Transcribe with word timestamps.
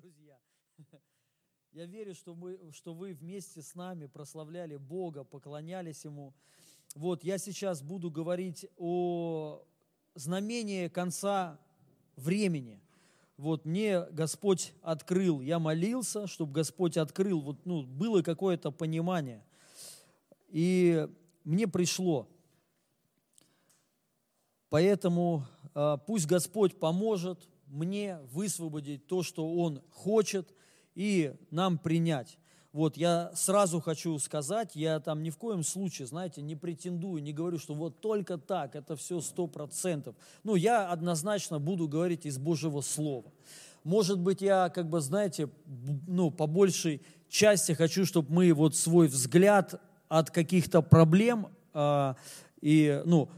друзья. 0.00 0.38
Я 1.72 1.84
верю, 1.84 2.14
что, 2.14 2.34
мы, 2.34 2.58
что 2.72 2.94
вы 2.94 3.12
вместе 3.12 3.60
с 3.60 3.74
нами 3.74 4.06
прославляли 4.06 4.76
Бога, 4.76 5.24
поклонялись 5.24 6.04
Ему. 6.04 6.32
Вот, 6.94 7.22
я 7.22 7.38
сейчас 7.38 7.82
буду 7.82 8.10
говорить 8.10 8.66
о 8.76 9.62
знамении 10.14 10.88
конца 10.88 11.60
времени. 12.16 12.80
Вот 13.36 13.64
мне 13.64 14.00
Господь 14.10 14.72
открыл, 14.82 15.40
я 15.40 15.58
молился, 15.58 16.26
чтобы 16.26 16.52
Господь 16.52 16.96
открыл, 16.96 17.40
вот, 17.40 17.64
ну, 17.66 17.82
было 17.82 18.22
какое-то 18.22 18.72
понимание. 18.72 19.44
И 20.48 21.06
мне 21.44 21.68
пришло. 21.68 22.26
Поэтому 24.70 25.46
э, 25.74 25.98
пусть 26.06 26.26
Господь 26.26 26.78
поможет 26.80 27.48
мне 27.70 28.18
высвободить 28.32 29.06
то, 29.06 29.22
что 29.22 29.54
Он 29.54 29.82
хочет, 29.90 30.54
и 30.94 31.34
нам 31.50 31.78
принять. 31.78 32.38
Вот 32.72 32.96
я 32.96 33.32
сразу 33.34 33.80
хочу 33.80 34.16
сказать, 34.18 34.76
я 34.76 35.00
там 35.00 35.24
ни 35.24 35.30
в 35.30 35.36
коем 35.36 35.64
случае, 35.64 36.06
знаете, 36.06 36.40
не 36.40 36.54
претендую, 36.54 37.20
не 37.20 37.32
говорю, 37.32 37.58
что 37.58 37.74
вот 37.74 38.00
только 38.00 38.38
так, 38.38 38.76
это 38.76 38.94
все 38.94 39.20
сто 39.20 39.48
процентов. 39.48 40.14
Ну, 40.44 40.54
я 40.54 40.88
однозначно 40.88 41.58
буду 41.58 41.88
говорить 41.88 42.26
из 42.26 42.38
Божьего 42.38 42.80
Слова. 42.80 43.32
Может 43.82 44.20
быть, 44.20 44.40
я, 44.40 44.68
как 44.68 44.88
бы, 44.88 45.00
знаете, 45.00 45.48
ну, 46.06 46.30
по 46.30 46.46
большей 46.46 47.02
части 47.28 47.72
хочу, 47.72 48.04
чтобы 48.04 48.32
мы 48.32 48.52
вот 48.52 48.76
свой 48.76 49.08
взгляд 49.08 49.80
от 50.08 50.30
каких-то 50.30 50.80
проблем 50.80 51.48
э, 51.74 52.14
и, 52.60 53.02
ну, 53.04 53.30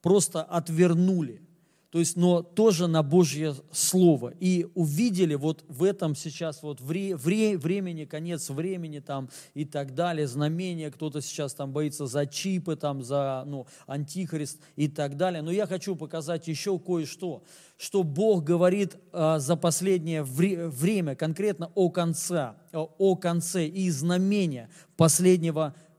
просто 0.00 0.42
отвернули 0.42 1.42
то 1.90 1.98
есть, 1.98 2.16
но 2.16 2.42
тоже 2.42 2.86
на 2.86 3.02
Божье 3.02 3.54
Слово. 3.72 4.32
И 4.38 4.66
увидели 4.74 5.34
вот 5.34 5.64
в 5.68 5.82
этом 5.82 6.14
сейчас 6.14 6.62
вот 6.62 6.80
вре, 6.80 7.16
вре, 7.16 7.58
времени, 7.58 8.04
конец 8.04 8.48
времени 8.48 9.00
там 9.00 9.28
и 9.54 9.64
так 9.64 9.94
далее, 9.94 10.28
знамения, 10.28 10.90
кто-то 10.92 11.20
сейчас 11.20 11.52
там 11.52 11.72
боится 11.72 12.06
за 12.06 12.26
чипы, 12.26 12.76
там 12.76 13.02
за 13.02 13.42
ну, 13.44 13.66
антихрист 13.88 14.60
и 14.76 14.86
так 14.86 15.16
далее. 15.16 15.42
Но 15.42 15.50
я 15.50 15.66
хочу 15.66 15.96
показать 15.96 16.46
еще 16.46 16.78
кое-что, 16.78 17.42
что 17.76 18.04
Бог 18.04 18.44
говорит 18.44 18.96
а, 19.12 19.40
за 19.40 19.56
последнее 19.56 20.22
вре, 20.22 20.68
время, 20.68 21.16
конкретно 21.16 21.72
о 21.74 21.90
конце, 21.90 22.54
о 22.72 23.16
конце 23.16 23.66
и 23.66 23.90
знамения 23.90 24.70
последнего 24.96 25.74
времени. 25.74 25.89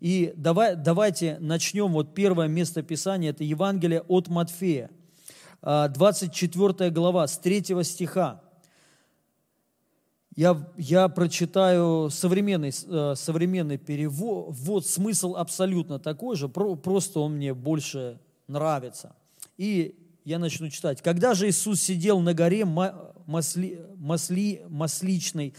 И 0.00 0.32
давай, 0.36 0.76
давайте 0.76 1.38
начнем. 1.40 1.92
Вот 1.92 2.14
первое 2.14 2.48
место 2.48 2.82
Писания– 2.82 3.30
это 3.30 3.44
Евангелие 3.44 4.02
от 4.02 4.28
Матфея, 4.28 4.90
24 5.62 6.74
а, 6.78 6.90
глава, 6.90 7.26
с 7.26 7.38
3 7.38 7.84
стиха. 7.84 8.42
Я, 10.34 10.68
я 10.76 11.08
прочитаю 11.08 12.10
современный, 12.10 12.70
э, 12.70 13.14
современный 13.16 13.76
перевод, 13.76 14.54
вот 14.56 14.86
смысл 14.86 15.34
абсолютно 15.34 15.98
такой 15.98 16.36
же, 16.36 16.48
просто 16.48 17.18
он 17.18 17.34
мне 17.34 17.54
больше 17.54 18.20
нравится. 18.46 19.16
И 19.56 19.96
я 20.24 20.38
начну 20.38 20.70
читать. 20.70 21.02
«Когда 21.02 21.34
же 21.34 21.48
Иисус 21.48 21.80
сидел 21.80 22.20
на 22.20 22.34
горе 22.34 22.64
масли, 22.64 23.84
масли, 23.96 24.62
масличной, 24.68 25.54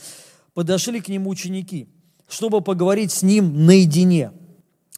подошли 0.53 1.01
к 1.01 1.09
нему 1.09 1.29
ученики– 1.29 1.89
чтобы 2.29 2.61
поговорить 2.61 3.11
с 3.11 3.23
Ним 3.23 3.65
наедине. 3.65 4.31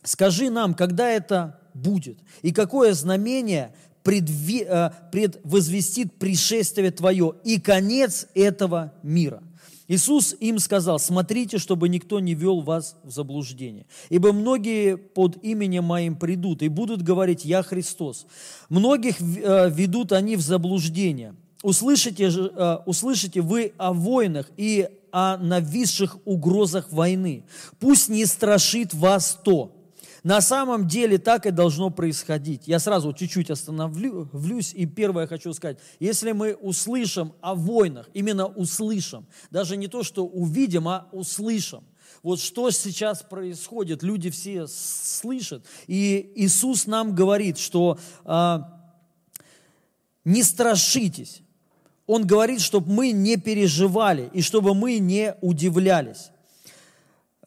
Скажи 0.04 0.50
нам, 0.50 0.74
когда 0.74 1.10
это 1.10 1.60
будет, 1.74 2.20
и 2.42 2.52
какое 2.52 2.94
знамение 2.94 3.74
предви, 4.04 4.66
э, 4.68 4.90
предвозвестит 5.12 6.14
пришествие 6.14 6.92
Твое 6.92 7.34
и 7.44 7.60
конец 7.60 8.28
этого 8.34 8.94
мира. 9.04 9.42
Иисус 9.88 10.36
им 10.40 10.58
сказал, 10.60 11.00
смотрите, 11.00 11.58
чтобы 11.58 11.90
никто 11.90 12.22
не 12.22 12.34
вел 12.34 12.62
вас 12.62 12.96
в 13.04 13.12
заблуждение. 13.12 13.86
Ибо 14.10 14.32
многие 14.32 14.96
под 14.96 15.44
именем 15.44 15.84
Моим 15.84 16.16
придут 16.16 16.62
и 16.62 16.70
будут 16.70 17.02
говорить, 17.02 17.44
Я 17.44 17.62
Христос. 17.62 18.26
Многих 18.70 19.20
э, 19.20 19.70
ведут 19.70 20.14
они 20.14 20.38
в 20.38 20.42
заблуждение. 20.42 21.36
Услышите, 21.62 22.32
э, 22.32 22.78
услышите 22.86 23.42
вы 23.42 23.74
о 23.78 23.92
войнах 23.92 24.50
и 24.56 24.88
о 25.12 25.38
нависших 25.38 26.18
угрозах 26.26 26.92
войны. 26.92 27.46
Пусть 27.80 28.10
не 28.10 28.26
страшит 28.26 28.94
вас 28.94 29.40
то. 29.44 29.76
На 30.24 30.40
самом 30.40 30.88
деле 30.88 31.18
так 31.18 31.48
и 31.48 31.52
должно 31.52 31.90
происходить. 31.90 32.68
Я 32.68 32.80
сразу 32.80 33.12
чуть-чуть 33.12 33.50
остановлюсь, 33.50 34.72
и 34.74 34.86
первое 34.86 35.26
хочу 35.26 35.52
сказать. 35.54 35.80
Если 36.00 36.32
мы 36.32 36.54
услышим 36.54 37.34
о 37.42 37.56
войнах, 37.56 38.08
именно 38.14 38.46
услышим, 38.46 39.26
даже 39.50 39.78
не 39.78 39.88
то, 39.88 40.04
что 40.04 40.26
увидим, 40.26 40.88
а 40.88 41.08
услышим, 41.12 41.84
вот 42.22 42.40
что 42.40 42.70
сейчас 42.70 43.24
происходит, 43.24 44.04
люди 44.04 44.30
все 44.30 44.68
слышат. 44.68 45.66
И 45.88 46.32
Иисус 46.36 46.86
нам 46.86 47.16
говорит, 47.16 47.58
что 47.58 47.98
а, 48.24 48.80
не 50.24 50.44
страшитесь, 50.44 51.42
он 52.12 52.28
говорит, 52.28 52.60
чтобы 52.60 52.92
мы 52.92 53.14
не 53.14 53.38
переживали 53.38 54.30
и 54.34 54.42
чтобы 54.42 54.76
мы 54.76 54.98
не 54.98 55.34
удивлялись. 55.40 56.31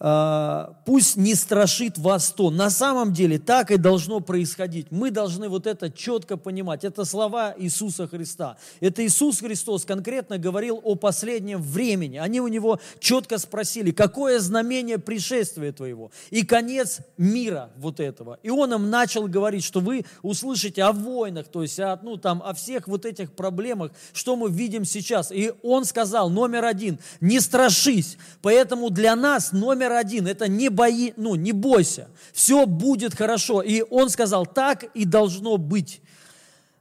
А, 0.00 0.74
пусть 0.84 1.16
не 1.16 1.36
страшит 1.36 1.98
вас 1.98 2.32
то. 2.32 2.50
На 2.50 2.68
самом 2.68 3.12
деле 3.12 3.38
так 3.38 3.70
и 3.70 3.76
должно 3.76 4.18
происходить. 4.18 4.88
Мы 4.90 5.12
должны 5.12 5.48
вот 5.48 5.68
это 5.68 5.88
четко 5.88 6.36
понимать. 6.36 6.82
Это 6.82 7.04
слова 7.04 7.54
Иисуса 7.56 8.08
Христа. 8.08 8.56
Это 8.80 9.06
Иисус 9.06 9.38
Христос 9.38 9.84
конкретно 9.84 10.36
говорил 10.36 10.80
о 10.82 10.96
последнем 10.96 11.62
времени. 11.62 12.16
Они 12.16 12.40
у 12.40 12.48
него 12.48 12.80
четко 12.98 13.38
спросили, 13.38 13.92
какое 13.92 14.40
знамение 14.40 14.98
пришествия 14.98 15.72
твоего 15.72 16.10
и 16.30 16.44
конец 16.44 16.98
мира 17.16 17.70
вот 17.76 18.00
этого. 18.00 18.40
И 18.42 18.50
он 18.50 18.74
им 18.74 18.90
начал 18.90 19.28
говорить, 19.28 19.62
что 19.62 19.78
вы 19.78 20.04
услышите 20.22 20.82
о 20.82 20.90
войнах, 20.92 21.46
то 21.46 21.62
есть 21.62 21.78
о, 21.78 22.00
ну, 22.02 22.16
там, 22.16 22.42
о 22.44 22.52
всех 22.52 22.88
вот 22.88 23.06
этих 23.06 23.32
проблемах, 23.32 23.92
что 24.12 24.34
мы 24.34 24.50
видим 24.50 24.84
сейчас. 24.84 25.30
И 25.30 25.52
он 25.62 25.84
сказал, 25.84 26.30
номер 26.30 26.64
один, 26.64 26.98
не 27.20 27.38
страшись. 27.38 28.16
Поэтому 28.42 28.90
для 28.90 29.14
нас 29.14 29.52
номер 29.52 29.83
номер 29.84 29.98
один– 29.98 30.26
это 30.28 30.48
не, 30.48 30.68
бои, 30.68 31.12
ну, 31.16 31.34
не 31.34 31.52
бойся, 31.52 32.08
все 32.32 32.66
будет 32.66 33.14
хорошо. 33.14 33.62
И 33.62 33.82
он 33.90 34.10
сказал, 34.10 34.46
так 34.46 34.84
и 34.94 35.04
должно 35.04 35.56
быть. 35.56 36.00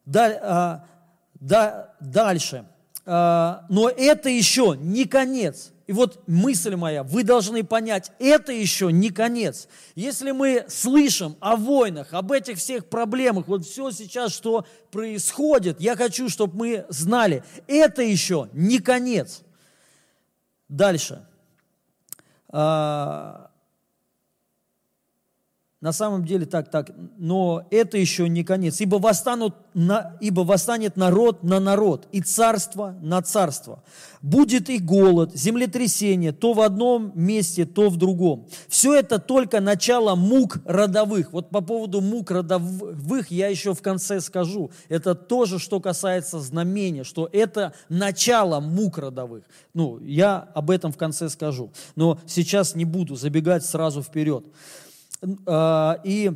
Даль, 0.05 0.37
а, 0.41 0.85
да, 1.35 1.93
дальше. 1.99 2.65
А, 3.05 3.65
но 3.69 3.89
это 3.89 4.29
еще 4.29 4.75
не 4.79 5.05
конец. 5.05 5.71
И 5.85 5.91
вот 5.91 6.23
мысль 6.27 6.75
моя, 6.75 7.03
вы 7.03 7.23
должны 7.23 7.63
понять, 7.65 8.13
это 8.17 8.53
еще 8.53 8.89
не 8.89 9.09
конец. 9.09 9.67
Если 9.95 10.31
мы 10.31 10.65
слышим 10.69 11.35
о 11.41 11.57
войнах, 11.57 12.13
об 12.13 12.31
этих 12.31 12.57
всех 12.57 12.85
проблемах, 12.85 13.47
вот 13.49 13.65
все 13.65 13.91
сейчас, 13.91 14.31
что 14.31 14.65
происходит, 14.91 15.81
я 15.81 15.97
хочу, 15.97 16.29
чтобы 16.29 16.55
мы 16.57 16.85
знали, 16.87 17.43
это 17.67 18.01
еще 18.01 18.47
не 18.53 18.79
конец. 18.79 19.41
Дальше. 20.69 21.27
А, 22.53 23.42
на 25.83 25.91
самом 25.91 26.23
деле 26.23 26.45
так, 26.45 26.71
так, 26.71 26.91
но 27.17 27.67
это 27.69 27.97
еще 27.97 28.29
не 28.29 28.45
конец. 28.45 28.79
Ибо, 28.79 28.99
восстанут 28.99 29.53
на, 29.73 30.15
ибо 30.21 30.39
восстанет 30.39 30.95
народ 30.95 31.43
на 31.43 31.59
народ, 31.59 32.07
и 32.13 32.21
царство 32.21 32.95
на 33.01 33.21
царство. 33.21 33.83
Будет 34.21 34.69
и 34.69 34.79
голод, 34.79 35.35
землетрясение, 35.35 36.31
то 36.31 36.53
в 36.53 36.61
одном 36.61 37.11
месте, 37.15 37.65
то 37.65 37.89
в 37.89 37.97
другом. 37.97 38.47
Все 38.69 38.93
это 38.93 39.19
только 39.19 39.59
начало 39.59 40.15
мук 40.15 40.59
родовых. 40.63 41.33
Вот 41.33 41.49
по 41.49 41.59
поводу 41.59 41.99
мук 41.99 42.31
родовых 42.31 43.29
я 43.29 43.49
еще 43.49 43.73
в 43.73 43.81
конце 43.81 44.21
скажу. 44.21 44.71
Это 44.87 45.15
тоже, 45.15 45.59
что 45.59 45.81
касается 45.81 46.39
знамения, 46.39 47.03
что 47.03 47.27
это 47.33 47.73
начало 47.89 48.61
мук 48.61 48.99
родовых. 48.99 49.43
Ну, 49.73 49.99
я 49.99 50.47
об 50.55 50.71
этом 50.71 50.93
в 50.93 50.97
конце 50.97 51.27
скажу. 51.27 51.73
Но 51.97 52.21
сейчас 52.25 52.73
не 52.73 52.85
буду 52.85 53.17
забегать 53.17 53.65
сразу 53.65 54.01
вперед. 54.01 54.45
А, 55.45 55.99
и 56.03 56.31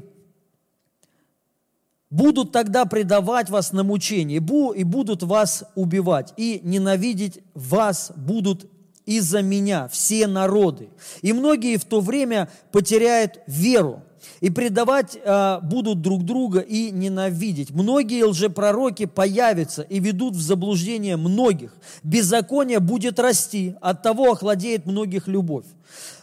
будут 2.10 2.52
тогда 2.52 2.86
предавать 2.86 3.50
вас 3.50 3.74
на 3.74 3.84
мучение, 3.84 4.38
и 4.38 4.84
будут 4.84 5.24
вас 5.24 5.66
убивать, 5.76 6.34
и 6.38 6.62
ненавидеть 6.64 7.40
вас 7.54 8.12
будут 8.16 8.70
из-за 9.06 9.42
меня 9.42 9.88
все 9.88 10.28
народы. 10.28 10.90
И 11.22 11.34
многие 11.34 11.78
в 11.78 11.86
то 11.86 12.02
время 12.02 12.50
потеряют 12.72 13.40
веру, 13.48 14.04
и 14.42 14.50
предавать 14.50 15.18
а, 15.26 15.60
будут 15.62 16.02
друг 16.02 16.24
друга 16.24 16.60
и 16.60 16.92
ненавидеть. 16.92 17.72
Многие 17.72 18.26
лжепророки 18.26 19.06
появятся 19.06 19.84
и 19.84 20.00
ведут 20.00 20.36
в 20.36 20.42
заблуждение 20.42 21.18
многих. 21.18 21.76
Беззаконие 22.04 22.80
будет 22.80 23.20
расти, 23.20 23.76
от 23.82 24.04
того 24.04 24.32
охладеет 24.32 24.86
многих 24.86 25.28
любовь. 25.28 25.66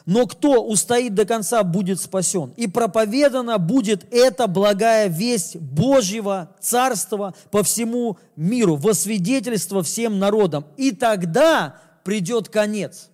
Но 0.06 0.26
кто 0.26 0.62
устоит 0.62 1.14
до 1.14 1.24
конца, 1.24 1.62
будет 1.62 2.00
спасен. 2.00 2.52
И 2.56 2.66
проповедана 2.66 3.58
будет 3.58 4.06
эта 4.12 4.46
благая 4.46 5.08
весть 5.08 5.56
Божьего 5.56 6.50
Царства 6.60 7.34
по 7.50 7.62
всему 7.62 8.18
миру, 8.36 8.76
во 8.76 8.92
свидетельство 8.92 9.82
всем 9.82 10.18
народам. 10.18 10.66
И 10.76 10.90
тогда 10.90 11.76
придет 12.04 12.48
конец. 12.48 13.08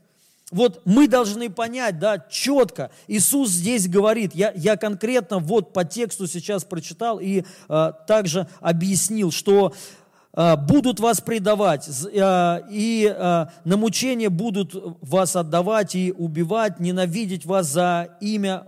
Вот 0.50 0.82
мы 0.84 1.06
должны 1.06 1.48
понять, 1.48 2.00
да, 2.00 2.18
четко. 2.28 2.90
Иисус 3.06 3.50
здесь 3.50 3.88
говорит, 3.88 4.34
я, 4.34 4.52
я 4.56 4.76
конкретно 4.76 5.38
вот 5.38 5.72
по 5.72 5.84
тексту 5.84 6.26
сейчас 6.26 6.64
прочитал 6.64 7.20
и 7.20 7.44
э, 7.68 7.92
также 8.08 8.48
объяснил, 8.60 9.30
что 9.30 9.72
будут 10.32 11.00
вас 11.00 11.20
предавать, 11.20 11.88
а, 12.20 12.62
и 12.70 13.12
а, 13.12 13.50
на 13.64 13.76
мучение 13.76 14.28
будут 14.28 14.74
вас 15.02 15.34
отдавать 15.34 15.94
и 15.94 16.12
убивать, 16.16 16.78
ненавидеть 16.78 17.44
вас 17.44 17.66
за 17.66 18.16
имя 18.20 18.64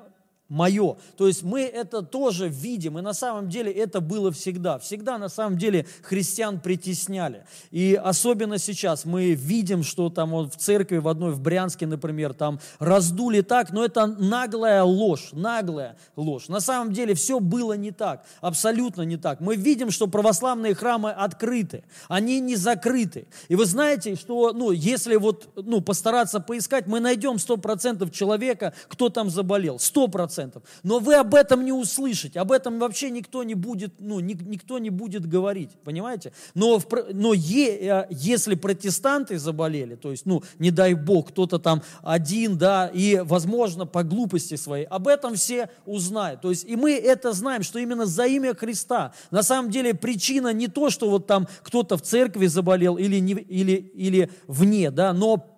мое. 0.53 0.97
То 1.17 1.27
есть 1.27 1.43
мы 1.43 1.63
это 1.63 2.03
тоже 2.03 2.49
видим, 2.49 2.99
и 2.99 3.03
на 3.03 3.15
самом 3.15 3.49
деле 3.49 3.73
это 3.73 4.01
было 4.01 4.31
всегда. 4.31 4.79
Всегда 4.79 5.17
на 5.17 5.31
самом 5.31 5.57
деле 5.57 5.87
христиан 6.03 6.61
притесняли. 6.61 7.47
И 7.71 7.95
особенно 7.95 8.59
сейчас 8.59 9.07
мы 9.07 9.33
видим, 9.33 9.83
что 9.83 10.11
там 10.11 10.31
вот 10.31 10.55
в 10.55 10.57
церкви 10.59 10.99
в 10.99 11.09
одной, 11.09 11.33
в 11.33 11.41
Брянске, 11.41 11.87
например, 11.87 12.35
там 12.35 12.61
раздули 12.79 13.41
так, 13.41 13.73
но 13.73 13.83
это 13.83 14.07
наглая 14.07 14.83
ложь, 14.83 15.31
наглая 15.33 15.97
ложь. 16.17 16.49
На 16.49 16.61
самом 16.61 16.93
деле 16.93 17.15
все 17.15 17.41
было 17.41 17.73
не 17.73 17.91
так, 17.91 18.25
абсолютно 18.43 19.03
не 19.03 19.17
так. 19.17 19.41
Мы 19.41 19.57
видим, 19.57 19.91
что 19.91 20.07
православные 20.07 20.75
храмы 20.75 21.13
открыты, 21.13 21.83
они 22.09 22.41
не 22.41 22.57
закрыты. 22.57 23.27
И 23.49 23.57
вы 23.57 23.65
знаете, 23.65 24.17
что 24.17 24.53
ну, 24.53 24.71
если 24.71 25.17
вот 25.17 25.49
ну, 25.57 25.81
постараться 25.81 26.41
поискать, 26.41 26.87
мы 26.87 27.01
найдем 27.01 27.37
100% 27.37 28.11
человека, 28.11 28.75
кто 28.89 29.09
там 29.09 29.31
заболел, 29.31 29.77
100% 29.77 30.42
процентов. 30.43 30.63
Но 30.83 30.99
вы 30.99 31.15
об 31.15 31.35
этом 31.35 31.65
не 31.65 31.73
услышите, 31.73 32.41
об 32.41 32.53
этом 32.53 32.79
вообще 32.79 33.11
никто 33.11 33.43
не 33.43 33.55
будет, 33.55 33.95
ну, 33.99 34.21
никто 34.21 34.79
не 34.79 34.91
будет 34.91 35.27
говорить, 35.27 35.71
понимаете? 35.85 36.33
Но, 36.55 36.79
в, 36.79 36.87
но 37.13 37.33
е, 37.33 37.79
э, 37.81 38.07
если 38.11 38.55
протестанты 38.55 39.39
заболели, 39.39 39.95
то 39.95 40.11
есть, 40.11 40.27
ну, 40.27 40.43
не 40.59 40.71
дай 40.71 40.95
бог, 40.95 41.29
кто-то 41.29 41.59
там 41.59 41.83
один, 42.03 42.59
да, 42.59 42.91
и, 42.93 43.21
возможно, 43.25 43.87
по 43.87 44.03
глупости 44.03 44.57
своей, 44.57 44.85
об 44.87 45.09
этом 45.09 45.35
все 45.35 45.69
узнают. 45.87 46.41
То 46.41 46.51
есть, 46.51 46.65
и 46.65 46.77
мы 46.77 46.93
это 46.93 47.33
знаем, 47.33 47.63
что 47.63 47.79
именно 47.79 48.07
за 48.07 48.27
имя 48.27 48.55
Христа, 48.55 49.13
на 49.31 49.43
самом 49.43 49.71
деле, 49.71 49.95
причина 49.95 50.53
не 50.53 50.69
то, 50.69 50.91
что 50.91 51.11
вот 51.11 51.27
там 51.27 51.47
кто-то 51.63 51.97
в 51.97 52.03
церкви 52.03 52.47
заболел 52.47 52.97
или, 52.97 53.21
не, 53.21 53.33
или, 53.33 53.73
или 53.95 54.31
вне, 54.47 54.91
да, 54.91 55.13
но 55.13 55.52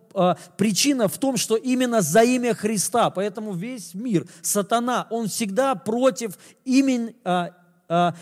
причина 0.56 1.08
в 1.08 1.18
том, 1.18 1.36
что 1.36 1.56
именно 1.56 2.00
за 2.00 2.22
имя 2.22 2.54
Христа, 2.54 3.10
поэтому 3.10 3.52
весь 3.52 3.94
мир, 3.94 4.26
сатана, 4.42 5.06
он 5.10 5.28
всегда 5.28 5.74
против 5.74 6.38
имени, 6.64 7.16
а, 7.24 7.50
а, 7.88 8.14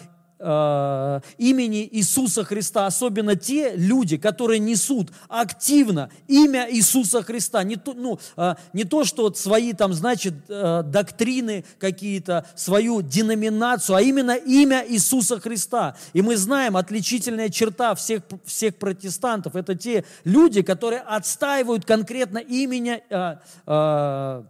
э, 0.43 1.21
имени 1.39 1.89
Иисуса 1.93 2.45
Христа, 2.45 2.87
особенно 2.87 3.37
те 3.37 3.75
люди, 3.77 4.17
которые 4.17 4.59
несут 4.59 5.11
активно 5.29 6.11
имя 6.27 6.67
Иисуса 6.71 7.23
Христа. 7.23 7.63
Не 7.63 7.77
то, 7.77 7.95
ну, 7.95 8.19
э, 8.37 8.55
не 8.73 8.85
то 8.85 9.05
что 9.05 9.33
свои 9.33 9.73
там, 9.73 9.93
значит, 9.93 10.35
э, 10.49 10.83
доктрины 10.85 11.65
какие-то, 11.79 12.47
свою 12.57 13.03
деноминацию, 13.03 13.97
а 13.97 14.03
именно 14.03 14.33
имя 14.33 14.85
Иисуса 14.87 15.41
Христа. 15.41 15.97
И 16.13 16.23
мы 16.23 16.37
знаем, 16.37 16.77
отличительная 16.77 17.49
черта 17.49 17.95
всех, 17.95 18.23
всех 18.45 18.77
протестантов, 18.77 19.57
это 19.57 19.75
те 19.75 20.05
люди, 20.25 20.63
которые 20.63 21.01
отстаивают 21.01 21.85
конкретно 21.85 22.39
э, 22.39 23.37
э, 23.67 24.43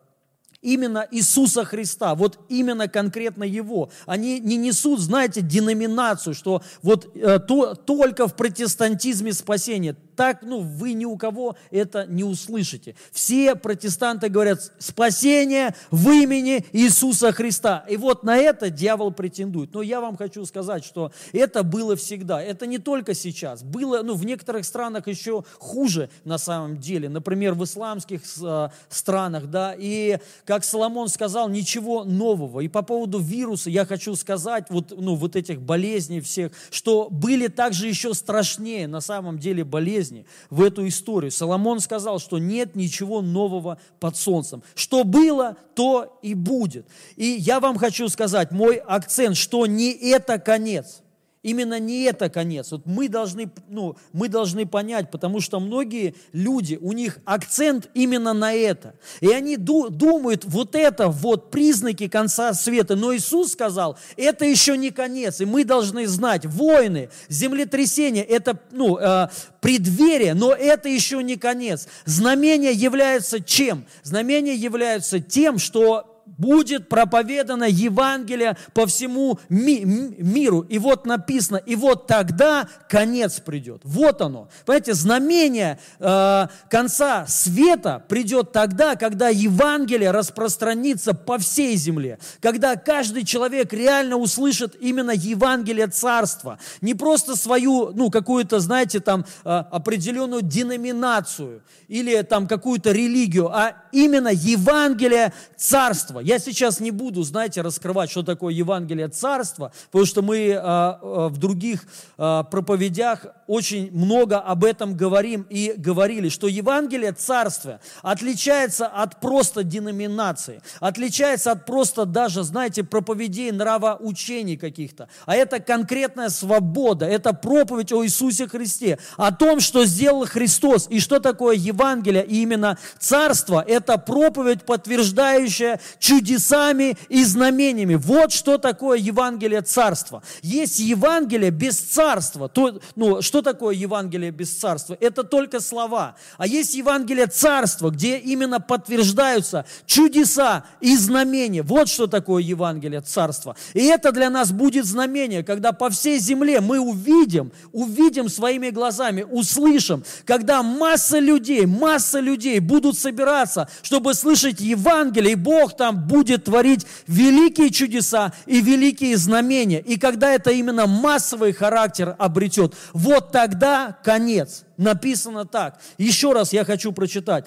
именно 0.63 1.07
Иисуса 1.11 1.65
Христа, 1.65 2.15
вот 2.15 2.39
именно 2.49 2.89
конкретно 2.89 3.45
Его. 3.45 3.91
Они 4.07 4.41
не 4.41 4.57
несут, 4.57 5.01
знаете, 5.01 5.43
деноминацию, 5.43 6.35
что 6.35 6.63
вот 6.83 7.15
э, 7.15 7.39
то, 7.41 7.75
только 7.75 8.29
в 8.29 8.35
протестантизме 8.35 9.33
спасение 9.33 9.97
так, 10.17 10.43
ну, 10.43 10.61
вы 10.61 10.93
ни 10.93 11.05
у 11.05 11.17
кого 11.17 11.57
это 11.71 12.07
не 12.07 12.25
услышите. 12.25 12.95
Все 13.11 13.55
протестанты 13.55 14.29
говорят, 14.29 14.73
спасение 14.79 15.75
в 15.91 16.11
имени 16.11 16.65
Иисуса 16.73 17.33
Христа. 17.33 17.85
И 17.89 17.97
вот 17.97 18.23
на 18.23 18.37
это 18.37 18.71
дьявол 18.71 19.13
претендует. 19.13 19.75
Но 19.75 19.83
я 19.83 20.01
вам 20.01 20.17
хочу 20.17 20.45
сказать, 20.45 20.85
что 20.85 21.13
это 21.33 21.63
было 21.63 21.97
всегда. 21.97 22.43
Это 22.43 22.67
не 22.67 22.79
только 22.79 23.15
сейчас. 23.15 23.63
Было, 23.63 24.03
ну, 24.03 24.15
в 24.15 24.25
некоторых 24.25 24.65
странах 24.65 25.09
еще 25.09 25.45
хуже 25.59 26.11
на 26.25 26.39
самом 26.39 26.79
деле. 26.79 27.09
Например, 27.09 27.55
в 27.55 27.65
исламских 27.65 28.23
э, 28.43 28.69
странах, 28.89 29.47
да. 29.47 29.75
И, 29.77 30.19
как 30.53 30.65
Соломон 30.65 31.09
сказал, 31.09 31.49
ничего 31.49 32.05
нового. 32.05 32.61
И 32.61 32.69
по 32.69 32.83
поводу 32.83 33.19
вируса 33.19 33.71
я 33.71 33.87
хочу 33.87 34.15
сказать, 34.17 34.67
вот, 34.69 34.93
ну, 34.95 35.15
вот 35.15 35.35
этих 35.35 35.63
болезней 35.63 36.21
всех, 36.21 36.53
что 36.71 37.09
были 37.11 37.47
также 37.47 37.89
еще 37.89 38.13
страшнее 38.13 38.87
на 38.87 39.01
самом 39.01 39.39
деле 39.39 39.65
болезни, 39.65 40.27
в 40.51 40.61
эту 40.61 40.87
историю. 40.87 41.31
Соломон 41.31 41.81
сказал, 41.81 42.19
что 42.19 42.37
нет 42.37 42.77
ничего 42.77 43.23
нового 43.23 43.79
под 43.99 44.15
солнцем. 44.19 44.63
Что 44.75 45.05
было, 45.05 45.57
то 45.75 46.19
и 46.21 46.35
будет. 46.35 46.87
И 47.17 47.25
я 47.25 47.59
вам 47.59 47.79
хочу 47.79 48.11
сказать, 48.11 48.51
мой 48.51 48.77
акцент, 48.77 49.39
что 49.39 49.65
не 49.65 49.91
это 49.91 50.39
конец. 50.39 51.01
Именно 51.43 51.81
не 51.81 52.05
это 52.05 52.29
конец. 52.29 52.71
Вот 52.71 52.87
мы 52.87 53.09
должны, 53.09 53.51
ну, 53.69 53.97
мы 54.13 54.29
должны 54.29 54.65
понять, 54.65 55.11
потому 55.11 55.41
что 55.41 55.59
многие 55.59 56.15
люди, 56.33 56.79
у 56.81 56.93
них 56.93 57.19
акцент 57.25 57.91
именно 57.95 58.33
на 58.33 58.53
это. 58.53 58.95
И 59.21 59.29
они 59.29 59.57
ду- 59.57 59.89
думают, 59.89 60.45
вот 60.45 60.77
это 60.77 61.09
вот 61.09 61.51
признаки 61.51 62.07
конца 62.07 62.55
света. 62.55 62.95
Но 62.95 63.13
Иисус 63.13 63.53
сказал, 63.53 63.99
это 64.17 64.45
еще 64.45 64.79
не 64.79 64.91
конец. 64.91 65.41
И 65.41 65.45
мы 65.45 65.65
должны 65.65 66.07
знать, 66.07 66.47
войны, 66.47 67.09
землетрясения, 67.29 68.23
это 68.23 68.61
ну, 68.71 68.99
э, 68.99 69.27
преддверие, 69.61 70.35
но 70.35 70.53
это 70.53 70.89
еще 70.89 71.25
не 71.25 71.35
конец. 71.35 71.89
Знамения 72.05 72.71
являются 72.73 73.41
чем? 73.41 73.85
Знамения 74.05 74.55
являются 74.55 75.19
тем, 75.19 75.59
что 75.59 76.12
будет 76.39 76.89
проповедано 76.89 77.65
Евангелие 77.65 78.57
по 78.75 78.87
всему 78.87 79.39
ми- 79.49 79.85
миру. 79.85 80.61
И 80.61 80.79
вот 80.79 81.07
написано, 81.07 81.57
и 81.57 81.77
вот 81.77 82.07
тогда 82.07 82.69
конец 82.89 83.41
придет. 83.41 83.83
Вот 83.85 84.21
оно. 84.21 84.49
Понимаете, 84.65 84.95
знамение 84.95 85.79
э, 85.99 86.47
конца 86.71 87.27
света 87.27 88.05
придет 88.09 88.53
тогда, 88.53 88.97
когда 88.97 89.29
Евангелие 89.29 90.11
распространится 90.11 91.15
по 91.15 91.39
всей 91.39 91.77
земле. 91.77 92.19
Когда 92.41 92.77
каждый 92.77 93.25
человек 93.25 93.73
реально 93.73 94.17
услышит 94.17 94.77
именно 94.81 95.11
Евангелие 95.13 95.87
Царства. 95.87 96.59
Не 96.81 96.95
просто 96.95 97.37
свою, 97.37 97.93
ну, 97.93 98.11
какую-то, 98.11 98.61
знаете, 98.61 99.01
там, 99.01 99.25
э, 99.45 99.49
определенную 99.51 100.43
деноминацию 100.43 101.63
или 101.89 102.23
там 102.23 102.47
какую-то 102.47 102.93
религию, 102.93 103.49
а 103.49 103.75
именно 103.93 104.29
Евангелие 104.29 105.33
Царства. 105.57 106.22
Я 106.23 106.39
сейчас 106.39 106.81
не 106.81 106.91
буду, 106.91 107.23
знаете, 107.23 107.63
раскрывать, 107.63 108.11
что 108.11 108.23
такое 108.23 108.55
Евангелие 108.55 109.09
Царства, 109.09 109.73
потому 109.91 110.07
что 110.07 110.23
мы 110.23 110.55
а, 110.55 110.99
а, 111.03 111.29
в 111.29 111.39
других 111.39 111.85
а, 112.17 112.45
проповедях 112.45 113.27
очень 113.47 113.91
много 113.93 114.39
об 114.39 114.65
этом 114.65 114.97
говорим 114.97 115.47
и 115.51 115.75
говорили, 115.77 116.29
что 116.29 116.47
Евангелие 116.47 117.13
Царства 117.13 117.81
отличается 118.03 118.87
от 118.87 119.21
просто 119.21 119.65
деноминации, 119.65 120.63
отличается 120.81 121.53
от 121.53 121.67
просто 121.67 122.07
даже, 122.07 122.45
знаете, 122.45 122.85
проповедей, 122.85 123.51
нравоучений 123.51 124.57
каких-то. 124.57 125.09
А 125.27 125.35
это 125.35 125.61
конкретная 125.61 126.29
свобода, 126.29 127.07
это 127.07 127.33
проповедь 127.33 127.93
о 127.93 128.05
Иисусе 128.05 128.47
Христе, 128.47 128.99
о 129.17 129.33
том, 129.33 129.61
что 129.61 129.85
сделал 129.85 130.25
Христос 130.27 130.87
и 130.89 131.01
что 131.01 131.21
такое 131.21 131.57
Евангелие 131.57 132.25
и 132.25 132.43
именно 132.43 132.79
Царство. 132.99 133.65
Это 133.67 133.99
проповедь, 133.99 134.65
подтверждающая 134.65 135.81
чудесами 136.13 136.97
и 137.09 137.25
знамениями. 137.25 137.95
Вот 137.95 138.33
что 138.33 138.59
такое 138.59 138.99
Евангелие 138.99 139.63
Царства. 139.63 140.23
Есть 140.43 140.79
Евангелие 140.79 141.51
без 141.51 141.79
Царства. 141.79 142.49
То, 142.49 142.81
ну, 142.97 143.23
что 143.23 143.41
такое 143.43 143.75
Евангелие 143.75 144.31
без 144.31 144.53
царства? 144.53 144.97
Это 145.01 145.25
только 145.25 145.61
слова. 145.61 146.17
А 146.37 146.47
есть 146.47 146.75
Евангелие 146.75 147.27
царства, 147.27 147.91
где 147.91 148.19
именно 148.19 148.61
подтверждаются 148.61 149.65
чудеса 149.87 150.65
и 150.81 150.97
знамения. 150.97 151.63
Вот 151.63 151.89
что 151.89 152.07
такое 152.07 152.43
Евангелие 152.43 153.01
царства. 153.01 153.57
И 153.75 153.85
это 153.85 154.13
для 154.13 154.29
нас 154.31 154.53
будет 154.53 154.85
знамение, 154.85 155.43
когда 155.43 155.73
по 155.73 155.89
всей 155.91 156.19
земле 156.19 156.61
мы 156.61 156.79
увидим, 156.79 157.53
увидим 157.73 158.29
своими 158.29 158.71
глазами, 158.71 159.23
услышим, 159.29 160.05
когда 160.25 160.63
масса 160.63 161.19
людей, 161.19 161.67
масса 161.67 162.21
людей 162.21 162.59
будут 162.59 162.99
собираться, 162.99 163.69
чтобы 163.83 164.15
слышать 164.15 164.61
Евангелие, 164.61 165.33
и 165.33 165.37
Бог 165.37 165.77
там 165.77 166.02
будет 166.07 166.45
творить 166.45 166.87
великие 167.07 167.71
чудеса 167.71 168.33
и 168.47 168.61
великие 168.61 169.17
знамения. 169.17 169.81
И 169.81 169.99
когда 169.99 170.33
это 170.33 170.51
именно 170.51 170.87
массовый 170.87 171.53
характер 171.53 172.15
обретет, 172.19 172.75
вот 172.93 173.33
тогда 173.33 173.97
конец. 174.05 174.65
Написано 174.77 175.45
так. 175.45 175.81
Еще 175.99 176.33
раз 176.33 176.53
я 176.53 176.65
хочу 176.65 176.93
прочитать. 176.93 177.47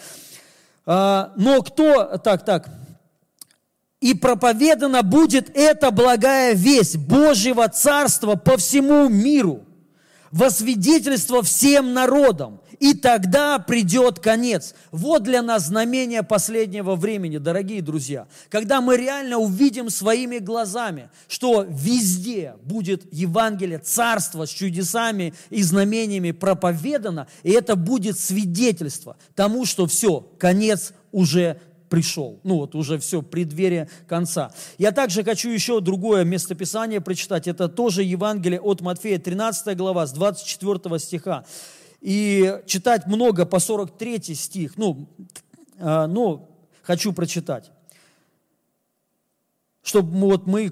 А, 0.85 1.33
но 1.35 1.61
кто, 1.61 2.17
так, 2.17 2.45
так, 2.45 2.69
и 4.05 4.13
проповедана 4.13 5.01
будет 5.01 5.49
эта 5.57 5.89
благая 5.89 6.53
весть 6.53 6.97
Божьего 6.97 7.67
Царства 7.67 8.35
по 8.35 8.57
всему 8.57 9.09
миру, 9.09 9.65
во 10.35 10.49
свидетельство 10.49 11.41
всем 11.43 11.93
народам, 11.93 12.59
и 12.81 12.93
тогда 12.93 13.57
придет 13.57 14.19
конец. 14.19 14.75
Вот 14.91 15.23
для 15.23 15.41
нас 15.41 15.67
знамение 15.67 16.23
последнего 16.23 16.95
времени, 16.95 17.37
дорогие 17.37 17.81
друзья, 17.81 18.27
когда 18.49 18.81
мы 18.81 18.97
реально 18.97 19.37
увидим 19.37 19.89
своими 19.89 20.39
глазами, 20.39 21.09
что 21.29 21.65
везде 21.65 22.55
будет 22.63 23.07
Евангелие, 23.13 23.79
Царство 23.79 24.45
с 24.45 24.49
чудесами 24.49 25.33
и 25.51 25.63
знамениями 25.63 26.31
проповедано, 26.31 27.27
и 27.43 27.51
это 27.51 27.77
будет 27.77 28.19
свидетельство 28.19 29.15
тому, 29.35 29.63
что 29.65 29.87
все, 29.87 30.19
конец 30.37 30.91
уже 31.13 31.61
пришел. 31.95 32.39
Ну 32.43 32.57
вот 32.57 32.75
уже 32.75 32.97
все, 32.99 33.21
преддверие 33.21 33.87
конца. 34.07 34.51
Я 34.77 34.91
также 34.91 35.23
хочу 35.23 35.49
еще 35.49 35.79
другое 35.79 36.25
местописание 36.25 36.99
прочитать. 36.99 37.47
Это 37.47 37.69
тоже 37.69 38.03
Евангелие 38.03 38.59
от 38.59 38.81
Матфея, 38.81 39.17
13 39.17 39.77
глава, 39.77 40.05
с 40.05 40.11
24 40.11 40.99
стиха. 40.99 41.45
И 42.01 42.59
читать 42.65 43.07
много 43.07 43.45
по 43.45 43.59
43 43.59 44.35
стих. 44.35 44.77
Ну, 44.77 45.07
но 45.79 46.49
хочу 46.83 47.13
прочитать. 47.13 47.71
Чтобы 49.81 50.19
вот 50.19 50.47
мы 50.47 50.69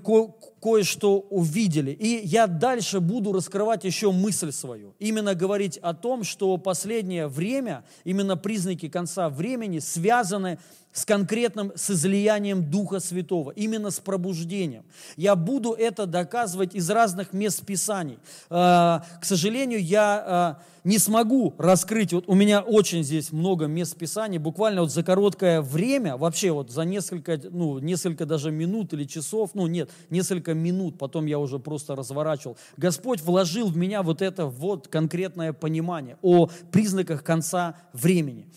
кое-что 0.63 1.19
увидели. 1.29 1.91
И 1.91 2.25
я 2.25 2.47
дальше 2.47 3.01
буду 3.01 3.33
раскрывать 3.33 3.83
еще 3.83 4.13
мысль 4.13 4.53
свою. 4.53 4.95
Именно 4.97 5.35
говорить 5.35 5.77
о 5.77 5.93
том, 5.93 6.23
что 6.23 6.57
последнее 6.57 7.27
время, 7.27 7.83
именно 8.05 8.37
признаки 8.37 8.87
конца 8.87 9.27
времени 9.27 9.79
связаны 9.79 10.59
с 10.93 11.05
конкретным, 11.05 11.73
с 11.75 11.89
излиянием 11.89 12.69
Духа 12.69 12.99
Святого, 12.99 13.51
именно 13.51 13.89
с 13.89 13.99
пробуждением. 13.99 14.85
Я 15.17 15.35
буду 15.35 15.73
это 15.73 16.05
доказывать 16.05 16.75
из 16.75 16.89
разных 16.89 17.33
мест 17.33 17.65
Писаний. 17.65 18.19
А, 18.49 19.03
к 19.19 19.25
сожалению, 19.25 19.83
я 19.83 20.23
а, 20.25 20.61
не 20.83 20.99
смогу 20.99 21.55
раскрыть, 21.57 22.13
вот 22.13 22.25
у 22.27 22.35
меня 22.35 22.61
очень 22.61 23.03
здесь 23.03 23.31
много 23.31 23.65
мест 23.65 23.97
Писаний, 23.97 24.37
буквально 24.37 24.81
вот 24.81 24.91
за 24.91 25.01
короткое 25.01 25.61
время, 25.61 26.15
вообще 26.15 26.51
вот 26.51 26.69
за 26.69 26.83
несколько, 26.83 27.39
ну, 27.49 27.79
несколько 27.79 28.25
даже 28.27 28.51
минут 28.51 28.93
или 28.93 29.05
часов, 29.05 29.51
ну 29.55 29.65
нет, 29.65 29.89
несколько 30.11 30.52
минут, 30.53 30.97
потом 30.97 31.25
я 31.25 31.39
уже 31.39 31.59
просто 31.59 31.95
разворачивал. 31.95 32.57
Господь 32.77 33.21
вложил 33.21 33.67
в 33.67 33.77
меня 33.77 34.03
вот 34.03 34.21
это 34.21 34.45
вот 34.45 34.87
конкретное 34.87 35.53
понимание 35.53 36.17
о 36.21 36.49
признаках 36.71 37.23
конца 37.23 37.75
времени. 37.93 38.47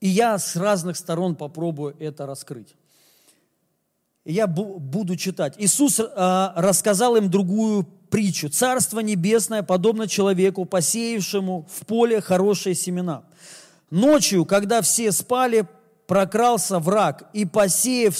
И 0.00 0.08
я 0.08 0.38
с 0.38 0.56
разных 0.56 0.96
сторон 0.96 1.34
попробую 1.34 1.96
это 1.98 2.26
раскрыть. 2.26 2.74
Я 4.24 4.46
буду 4.46 5.16
читать. 5.16 5.54
Иисус 5.58 6.00
а, 6.00 6.54
рассказал 6.56 7.16
им 7.16 7.30
другую 7.30 7.84
притчу. 8.10 8.48
Царство 8.48 9.00
небесное 9.00 9.62
подобно 9.62 10.08
человеку, 10.08 10.64
посеявшему 10.64 11.66
в 11.70 11.84
поле 11.84 12.20
хорошие 12.20 12.74
семена. 12.74 13.24
Ночью, 13.90 14.44
когда 14.46 14.80
все 14.80 15.12
спали, 15.12 15.66
прокрался 16.06 16.78
враг 16.78 17.28
и, 17.32 17.44
посеяв 17.44 18.14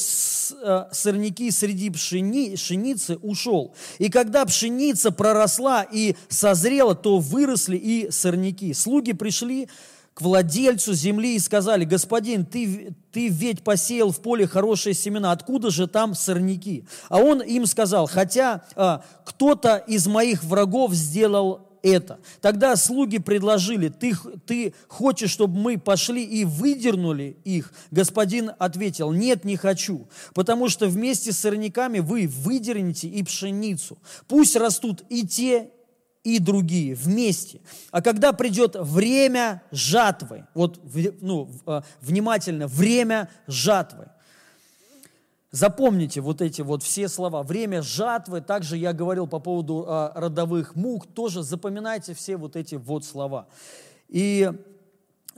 а, 0.62 0.88
сорняки 0.92 1.50
среди 1.50 1.90
пшени, 1.90 2.54
пшеницы, 2.54 3.16
ушел. 3.16 3.74
И 3.98 4.08
когда 4.08 4.44
пшеница 4.44 5.10
проросла 5.10 5.82
и 5.82 6.16
созрела, 6.28 6.94
то 6.94 7.18
выросли 7.18 7.76
и 7.76 8.10
сорняки. 8.10 8.72
Слуги 8.72 9.12
пришли, 9.12 9.68
к 10.14 10.20
владельцу 10.20 10.94
земли 10.94 11.34
и 11.34 11.40
сказали, 11.40 11.84
господин, 11.84 12.46
ты, 12.46 12.94
ты 13.10 13.26
ведь 13.28 13.64
посеял 13.64 14.12
в 14.12 14.20
поле 14.20 14.46
хорошие 14.46 14.94
семена, 14.94 15.32
откуда 15.32 15.70
же 15.70 15.88
там 15.88 16.14
сорняки? 16.14 16.84
А 17.08 17.18
он 17.18 17.42
им 17.42 17.66
сказал, 17.66 18.06
хотя 18.06 18.62
а, 18.76 19.04
кто-то 19.24 19.76
из 19.76 20.06
моих 20.06 20.44
врагов 20.44 20.94
сделал 20.94 21.73
это. 21.84 22.18
Тогда 22.40 22.74
слуги 22.76 23.18
предложили, 23.18 23.88
ты, 23.88 24.14
ты 24.46 24.74
хочешь, 24.88 25.30
чтобы 25.30 25.58
мы 25.58 25.78
пошли 25.78 26.24
и 26.24 26.44
выдернули 26.44 27.36
их? 27.44 27.72
Господин 27.90 28.52
ответил, 28.58 29.12
нет, 29.12 29.44
не 29.44 29.56
хочу, 29.56 30.08
потому 30.32 30.68
что 30.70 30.88
вместе 30.88 31.30
с 31.30 31.38
сорняками 31.38 31.98
вы 31.98 32.26
выдернете 32.26 33.06
и 33.06 33.22
пшеницу. 33.22 33.98
Пусть 34.26 34.56
растут 34.56 35.04
и 35.10 35.26
те, 35.26 35.70
и 36.24 36.38
другие 36.38 36.94
вместе. 36.94 37.60
А 37.90 38.00
когда 38.00 38.32
придет 38.32 38.76
время 38.76 39.62
жатвы, 39.70 40.46
вот 40.54 40.80
ну, 41.20 41.50
а, 41.66 41.84
внимательно, 42.00 42.66
время 42.66 43.28
жатвы, 43.46 44.08
Запомните 45.54 46.20
вот 46.20 46.42
эти 46.42 46.62
вот 46.62 46.82
все 46.82 47.06
слова. 47.08 47.44
Время 47.44 47.80
жатвы, 47.80 48.40
также 48.40 48.76
я 48.76 48.92
говорил 48.92 49.28
по 49.28 49.38
поводу 49.38 49.84
а, 49.86 50.12
родовых 50.16 50.74
мук, 50.74 51.06
тоже 51.06 51.44
запоминайте 51.44 52.12
все 52.12 52.36
вот 52.36 52.56
эти 52.56 52.74
вот 52.74 53.04
слова. 53.04 53.46
И 54.08 54.50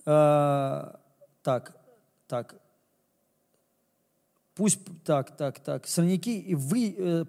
э, 0.06 0.92
так, 1.42 1.76
так, 2.28 2.54
пусть 4.54 4.78
так, 5.04 5.36
так, 5.36 5.60
так, 5.60 5.86
сорняки 5.86 6.40
и 6.40 6.54
вы 6.54 6.94
э, 6.96 7.24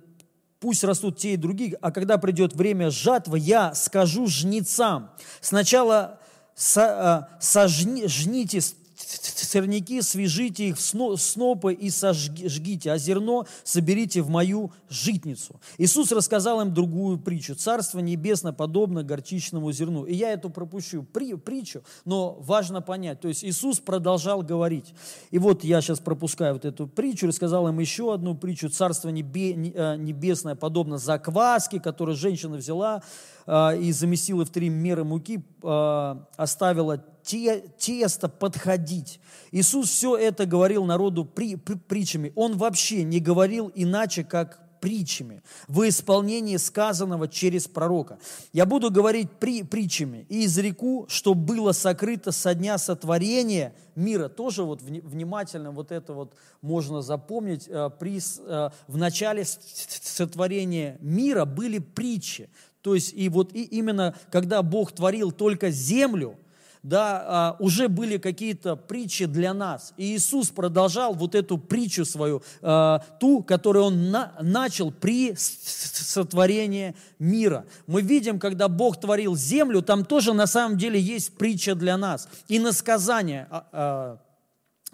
пусть 0.61 0.85
растут 0.85 1.17
те 1.17 1.33
и 1.33 1.37
другие, 1.37 1.77
а 1.81 1.91
когда 1.91 2.17
придет 2.17 2.53
время 2.53 2.89
жатвы, 2.89 3.37
я 3.37 3.73
скажу 3.75 4.27
жнецам, 4.27 5.11
сначала 5.41 6.21
со, 6.55 6.85
а, 6.85 7.29
сожните 7.41 8.61
сорняки, 8.97 10.01
свяжите 10.01 10.69
их 10.69 10.77
в 10.77 11.17
снопы 11.17 11.73
и 11.73 11.89
сожгите, 11.89 12.91
а 12.91 12.97
зерно 12.97 13.45
соберите 13.63 14.21
в 14.21 14.29
мою 14.29 14.71
житницу. 14.89 15.59
Иисус 15.77 16.11
рассказал 16.11 16.61
им 16.61 16.73
другую 16.73 17.17
притчу. 17.17 17.55
Царство 17.55 17.99
небесно 17.99 18.53
подобно 18.53 19.03
горчичному 19.03 19.71
зерну. 19.71 20.05
И 20.05 20.13
я 20.13 20.31
эту 20.31 20.49
пропущу 20.49 21.03
при, 21.03 21.35
притчу, 21.35 21.83
но 22.05 22.37
важно 22.39 22.81
понять. 22.81 23.21
То 23.21 23.27
есть 23.27 23.43
Иисус 23.43 23.79
продолжал 23.79 24.41
говорить. 24.41 24.93
И 25.31 25.39
вот 25.39 25.63
я 25.63 25.81
сейчас 25.81 25.99
пропускаю 25.99 26.53
вот 26.53 26.65
эту 26.65 26.87
притчу, 26.87 27.27
рассказал 27.27 27.67
им 27.67 27.79
еще 27.79 28.13
одну 28.13 28.35
притчу. 28.35 28.69
Царство 28.69 29.09
небе, 29.09 29.53
э, 29.53 29.95
небесное 29.97 30.55
подобно 30.55 30.97
закваске, 30.97 31.79
которую 31.79 32.15
женщина 32.15 32.57
взяла 32.57 33.03
э, 33.45 33.79
и 33.79 33.91
замесила 33.91 34.45
в 34.45 34.49
три 34.49 34.69
меры 34.69 35.03
муки, 35.03 35.43
э, 35.63 36.15
оставила 36.35 37.03
те, 37.27 37.59
тесто 37.77 38.29
подходить. 38.29 39.19
Иисус 39.51 39.89
все 39.89 40.15
это 40.15 40.45
говорил 40.45 40.85
народу 40.85 41.25
при, 41.25 41.55
при, 41.57 41.75
притчами. 41.75 42.31
Он 42.35 42.57
вообще 42.57 43.03
не 43.03 43.19
говорил 43.19 43.69
иначе, 43.75 44.23
как 44.23 44.61
притчами, 44.79 45.41
в 45.67 45.87
исполнении 45.89 46.55
сказанного 46.55 47.27
через 47.27 47.67
пророка. 47.67 48.19
Я 48.53 48.65
буду 48.65 48.91
говорить 48.91 49.29
при, 49.39 49.63
притчами 49.63 50.25
и 50.29 50.45
изреку, 50.45 51.05
что 51.09 51.33
было 51.33 51.73
сокрыто 51.73 52.31
со 52.31 52.53
дня 52.53 52.77
сотворения 52.77 53.75
мира. 53.95 54.29
Тоже 54.29 54.63
вот 54.63 54.81
внимательно 54.81 55.71
вот 55.71 55.91
это 55.91 56.13
вот 56.13 56.33
можно 56.61 57.01
запомнить. 57.01 57.67
Э, 57.67 57.89
при, 57.89 58.19
э, 58.19 58.69
в 58.87 58.97
начале 58.97 59.43
сотворения 59.45 60.97
мира 61.01 61.43
были 61.43 61.79
притчи. 61.79 62.49
То 62.81 62.95
есть 62.95 63.13
и 63.13 63.27
вот 63.27 63.53
и 63.53 63.63
именно 63.63 64.15
когда 64.31 64.61
Бог 64.61 64.93
творил 64.93 65.33
только 65.33 65.71
землю– 65.71 66.37
да, 66.83 67.23
а, 67.25 67.55
уже 67.59 67.87
были 67.87 68.17
какие-то 68.17 68.75
притчи 68.75 69.25
для 69.25 69.53
нас. 69.53 69.93
И 69.97 70.15
Иисус 70.15 70.49
продолжал 70.49 71.13
вот 71.13 71.35
эту 71.35 71.57
притчу 71.57 72.05
свою, 72.05 72.41
а, 72.61 72.99
ту, 73.19 73.43
которую 73.43 73.85
Он 73.85 74.11
на, 74.11 74.33
начал 74.41 74.91
при 74.91 75.33
сотворении 75.35 76.95
мира. 77.19 77.65
Мы 77.87 78.01
видим, 78.01 78.39
когда 78.39 78.67
Бог 78.67 78.99
творил 78.99 79.35
землю, 79.35 79.81
там 79.81 80.05
тоже 80.05 80.33
на 80.33 80.47
самом 80.47 80.77
деле 80.77 80.99
есть 80.99 81.37
притча 81.37 81.75
для 81.75 81.97
нас. 81.97 82.27
И 82.47 82.59
насказание 82.59 83.47
а, 83.49 84.19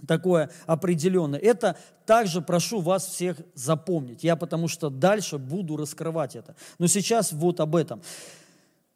такое 0.07 0.49
определенное. 0.65 1.39
Это 1.39 1.77
также 2.05 2.41
прошу 2.41 2.81
вас 2.81 3.05
всех 3.05 3.37
запомнить. 3.53 4.23
Я 4.23 4.35
потому 4.35 4.67
что 4.67 4.89
дальше 4.89 5.37
буду 5.37 5.77
раскрывать 5.77 6.35
это. 6.35 6.55
Но 6.79 6.87
сейчас 6.87 7.31
вот 7.31 7.59
об 7.59 7.75
этом. 7.75 8.01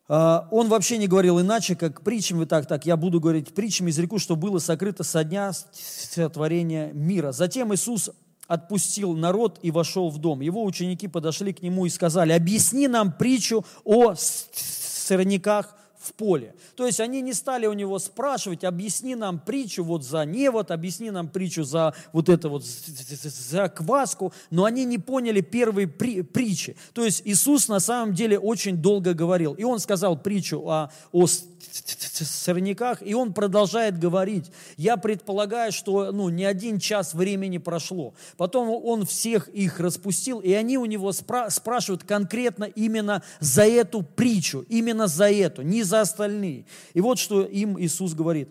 А, 0.09 0.47
он 0.51 0.69
вообще 0.69 0.97
не 0.97 1.07
говорил 1.07 1.39
иначе, 1.41 1.75
как 1.75 2.01
притчами, 2.01 2.45
так, 2.45 2.65
так, 2.65 2.85
я 2.85 2.95
буду 2.95 3.19
говорить 3.19 3.53
притчами 3.53 3.89
из 3.89 3.99
реку, 3.99 4.19
что 4.19 4.35
было 4.35 4.59
сокрыто 4.59 5.03
со 5.03 5.23
дня 5.23 5.51
сотворения 5.73 6.91
мира. 6.93 7.31
Затем 7.31 7.73
Иисус 7.73 8.09
отпустил 8.47 9.15
народ 9.15 9.59
и 9.61 9.71
вошел 9.71 10.09
в 10.09 10.17
дом. 10.19 10.39
Его 10.41 10.63
ученики 10.63 11.07
подошли 11.07 11.51
к 11.51 11.61
нему 11.61 11.85
и 11.85 11.89
сказали, 11.89 12.31
объясни 12.31 12.87
нам 12.87 13.11
притчу 13.11 13.65
о 13.83 14.15
сорняках 14.15 15.75
в 15.99 16.13
поле. 16.13 16.55
То 16.75 16.85
есть 16.85 16.99
они 16.99 17.21
не 17.21 17.33
стали 17.33 17.65
у 17.65 17.73
него 17.73 17.99
спрашивать, 17.99 18.63
объясни 18.63 19.15
нам 19.15 19.39
притчу 19.39 19.83
вот 19.83 20.03
за 20.03 20.25
невод, 20.25 20.71
объясни 20.71 21.11
нам 21.11 21.27
притчу 21.27 21.63
за 21.63 21.93
вот 22.13 22.29
это 22.29 22.49
вот, 22.49 22.63
за 22.63 23.69
кваску, 23.69 24.33
но 24.51 24.65
они 24.65 24.85
не 24.85 24.99
поняли 24.99 25.41
первые 25.41 25.87
при, 25.87 26.21
притчи. 26.21 26.75
То 26.93 27.03
есть 27.03 27.21
Иисус 27.25 27.67
на 27.67 27.79
самом 27.79 28.13
деле 28.13 28.37
очень 28.37 28.77
долго 28.77 29.13
говорил. 29.13 29.53
И 29.53 29.63
он 29.63 29.79
сказал 29.79 30.17
притчу 30.17 30.67
о, 30.67 30.91
о 31.11 31.25
сорняках, 31.27 32.99
и 33.01 33.13
он 33.13 33.33
продолжает 33.33 33.99
говорить. 33.99 34.51
Я 34.77 34.97
предполагаю, 34.97 35.71
что 35.71 36.11
ну, 36.11 36.29
не 36.29 36.45
один 36.45 36.79
час 36.79 37.13
времени 37.13 37.57
прошло. 37.57 38.13
Потом 38.37 38.69
он 38.69 39.05
всех 39.05 39.47
их 39.49 39.79
распустил, 39.79 40.39
и 40.39 40.53
они 40.53 40.77
у 40.77 40.85
него 40.85 41.09
спра- 41.09 41.49
спрашивают 41.49 42.03
конкретно 42.03 42.65
именно 42.65 43.23
за 43.39 43.65
эту 43.65 44.03
притчу, 44.03 44.65
именно 44.69 45.07
за 45.07 45.29
эту, 45.31 45.61
не 45.61 45.83
за 45.87 46.01
остальные. 46.01 46.65
И 46.93 47.01
вот 47.01 47.19
что 47.19 47.43
им 47.43 47.79
Иисус 47.79 48.13
говорит. 48.13 48.49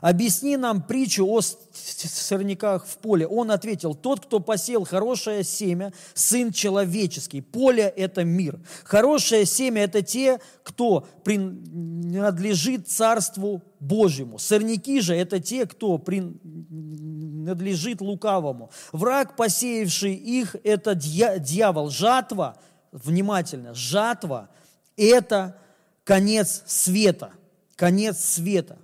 Объясни 0.00 0.56
нам 0.56 0.82
притчу 0.82 1.26
о 1.26 1.40
сорняках 1.42 2.86
в 2.86 2.98
поле. 2.98 3.26
Он 3.26 3.50
ответил, 3.50 3.94
тот, 3.94 4.24
кто 4.24 4.40
посеял 4.40 4.84
хорошее 4.84 5.44
семя, 5.44 5.92
сын 6.14 6.52
человеческий. 6.52 7.42
Поле– 7.42 7.92
это 7.96 8.24
мир. 8.24 8.60
Хорошее 8.84 9.44
семя– 9.44 9.82
это 9.84 10.02
те, 10.02 10.40
кто 10.62 11.06
принадлежит 11.22 12.88
Царству 12.88 13.62
Божьему. 13.78 14.38
Сорняки 14.38 15.00
же– 15.00 15.14
это 15.16 15.40
те, 15.40 15.66
кто 15.66 15.98
принадлежит 15.98 18.00
лукавому. 18.00 18.70
Враг, 18.92 19.36
посеявший 19.36 20.14
их, 20.14 20.56
это 20.64 20.94
дьявол. 20.94 21.90
Жатва, 21.90 22.56
внимательно, 22.90 23.74
жатва– 23.74 24.48
это 24.96 25.58
конец 26.04 26.62
света. 26.66 27.32
Конец 27.76 28.18
света. 28.20 28.78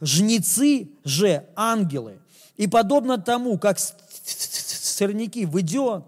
Жнецы 0.00 0.90
же 1.04 1.46
ангелы. 1.56 2.18
И 2.56 2.66
подобно 2.66 3.18
тому, 3.18 3.58
как 3.58 3.78
сорняки 3.78 5.46
в 5.46 5.60
идё 5.60 6.04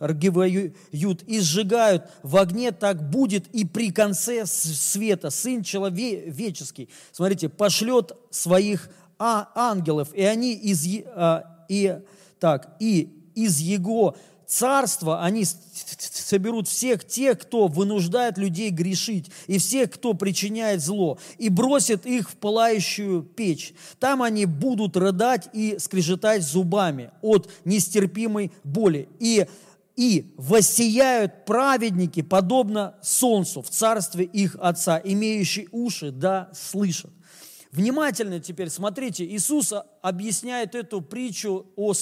аргивают 0.00 1.22
и 1.26 1.40
сжигают 1.40 2.04
в 2.22 2.36
огне, 2.36 2.72
так 2.72 3.10
будет 3.10 3.46
и 3.48 3.66
при 3.66 3.92
конце 3.92 4.46
света 4.46 5.30
Сын 5.30 5.62
человеческий, 5.62 6.88
смотрите, 7.12 7.48
пошлет 7.48 8.12
своих 8.30 8.88
а, 9.18 9.50
ангелов, 9.54 10.14
и 10.14 10.22
они 10.22 10.54
из, 10.54 10.86
а, 11.14 11.66
и, 11.68 11.98
так, 12.40 12.76
и 12.80 13.14
из 13.34 13.58
Его 13.58 14.16
царства 14.48 15.22
они 15.22 15.44
соберут 15.44 16.66
всех 16.66 17.06
тех, 17.06 17.38
кто 17.38 17.68
вынуждает 17.68 18.38
людей 18.38 18.70
грешить, 18.70 19.30
и 19.46 19.58
всех, 19.58 19.92
кто 19.92 20.14
причиняет 20.14 20.80
зло, 20.80 21.18
и 21.36 21.50
бросят 21.50 22.06
их 22.06 22.30
в 22.30 22.36
пылающую 22.36 23.22
печь. 23.22 23.74
Там 24.00 24.22
они 24.22 24.46
будут 24.46 24.96
рыдать 24.96 25.48
и 25.52 25.76
скрежетать 25.78 26.42
зубами 26.42 27.10
от 27.20 27.50
нестерпимой 27.64 28.50
боли. 28.64 29.08
И 29.20 29.46
и 29.96 30.32
воссияют 30.36 31.44
праведники, 31.44 32.22
подобно 32.22 32.94
солнцу, 33.02 33.62
в 33.62 33.68
царстве 33.68 34.24
их 34.24 34.56
Отца, 34.60 35.00
имеющие 35.02 35.66
уши, 35.72 36.12
да 36.12 36.50
слышат. 36.54 37.10
Внимательно 37.72 38.38
теперь 38.38 38.70
смотрите, 38.70 39.26
Иисус 39.26 39.74
объясняет 40.00 40.76
эту 40.76 41.02
притчу 41.02 41.66
о 41.74 41.94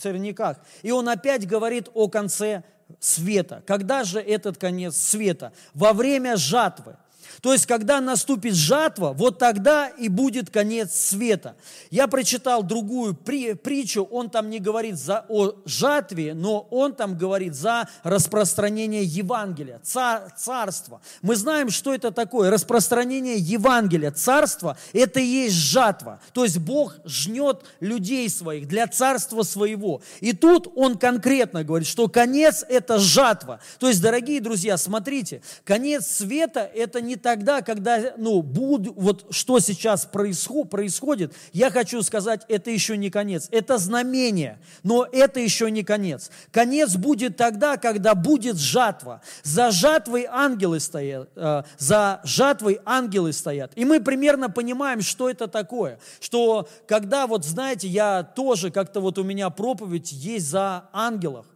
сорняках. 0.00 0.58
И 0.82 0.90
он 0.90 1.08
опять 1.08 1.46
говорит 1.46 1.88
о 1.94 2.08
конце 2.08 2.62
света. 2.98 3.62
Когда 3.66 4.04
же 4.04 4.20
этот 4.20 4.58
конец 4.58 4.96
света? 4.96 5.52
Во 5.74 5.92
время 5.92 6.36
жатвы. 6.36 6.96
То 7.40 7.52
есть, 7.52 7.66
когда 7.66 8.00
наступит 8.00 8.54
жатва, 8.54 9.12
вот 9.12 9.38
тогда 9.38 9.88
и 9.88 10.08
будет 10.08 10.50
конец 10.50 10.92
света. 10.94 11.56
Я 11.90 12.06
прочитал 12.06 12.62
другую 12.62 13.14
при, 13.14 13.54
притчу, 13.54 14.02
он 14.04 14.30
там 14.30 14.50
не 14.50 14.58
говорит 14.58 14.98
за, 14.98 15.24
о 15.28 15.54
жатве, 15.64 16.34
но 16.34 16.66
он 16.70 16.94
там 16.94 17.16
говорит 17.16 17.54
за 17.54 17.88
распространение 18.02 19.04
Евангелия, 19.04 19.80
цар, 19.82 20.32
царство. 20.36 21.00
Мы 21.22 21.36
знаем, 21.36 21.70
что 21.70 21.94
это 21.94 22.10
такое. 22.10 22.50
Распространение 22.50 23.36
Евангелия, 23.36 24.10
царство– 24.10 24.76
это 24.92 25.20
и 25.20 25.24
есть 25.24 25.56
жатва. 25.56 26.20
То 26.32 26.44
есть, 26.44 26.58
Бог 26.58 26.96
жнет 27.04 27.64
людей 27.80 28.28
своих 28.28 28.68
для 28.68 28.86
царства 28.86 29.42
своего. 29.42 30.02
И 30.20 30.32
тут 30.32 30.70
он 30.76 30.98
конкретно 30.98 31.64
говорит, 31.64 31.88
что 31.88 32.08
конец– 32.08 32.64
это 32.68 32.98
жатва. 32.98 33.60
То 33.78 33.88
есть, 33.88 34.02
дорогие 34.02 34.40
друзья, 34.40 34.76
смотрите, 34.76 35.42
конец 35.64 36.06
света– 36.06 36.60
это 36.74 37.00
не 37.00 37.16
тогда, 37.22 37.62
когда, 37.62 38.14
ну, 38.16 38.42
буд, 38.42 38.88
вот 38.96 39.26
что 39.30 39.58
сейчас 39.58 40.06
происход, 40.06 40.70
происходит, 40.70 41.34
я 41.52 41.70
хочу 41.70 42.02
сказать, 42.02 42.42
это 42.48 42.70
еще 42.70 42.96
не 42.96 43.10
конец. 43.10 43.48
Это 43.50 43.78
знамение, 43.78 44.58
но 44.82 45.06
это 45.10 45.40
еще 45.40 45.70
не 45.70 45.82
конец. 45.82 46.30
Конец 46.50 46.96
будет 46.96 47.36
тогда, 47.36 47.76
когда 47.76 48.14
будет 48.14 48.58
жатва. 48.58 49.20
За 49.42 49.70
жатвой 49.70 50.26
ангелы 50.28 50.80
стоят, 50.80 51.28
э, 51.36 51.62
за 51.78 52.20
жатвой 52.24 52.80
ангелы 52.84 53.32
стоят. 53.32 53.72
И 53.74 53.84
мы 53.84 54.00
примерно 54.00 54.50
понимаем, 54.50 55.00
что 55.00 55.28
это 55.28 55.48
такое. 55.48 55.98
Что 56.20 56.68
когда, 56.86 57.26
вот 57.26 57.44
знаете, 57.44 57.88
я 57.88 58.22
тоже, 58.22 58.70
как-то 58.70 59.00
вот 59.00 59.18
у 59.18 59.24
меня 59.24 59.50
проповедь 59.50 60.12
есть 60.12 60.48
за 60.48 60.84
ангелов 60.92 61.46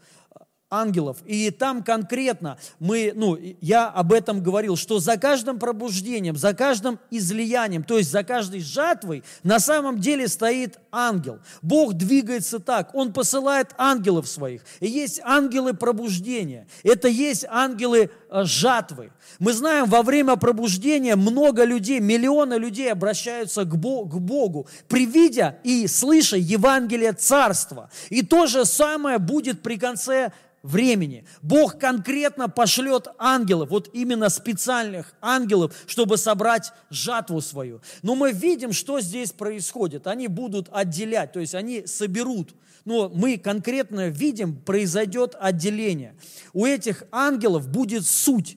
ангелов. 0.81 1.19
И 1.25 1.51
там 1.51 1.83
конкретно 1.83 2.59
мы, 2.79 3.13
ну, 3.15 3.39
я 3.61 3.89
об 3.89 4.13
этом 4.13 4.43
говорил, 4.43 4.77
что 4.77 4.99
за 4.99 5.17
каждым 5.17 5.59
пробуждением, 5.59 6.37
за 6.37 6.55
каждым 6.55 6.99
излиянием, 7.11 7.85
то 7.85 7.99
есть 7.99 8.11
за 8.11 8.25
каждой 8.25 8.61
жатвой 8.61 9.23
на 9.43 9.61
самом 9.61 10.01
деле 10.01 10.29
стоит 10.29 10.79
ангел. 10.91 11.39
Бог 11.63 11.95
двигается 11.95 12.59
так, 12.59 12.95
Он 12.95 13.13
посылает 13.13 13.71
ангелов 13.77 14.29
своих. 14.29 14.63
И 14.81 14.87
есть 14.87 15.21
ангелы 15.23 15.75
пробуждения, 15.75 16.67
это 16.83 17.09
есть 17.09 17.45
ангелы 17.49 18.11
э, 18.31 18.45
жатвы. 18.45 19.13
Мы 19.39 19.53
знаем, 19.53 19.87
во 19.87 20.03
время 20.03 20.37
пробуждения 20.37 21.17
много 21.17 21.65
людей, 21.65 22.01
миллионы 22.01 22.55
людей 22.55 22.91
обращаются 22.93 23.65
к 23.65 23.77
Богу, 23.77 24.67
привидя 24.89 25.59
и 25.65 25.87
слыша 25.87 26.37
Евангелие 26.37 27.13
Царства. 27.13 27.91
И 28.11 28.23
то 28.23 28.47
же 28.47 28.65
самое 28.65 29.19
будет 29.19 29.63
при 29.63 29.77
конце 29.77 30.33
времени. 30.65 31.25
Бог 31.43 31.79
конкретно 31.79 32.49
пошлет 32.49 33.07
ангелов, 33.19 33.71
вот 33.71 33.91
именно 33.93 34.31
специальных 34.31 35.15
ангелов, 35.21 35.73
чтобы 35.87 36.17
собрать 36.17 36.73
жатву 36.91 37.41
свою. 37.41 37.83
Но 38.03 38.17
мы 38.17 38.33
видим, 38.33 38.73
что 38.73 39.01
здесь 39.01 39.31
происходит. 39.31 40.09
Они 40.09 40.27
будут 40.27 40.69
отделять, 40.73 41.33
то 41.33 41.41
есть 41.41 41.55
они 41.55 41.87
соберут. 41.87 42.55
Но 42.85 43.09
мы 43.09 43.39
конкретно 43.39 44.09
видим, 44.09 44.57
произойдет 44.57 45.37
отделение. 45.39 46.17
У 46.53 46.67
этих 46.67 47.05
ангелов 47.13 47.69
будет 47.69 48.07
суть 48.07 48.57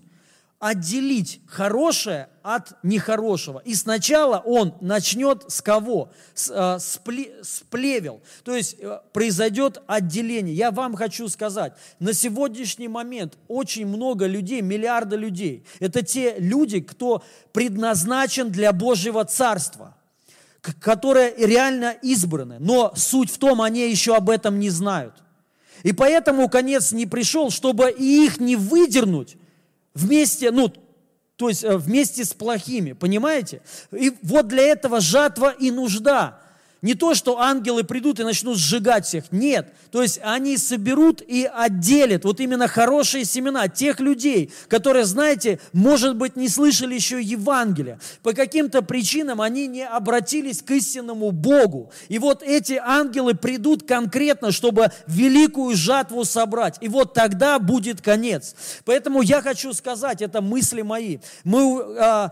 отделить 0.59 1.39
хорошее 1.45 2.29
от 2.41 2.83
нехорошего. 2.83 3.61
И 3.63 3.75
сначала 3.75 4.37
он 4.39 4.73
начнет 4.81 5.43
с 5.51 5.61
кого? 5.61 6.11
С, 6.33 6.49
э, 6.49 6.79
с, 6.79 6.97
пле, 6.97 7.31
с 7.43 7.61
плевел. 7.69 8.21
То 8.43 8.55
есть 8.55 8.75
э, 8.79 8.99
произойдет 9.13 9.81
отделение. 9.85 10.55
Я 10.55 10.71
вам 10.71 10.95
хочу 10.95 11.27
сказать, 11.29 11.73
на 11.99 12.13
сегодняшний 12.13 12.87
момент 12.87 13.37
очень 13.47 13.85
много 13.85 14.25
людей, 14.25 14.61
миллиарды 14.61 15.15
людей. 15.15 15.63
Это 15.79 16.01
те 16.01 16.35
люди, 16.39 16.79
кто 16.79 17.23
предназначен 17.53 18.51
для 18.51 18.71
Божьего 18.73 19.25
Царства 19.25 19.93
которые 20.81 21.33
реально 21.37 21.95
избраны. 22.01 22.57
Но 22.59 22.91
суть 22.93 23.31
в 23.31 23.37
том, 23.37 23.61
они 23.61 23.89
еще 23.89 24.15
об 24.15 24.29
этом 24.29 24.59
не 24.59 24.69
знают. 24.69 25.13
И 25.83 25.93
поэтому 25.93 26.49
конец 26.49 26.91
не 26.91 27.05
пришел, 27.05 27.51
чтобы 27.51 27.89
и 27.89 28.25
их 28.25 28.39
не 28.39 28.57
выдернуть, 28.57 29.37
вместе, 29.97 30.51
ну, 30.51 30.71
то 31.35 31.49
есть 31.49 31.63
э, 31.63 31.75
вместе 31.77 32.23
с 32.23 32.33
плохими, 32.33 32.93
понимаете? 32.93 33.61
И 33.91 34.13
вот 34.21 34.47
для 34.47 34.63
этого 34.63 34.99
жатва 35.01 35.51
и 35.51 35.71
нужда. 35.71 36.39
Не 36.81 36.93
то, 36.93 37.15
что 37.15 37.39
ангелы 37.39 37.83
придут 37.83 38.19
и 38.19 38.23
начнут 38.23 38.57
сжигать 38.57 39.05
всех. 39.05 39.25
Нет. 39.31 39.73
То 39.91 40.01
есть 40.03 40.19
они 40.23 40.57
соберут 40.57 41.21
и 41.21 41.49
отделят 41.51 42.23
вот 42.23 42.39
именно 42.39 42.67
хорошие 42.67 43.25
семена 43.25 43.67
тех 43.67 43.99
людей, 43.99 44.51
которые, 44.67 45.05
знаете, 45.05 45.59
может 45.73 46.15
быть, 46.15 46.35
не 46.35 46.49
слышали 46.49 46.93
еще 46.93 47.21
Евангелия. 47.21 47.99
По 48.21 48.33
каким-то 48.33 48.81
причинам 48.81 49.41
они 49.41 49.67
не 49.67 49.85
обратились 49.85 50.61
к 50.61 50.71
истинному 50.71 51.31
Богу. 51.31 51.91
И 52.09 52.19
вот 52.19 52.43
эти 52.43 52.73
ангелы 52.73 53.33
придут 53.33 53.87
конкретно, 53.87 54.51
чтобы 54.51 54.91
великую 55.07 55.75
жатву 55.75 56.25
собрать. 56.25 56.77
И 56.81 56.87
вот 56.87 57.13
тогда 57.13 57.57
будет 57.59 58.01
конец. 58.01 58.55
Поэтому 58.85 59.21
я 59.21 59.41
хочу 59.41 59.73
сказать, 59.73 60.21
это 60.21 60.41
мысли 60.41 60.83
мои. 60.83 61.17
Мы, 61.43 61.81
а, 61.99 62.31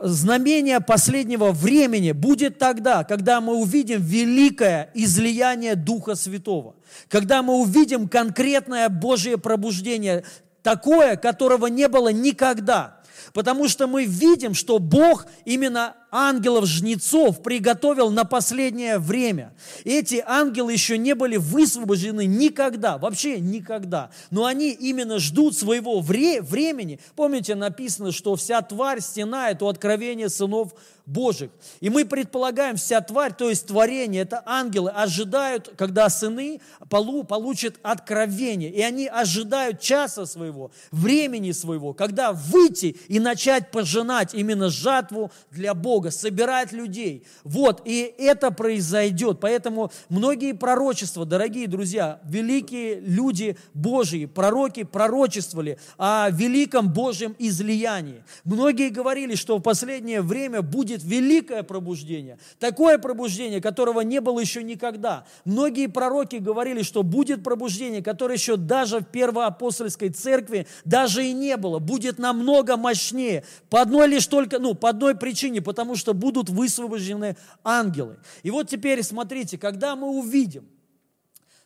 знамение 0.00 0.80
последнего 0.80 1.52
времени 1.52 2.12
будет 2.12 2.58
тогда, 2.58 3.04
когда 3.04 3.40
мы 3.40 3.54
увидим 3.54 3.77
великое 3.82 4.90
излияние 4.94 5.74
Духа 5.74 6.14
Святого, 6.14 6.76
когда 7.08 7.42
мы 7.42 7.54
увидим 7.54 8.08
конкретное 8.08 8.88
Божье 8.88 9.38
пробуждение, 9.38 10.24
такое, 10.62 11.16
которого 11.16 11.66
не 11.66 11.88
было 11.88 12.08
никогда. 12.08 13.00
Потому 13.32 13.68
что 13.68 13.86
мы 13.86 14.04
видим, 14.04 14.54
что 14.54 14.78
Бог 14.78 15.26
именно 15.44 15.96
ангелов-жнецов 16.10 17.42
приготовил 17.42 18.10
на 18.10 18.24
последнее 18.24 18.98
время. 18.98 19.54
Эти 19.84 20.22
ангелы 20.26 20.72
еще 20.72 20.98
не 20.98 21.14
были 21.14 21.36
высвобождены 21.36 22.26
никогда, 22.26 22.98
вообще 22.98 23.40
никогда. 23.40 24.10
Но 24.30 24.44
они 24.44 24.70
именно 24.70 25.18
ждут 25.18 25.56
своего 25.56 26.00
вре- 26.00 26.40
времени. 26.40 27.00
Помните, 27.16 27.54
написано, 27.54 28.12
что 28.12 28.36
вся 28.36 28.62
тварь 28.62 29.00
стенает 29.00 29.62
у 29.62 29.68
откровения 29.68 30.28
сынов 30.28 30.72
Божьих. 31.08 31.50
И 31.80 31.88
мы 31.88 32.04
предполагаем, 32.04 32.76
вся 32.76 33.00
тварь, 33.00 33.32
то 33.32 33.48
есть 33.48 33.66
творение, 33.66 34.22
это 34.22 34.42
ангелы, 34.44 34.90
ожидают, 34.90 35.72
когда 35.78 36.10
сыны 36.10 36.60
полу, 36.90 37.24
получат 37.24 37.76
откровение. 37.82 38.70
И 38.70 38.82
они 38.82 39.06
ожидают 39.06 39.80
часа 39.80 40.26
своего, 40.26 40.70
времени 40.90 41.52
своего, 41.52 41.94
когда 41.94 42.32
выйти 42.32 42.96
и 43.08 43.20
начать 43.20 43.70
пожинать 43.70 44.34
именно 44.34 44.68
жатву 44.68 45.30
для 45.50 45.72
Бога, 45.72 45.97
собирать 46.10 46.72
людей. 46.72 47.24
Вот, 47.44 47.82
и 47.84 48.14
это 48.18 48.50
произойдет. 48.50 49.38
Поэтому 49.40 49.90
многие 50.08 50.52
пророчества, 50.52 51.24
дорогие 51.24 51.66
друзья, 51.66 52.20
великие 52.24 53.00
люди 53.00 53.56
Божьи, 53.74 54.26
пророки 54.26 54.84
пророчествовали 54.84 55.78
о 55.98 56.30
великом 56.30 56.92
Божьем 56.92 57.34
излиянии. 57.38 58.24
Многие 58.44 58.90
говорили, 58.90 59.34
что 59.34 59.58
в 59.58 59.62
последнее 59.62 60.22
время 60.22 60.62
будет 60.62 61.02
великое 61.02 61.62
пробуждение, 61.62 62.38
такое 62.58 62.98
пробуждение, 62.98 63.60
которого 63.60 64.00
не 64.00 64.20
было 64.20 64.40
еще 64.40 64.62
никогда. 64.62 65.26
Многие 65.44 65.88
пророки 65.88 66.36
говорили, 66.36 66.82
что 66.82 67.02
будет 67.02 67.42
пробуждение, 67.42 68.02
которое 68.02 68.34
еще 68.34 68.56
даже 68.56 69.00
в 69.00 69.06
первоапостольской 69.06 70.10
церкви 70.10 70.66
даже 70.84 71.26
и 71.26 71.32
не 71.32 71.56
было, 71.56 71.78
будет 71.78 72.18
намного 72.18 72.76
мощнее. 72.76 73.44
По 73.70 73.82
одной 73.82 74.08
лишь 74.08 74.26
только, 74.26 74.58
ну, 74.58 74.74
по 74.74 74.90
одной 74.90 75.16
причине, 75.16 75.60
потому 75.62 75.87
что 75.96 76.14
будут 76.14 76.48
высвобождены 76.48 77.36
ангелы. 77.64 78.18
И 78.42 78.50
вот 78.50 78.68
теперь 78.68 79.02
смотрите, 79.02 79.58
когда 79.58 79.96
мы 79.96 80.08
увидим, 80.08 80.68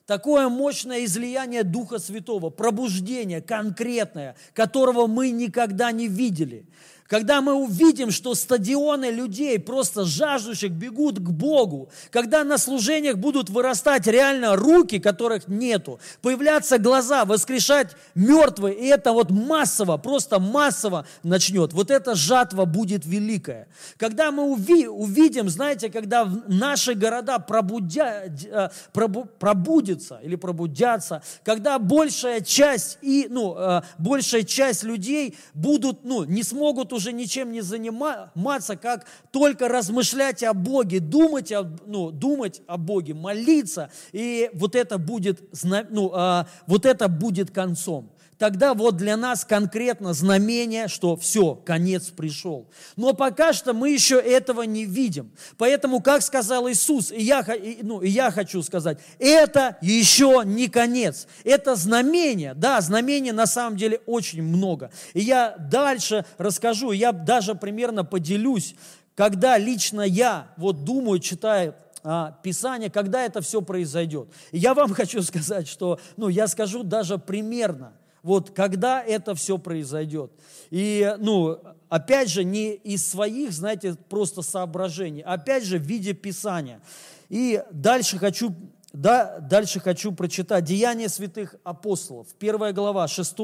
такое 0.07 0.49
мощное 0.49 1.05
излияние 1.05 1.63
Духа 1.63 1.99
Святого, 1.99 2.51
пробуждение 2.51 3.41
конкретное, 3.41 4.37
которого 4.53 5.07
мы 5.07 5.31
никогда 5.31 5.93
не 5.93 6.09
видели 6.09 6.67
когда 7.13 7.43
мы 7.43 7.53
увидим, 7.53 8.11
что 8.11 8.35
стадионы 8.35 9.11
людей, 9.11 9.59
просто 9.59 10.07
жаждущих, 10.07 10.71
бегут 10.71 11.19
к 11.19 11.29
Богу, 11.29 11.91
когда 12.11 12.43
на 12.43 12.57
служениях 12.57 13.19
будут 13.19 13.51
вырастать 13.51 14.07
реально 14.07 14.57
руки, 14.57 14.99
которых 14.99 15.47
нету, 15.47 16.01
появляться 16.23 16.79
глаза, 16.79 17.27
воскрешать 17.27 17.95
мертвые, 18.15 18.77
и 18.77 18.87
это 18.87 19.13
вот 19.13 19.31
массово, 19.31 19.99
просто 19.99 20.41
массово 20.41 21.07
начнет. 21.23 21.75
Вот 21.75 21.91
эта 21.91 22.15
жатва 22.15 22.65
будет 22.65 23.05
великая. 23.05 23.69
Когда 23.99 24.31
мы 24.31 24.45
уви, 24.45 24.89
увидим, 24.89 25.51
знаете, 25.51 25.91
когда 25.91 26.27
наши 26.49 26.95
города 26.95 27.39
пробудя, 27.39 28.25
э, 28.25 28.71
пробу, 28.95 29.29
пробудятся 29.39 30.19
или 30.25 30.37
пробудятся, 30.37 31.23
когда 31.45 31.79
большая 31.79 32.41
часть, 32.41 32.97
и, 33.03 33.27
ну, 33.29 33.55
э, 33.59 33.83
большая 33.99 34.45
часть 34.45 34.83
людей 34.83 35.37
будут, 35.53 36.05
ну, 36.05 36.25
не 36.25 36.43
смогут 36.43 36.95
уже 36.95 37.02
уже 37.03 37.13
ничем 37.13 37.51
не 37.51 37.61
заниматься, 37.61 38.77
как 38.77 39.07
только 39.33 39.69
размышлять 39.69 40.43
о 40.45 40.55
Боге, 40.55 41.01
думать 41.01 41.51
о, 41.51 41.65
ну, 41.87 42.13
думать 42.13 42.63
о 42.69 42.77
Боге, 42.77 43.15
молиться, 43.15 43.91
и 44.13 44.51
вот 44.55 44.77
это 44.77 44.99
будет, 44.99 45.43
ну, 45.91 46.13
а, 46.15 46.47
вот 46.67 46.87
это 46.87 47.09
будет 47.09 47.51
концом 47.51 48.11
тогда 48.43 48.75
вот 48.75 48.97
для 48.97 49.17
нас 49.17 49.45
конкретно 49.45 50.15
знамение, 50.15 50.89
что 50.89 51.15
все, 51.15 51.55
конец 51.55 52.07
пришел. 52.07 52.69
Но 52.97 53.13
пока 53.13 53.53
что 53.53 53.73
мы 53.73 53.91
еще 53.91 54.17
этого 54.17 54.63
не 54.63 54.85
видим. 54.85 55.31
Поэтому, 55.59 56.01
как 56.01 56.23
сказал 56.23 56.69
Иисус, 56.69 57.13
и 57.13 57.23
я, 57.23 57.47
ну, 57.83 58.01
и 58.01 58.09
я 58.09 58.33
хочу 58.33 58.61
сказать, 58.65 58.99
это 59.21 59.77
еще 59.81 60.43
не 60.45 60.67
конец. 60.67 61.29
Это 61.45 61.77
знамение. 61.77 62.55
Да, 62.55 62.81
знамений 62.81 63.31
на 63.31 63.47
самом 63.47 63.77
деле 63.77 64.01
очень 64.07 64.43
много. 64.43 64.91
И 65.15 65.21
я 65.21 65.55
дальше 65.57 66.25
расскажу, 66.37 66.91
я 66.91 67.13
даже 67.13 67.55
примерно 67.55 68.05
поделюсь, 68.05 68.75
когда 69.15 69.57
лично 69.57 70.01
я 70.01 70.49
вот 70.57 70.83
думаю, 70.83 71.21
читаю 71.21 71.77
а, 72.03 72.37
Писание, 72.43 72.91
когда 72.91 73.23
это 73.23 73.41
все 73.41 73.63
произойдет. 73.63 74.27
И 74.51 74.59
я 74.59 74.75
вам 74.75 74.93
хочу 74.95 75.23
сказать, 75.23 75.69
что, 75.69 76.01
ну, 76.17 76.29
я 76.29 76.49
скажу 76.49 76.83
даже 76.83 77.19
примерно– 77.19 77.93
вот 78.23 78.51
когда 78.51 79.03
это 79.03 79.35
все 79.35 79.59
произойдет. 79.59 80.33
И, 80.71 81.15
ну, 81.19 81.59
опять 81.89 82.31
же, 82.31 82.45
не 82.45 82.75
из 82.75 83.07
своих, 83.07 83.53
знаете, 83.53 83.97
просто 84.09 84.43
соображений, 84.43 85.23
опять 85.23 85.65
же, 85.65 85.79
в 85.79 85.83
виде 85.83 86.13
Писания. 86.13 86.81
И 87.29 87.63
дальше 87.71 88.19
хочу, 88.19 88.55
да, 88.93 89.41
дальше 89.41 89.81
хочу 89.81 90.13
прочитать 90.13 90.65
Деяния 90.65 91.09
святых 91.09 91.57
апостолов, 91.65 92.29
первая 92.39 92.73
глава, 92.73 93.09
6 93.09 93.37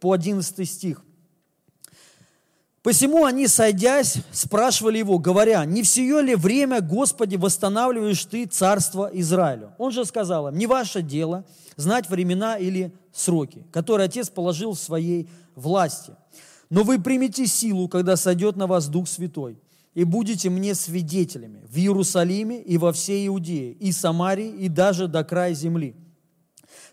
по 0.00 0.12
11 0.12 0.68
стих. 0.68 1.05
Посему 2.86 3.24
они, 3.24 3.48
сойдясь, 3.48 4.18
спрашивали 4.30 4.98
его, 4.98 5.18
говоря, 5.18 5.64
не 5.64 5.82
в 5.82 5.88
сие 5.88 6.22
ли 6.22 6.36
время, 6.36 6.80
Господи, 6.80 7.34
восстанавливаешь 7.34 8.24
ты 8.26 8.46
царство 8.46 9.10
Израилю? 9.12 9.72
Он 9.76 9.90
же 9.90 10.04
сказал 10.04 10.46
им, 10.46 10.56
не 10.56 10.68
ваше 10.68 11.02
дело 11.02 11.44
знать 11.74 12.08
времена 12.08 12.56
или 12.58 12.94
сроки, 13.12 13.66
которые 13.72 14.04
Отец 14.04 14.28
положил 14.28 14.74
в 14.74 14.78
своей 14.78 15.28
власти. 15.56 16.12
Но 16.70 16.84
вы 16.84 17.00
примете 17.00 17.48
силу, 17.48 17.88
когда 17.88 18.14
сойдет 18.14 18.54
на 18.54 18.68
вас 18.68 18.86
Дух 18.86 19.08
Святой, 19.08 19.58
и 19.94 20.04
будете 20.04 20.48
мне 20.48 20.72
свидетелями 20.76 21.64
в 21.68 21.76
Иерусалиме 21.76 22.62
и 22.62 22.78
во 22.78 22.92
всей 22.92 23.26
Иудее, 23.26 23.72
и 23.72 23.90
Самарии, 23.90 24.48
и 24.48 24.68
даже 24.68 25.08
до 25.08 25.24
края 25.24 25.54
земли. 25.54 25.96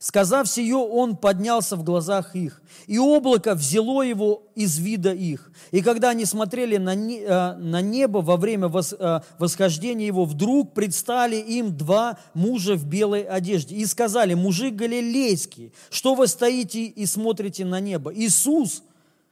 Сказав 0.04 0.50
сие, 0.50 0.76
он 0.76 1.16
поднялся 1.16 1.78
в 1.78 1.84
глазах 1.86 2.36
их, 2.36 2.62
и 2.88 3.00
облако 3.00 3.56
взяло 3.56 4.02
его 4.02 4.44
из 4.54 4.78
вида 4.78 5.14
их. 5.14 5.50
И 5.72 5.82
когда 5.82 6.10
они 6.10 6.26
смотрели 6.26 6.76
на, 6.76 6.94
э, 6.94 7.82
небо 7.82 8.18
во 8.18 8.36
время 8.36 8.68
э, 8.68 9.22
восхождения 9.40 10.06
его, 10.06 10.26
вдруг 10.26 10.74
предстали 10.74 11.38
им 11.38 11.78
два 11.78 12.18
мужа 12.34 12.76
в 12.76 12.84
белой 12.84 13.24
одежде 13.24 13.78
и 13.78 13.86
сказали, 13.86 14.34
мужи 14.34 14.72
галилейские, 14.72 15.72
что 15.90 16.16
вы 16.16 16.28
стоите 16.28 16.84
и 16.84 17.06
смотрите 17.06 17.64
на 17.64 17.80
небо? 17.80 18.14
Иисус, 18.14 18.84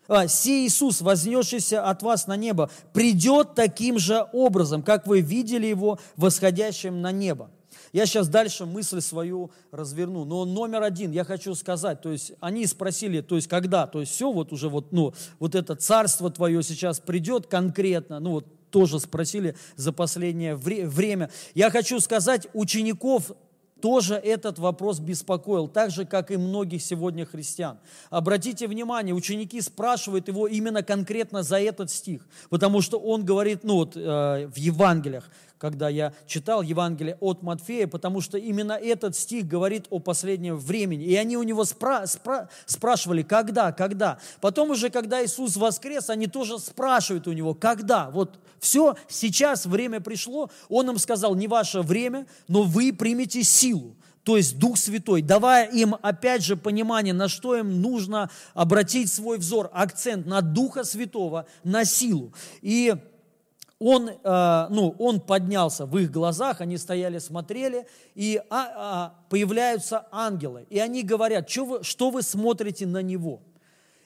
а, 0.08 0.30
сей 0.30 0.68
Иисус, 0.68 1.02
вознесшийся 1.02 1.84
от 1.84 2.02
вас 2.02 2.28
на 2.28 2.38
небо, 2.38 2.70
придет 2.94 3.56
таким 3.56 4.00
же 4.00 4.26
образом, 4.32 4.84
как 4.84 5.06
вы 5.06 5.20
видели 5.20 5.68
его 5.68 6.00
восходящим 6.16 7.02
на 7.02 7.12
небо. 7.12 7.50
Я 7.94 8.06
сейчас 8.06 8.28
дальше 8.28 8.66
мысль 8.66 9.02
свою 9.02 9.52
разверну. 9.72 10.26
Но 10.26 10.46
номер 10.46 10.84
один, 10.84 11.12
я 11.12 11.24
хочу 11.24 11.56
сказать, 11.56 12.02
то 12.02 12.12
есть 12.12 12.34
они 12.40 12.66
спросили, 12.66 13.22
то 13.22 13.36
есть 13.36 13.48
когда, 13.48 13.88
то 13.88 14.00
есть 14.00 14.14
все, 14.14 14.32
вот 14.32 14.54
уже 14.54 14.70
вот, 14.70 14.92
ну, 14.92 15.14
вот 15.40 15.56
это 15.56 15.76
царство 15.76 16.30
твое 16.30 16.64
сейчас 16.64 17.00
придет 17.00 17.48
конкретно, 17.48 18.20
ну 18.20 18.32
вот 18.32 18.46
тоже 18.72 19.00
спросили 19.00 19.56
за 19.76 19.92
последнее 19.92 20.56
время. 20.56 21.30
Я 21.54 21.70
хочу 21.70 22.00
сказать, 22.00 22.48
учеников 22.54 23.32
тоже 23.82 24.16
этот 24.16 24.60
вопрос 24.60 25.00
беспокоил, 25.00 25.68
так 25.68 25.92
же, 25.92 26.06
как 26.06 26.32
и 26.32 26.38
многих 26.38 26.82
сегодня 26.82 27.26
христиан. 27.26 27.80
Обратите 28.10 28.68
внимание, 28.68 29.14
ученики 29.14 29.60
спрашивают 29.60 30.28
его 30.28 30.48
именно 30.48 30.84
конкретно 30.84 31.44
за 31.44 31.60
этот 31.60 31.90
стих, 31.90 32.26
потому 32.50 32.82
что 32.82 33.00
он 33.00 33.26
говорит, 33.26 33.64
ну 33.64 33.76
вот 33.76 33.98
э, 33.98 34.48
в 34.48 34.58
Евангелиях, 34.58 35.30
когда 35.62 35.90
я 35.90 36.12
читал 36.26 36.64
Евангелие 36.64 37.18
от 37.20 37.44
Матфея, 37.44 37.86
потому 37.86 38.20
что 38.20 38.40
именно 38.40 38.72
этот 38.72 39.16
стих 39.16 39.48
говорит 39.48 39.86
о 39.92 40.00
последнем 40.00 40.58
времени. 40.58 41.06
И 41.06 41.16
они 41.16 41.38
у 41.38 41.44
него 41.44 41.62
спра- 41.62 42.06
спра- 42.06 42.50
спрашивали, 42.66 43.22
когда, 43.22 43.72
когда. 43.72 44.18
Потом 44.42 44.72
уже, 44.72 44.90
когда 44.90 45.24
Иисус 45.24 45.58
воскрес, 45.58 46.10
они 46.10 46.26
тоже 46.26 46.58
спрашивают 46.58 47.28
у 47.28 47.34
него, 47.34 47.54
когда. 47.54 48.10
Вот 48.10 48.40
все, 48.60 48.96
сейчас 49.08 49.68
время 49.68 50.02
пришло. 50.02 50.50
Он 50.68 50.90
им 50.90 50.98
сказал, 50.98 51.36
не 51.36 51.48
ваше 51.48 51.82
время, 51.82 52.26
но 52.48 52.64
вы 52.64 52.92
примете 52.92 53.44
силу 53.44 53.96
то 54.24 54.38
есть 54.38 54.60
Дух 54.60 54.78
Святой, 54.78 55.22
давая 55.22 55.66
им 55.68 55.96
опять 56.02 56.44
же 56.44 56.56
понимание, 56.56 57.14
на 57.14 57.28
что 57.28 57.56
им 57.56 57.82
нужно 57.82 58.30
обратить 58.54 59.12
свой 59.12 59.38
взор, 59.40 59.70
акцент 59.74 60.28
на 60.28 60.42
Духа 60.42 60.84
Святого, 60.84 61.48
на 61.64 61.86
силу. 61.86 62.32
И 62.62 62.94
он, 63.84 64.10
э, 64.10 64.68
ну, 64.70 64.96
он 65.00 65.20
поднялся 65.20 65.88
в 65.88 65.98
их 65.98 66.12
глазах, 66.12 66.62
они 66.62 66.78
стояли, 66.78 67.18
смотрели, 67.18 67.88
и 68.14 68.40
а, 68.52 68.74
а, 68.76 69.16
появляются 69.28 70.06
ангелы, 70.12 70.68
и 70.70 70.78
они 70.78 71.02
говорят, 71.02 71.50
что 71.50 71.66
вы, 71.66 71.84
что 71.84 72.12
вы 72.12 72.22
смотрите 72.22 72.86
на 72.86 73.02
него? 73.02 73.42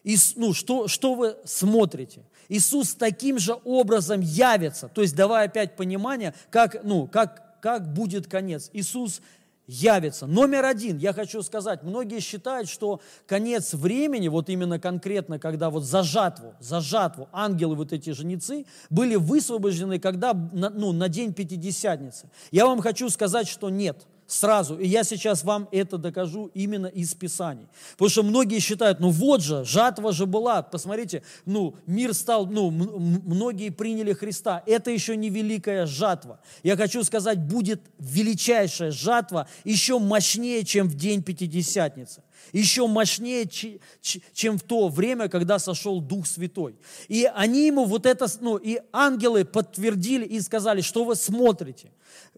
И, 0.05 0.15
ну, 0.37 0.53
что, 0.53 0.87
что 0.87 1.15
вы 1.15 1.35
смотрите? 1.43 2.21
Иисус 2.47 2.95
таким 2.95 3.37
же 3.37 3.59
образом 3.65 4.21
явится, 4.21 4.87
то 4.87 5.01
есть 5.01 5.13
давая 5.13 5.47
опять 5.47 5.75
понимание, 5.75 6.33
как, 6.49 6.81
ну, 6.85 7.05
как, 7.05 7.59
как 7.59 7.91
будет 7.91 8.27
конец. 8.27 8.69
Иисус 8.71 9.19
явится. 9.67 10.27
Номер 10.27 10.65
один, 10.65 10.97
я 10.97 11.13
хочу 11.13 11.41
сказать, 11.41 11.83
многие 11.83 12.19
считают, 12.19 12.69
что 12.69 13.01
конец 13.25 13.73
времени, 13.73 14.27
вот 14.27 14.49
именно 14.49 14.79
конкретно, 14.79 15.39
когда 15.39 15.69
вот 15.69 15.83
за 15.83 16.03
жатву, 16.03 16.53
за 16.59 16.81
жатву 16.81 17.29
ангелы, 17.31 17.75
вот 17.75 17.93
эти 17.93 18.11
женицы, 18.11 18.65
были 18.89 19.15
высвобождены, 19.15 19.99
когда, 19.99 20.33
ну, 20.33 20.91
на 20.91 21.09
день 21.09 21.33
Пятидесятницы. 21.33 22.29
Я 22.51 22.65
вам 22.65 22.81
хочу 22.81 23.09
сказать, 23.09 23.47
что 23.47 23.69
нет– 23.69 24.07
сразу. 24.27 24.77
И 24.77 24.87
я 24.87 25.03
сейчас 25.03 25.43
вам 25.43 25.67
это 25.71 25.97
докажу 25.97 26.51
именно 26.53 26.87
из 26.87 27.13
Писаний. 27.13 27.67
Потому 27.91 28.09
что 28.09 28.23
многие 28.23 28.59
считают, 28.59 28.99
ну 28.99 29.09
вот 29.09 29.41
же, 29.41 29.63
жатва 29.65 30.11
же 30.11 30.25
была. 30.25 30.61
Посмотрите, 30.61 31.23
ну 31.45 31.75
мир 31.85 32.13
стал, 32.13 32.47
ну 32.47 32.71
многие 32.71 33.69
приняли 33.69 34.13
Христа. 34.13 34.63
Это 34.65 34.91
еще 34.91 35.15
не 35.15 35.29
великая 35.29 35.85
жатва. 35.85 36.39
Я 36.63 36.75
хочу 36.75 37.03
сказать, 37.03 37.39
будет 37.39 37.81
величайшая 37.99 38.91
жатва, 38.91 39.47
еще 39.63 39.99
мощнее, 39.99 40.63
чем 40.63 40.87
в 40.87 40.95
день 40.95 41.23
Пятидесятницы 41.23 42.24
еще 42.51 42.87
мощнее, 42.87 43.47
чем 43.47 44.57
в 44.57 44.63
то 44.63 44.87
время, 44.87 45.27
когда 45.29 45.59
сошел 45.59 46.01
Дух 46.01 46.27
Святой. 46.27 46.75
И 47.07 47.29
они 47.33 47.67
ему 47.67 47.85
вот 47.85 48.05
это, 48.05 48.27
ну, 48.41 48.57
и 48.57 48.79
ангелы 48.91 49.45
подтвердили 49.45 50.25
и 50.25 50.39
сказали, 50.41 50.81
что 50.81 51.03
вы 51.03 51.15
смотрите. 51.15 51.91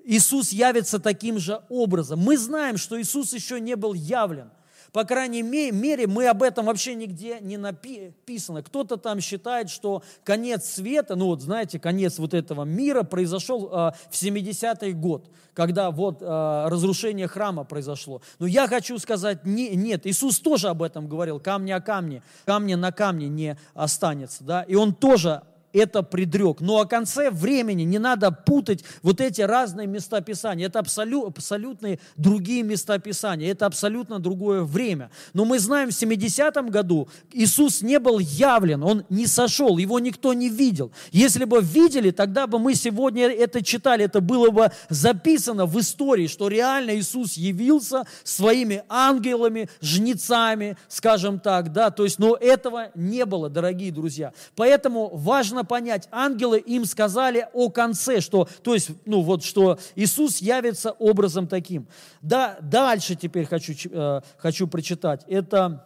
Иисус 0.03 0.51
явится 0.51 0.99
таким 0.99 1.37
же 1.37 1.61
образом. 1.69 2.19
Мы 2.19 2.37
знаем, 2.37 2.77
что 2.77 2.99
Иисус 2.99 3.33
еще 3.33 3.59
не 3.59 3.75
был 3.75 3.93
явлен. 3.93 4.49
По 4.97 5.03
крайней 5.03 5.43
мере, 5.43 6.07
мы 6.07 6.27
об 6.27 6.41
этом 6.41 6.65
вообще 6.65 6.95
нигде 6.95 7.37
не 7.39 7.57
написано. 7.57 8.63
Кто-то 8.63 8.97
там 8.97 9.19
считает, 9.19 9.69
что 9.69 10.01
конец 10.23 10.65
света, 10.65 11.15
ну 11.15 11.27
вот 11.27 11.43
знаете, 11.43 11.77
конец 11.77 12.17
вот 12.17 12.33
этого 12.33 12.63
мира 12.63 13.03
произошел 13.03 13.67
э, 13.67 13.91
в 14.09 14.13
70-й 14.13 14.93
год, 14.93 15.29
когда 15.53 15.91
вот 15.91 16.23
э, 16.23 16.25
разрушение 16.25 17.27
храма 17.27 17.63
произошло. 17.63 18.23
Но 18.39 18.47
я 18.47 18.67
хочу 18.67 18.97
сказать, 18.97 19.45
не, 19.45 19.75
нет, 19.75 20.07
Иисус 20.07 20.39
тоже 20.39 20.69
об 20.69 20.81
этом 20.81 21.07
говорил, 21.07 21.39
камни 21.39 21.69
о 21.73 21.79
камне, 21.79 22.23
камни 22.45 22.73
на 22.73 22.91
камне 22.91 23.27
не 23.27 23.55
останется. 23.75 24.43
Да? 24.43 24.63
И 24.63 24.73
Он 24.73 24.95
тоже 24.95 25.43
это 25.77 26.03
предрек. 26.03 26.61
Но 26.61 26.79
о 26.79 26.85
конце 26.85 27.29
времени 27.29 27.83
не 27.83 27.99
надо 27.99 28.31
путать 28.31 28.83
вот 29.01 29.21
эти 29.21 29.41
разные 29.41 29.87
места 29.87 30.21
Писания. 30.21 30.67
Это 30.67 30.79
абсолют, 30.79 31.37
абсолютные 31.37 31.99
другие 32.15 32.63
места 32.63 32.99
Писания. 32.99 33.51
Это 33.51 33.65
абсолютно 33.65 34.19
другое 34.19 34.63
время. 34.63 35.11
Но 35.33 35.45
мы 35.45 35.59
знаем, 35.59 35.89
в 35.89 35.93
70-м 35.93 36.69
году 36.69 37.07
Иисус 37.31 37.81
не 37.81 37.99
был 37.99 38.19
явлен, 38.19 38.83
Он 38.83 39.05
не 39.09 39.27
сошел, 39.27 39.77
Его 39.77 39.99
никто 39.99 40.33
не 40.33 40.49
видел. 40.49 40.91
Если 41.11 41.45
бы 41.45 41.61
видели, 41.61 42.11
тогда 42.11 42.47
бы 42.47 42.59
мы 42.59 42.75
сегодня 42.75 43.27
это 43.27 43.63
читали, 43.63 44.05
это 44.05 44.21
было 44.21 44.49
бы 44.49 44.71
записано 44.89 45.65
в 45.65 45.79
истории, 45.79 46.27
что 46.27 46.47
реально 46.47 46.97
Иисус 46.97 47.33
явился 47.33 48.03
своими 48.23 48.83
ангелами, 48.89 49.69
жнецами, 49.81 50.77
скажем 50.87 51.39
так, 51.39 51.71
да, 51.71 51.91
то 51.91 52.03
есть, 52.03 52.19
но 52.19 52.35
этого 52.35 52.89
не 52.95 53.25
было, 53.25 53.49
дорогие 53.49 53.91
друзья. 53.91 54.33
Поэтому 54.55 55.09
важно 55.13 55.63
понять, 55.67 56.07
ангелы 56.11 56.59
им 56.59 56.85
сказали 56.85 57.47
о 57.53 57.69
конце, 57.69 58.21
что, 58.21 58.47
то 58.63 58.73
есть, 58.73 58.89
ну 59.05 59.21
вот, 59.21 59.43
что 59.43 59.77
Иисус 59.95 60.37
явится 60.37 60.91
образом 60.93 61.47
таким. 61.47 61.87
Да, 62.21 62.57
дальше 62.61 63.15
теперь 63.15 63.45
хочу, 63.45 63.73
э, 63.91 64.21
хочу 64.37 64.67
прочитать. 64.67 65.23
Это 65.27 65.85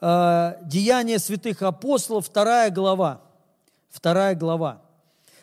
э, 0.00 0.54
Деяния 0.62 1.18
святых 1.18 1.62
апостолов, 1.62 2.26
вторая 2.26 2.70
глава. 2.70 3.20
Вторая 3.90 4.34
глава. 4.34 4.82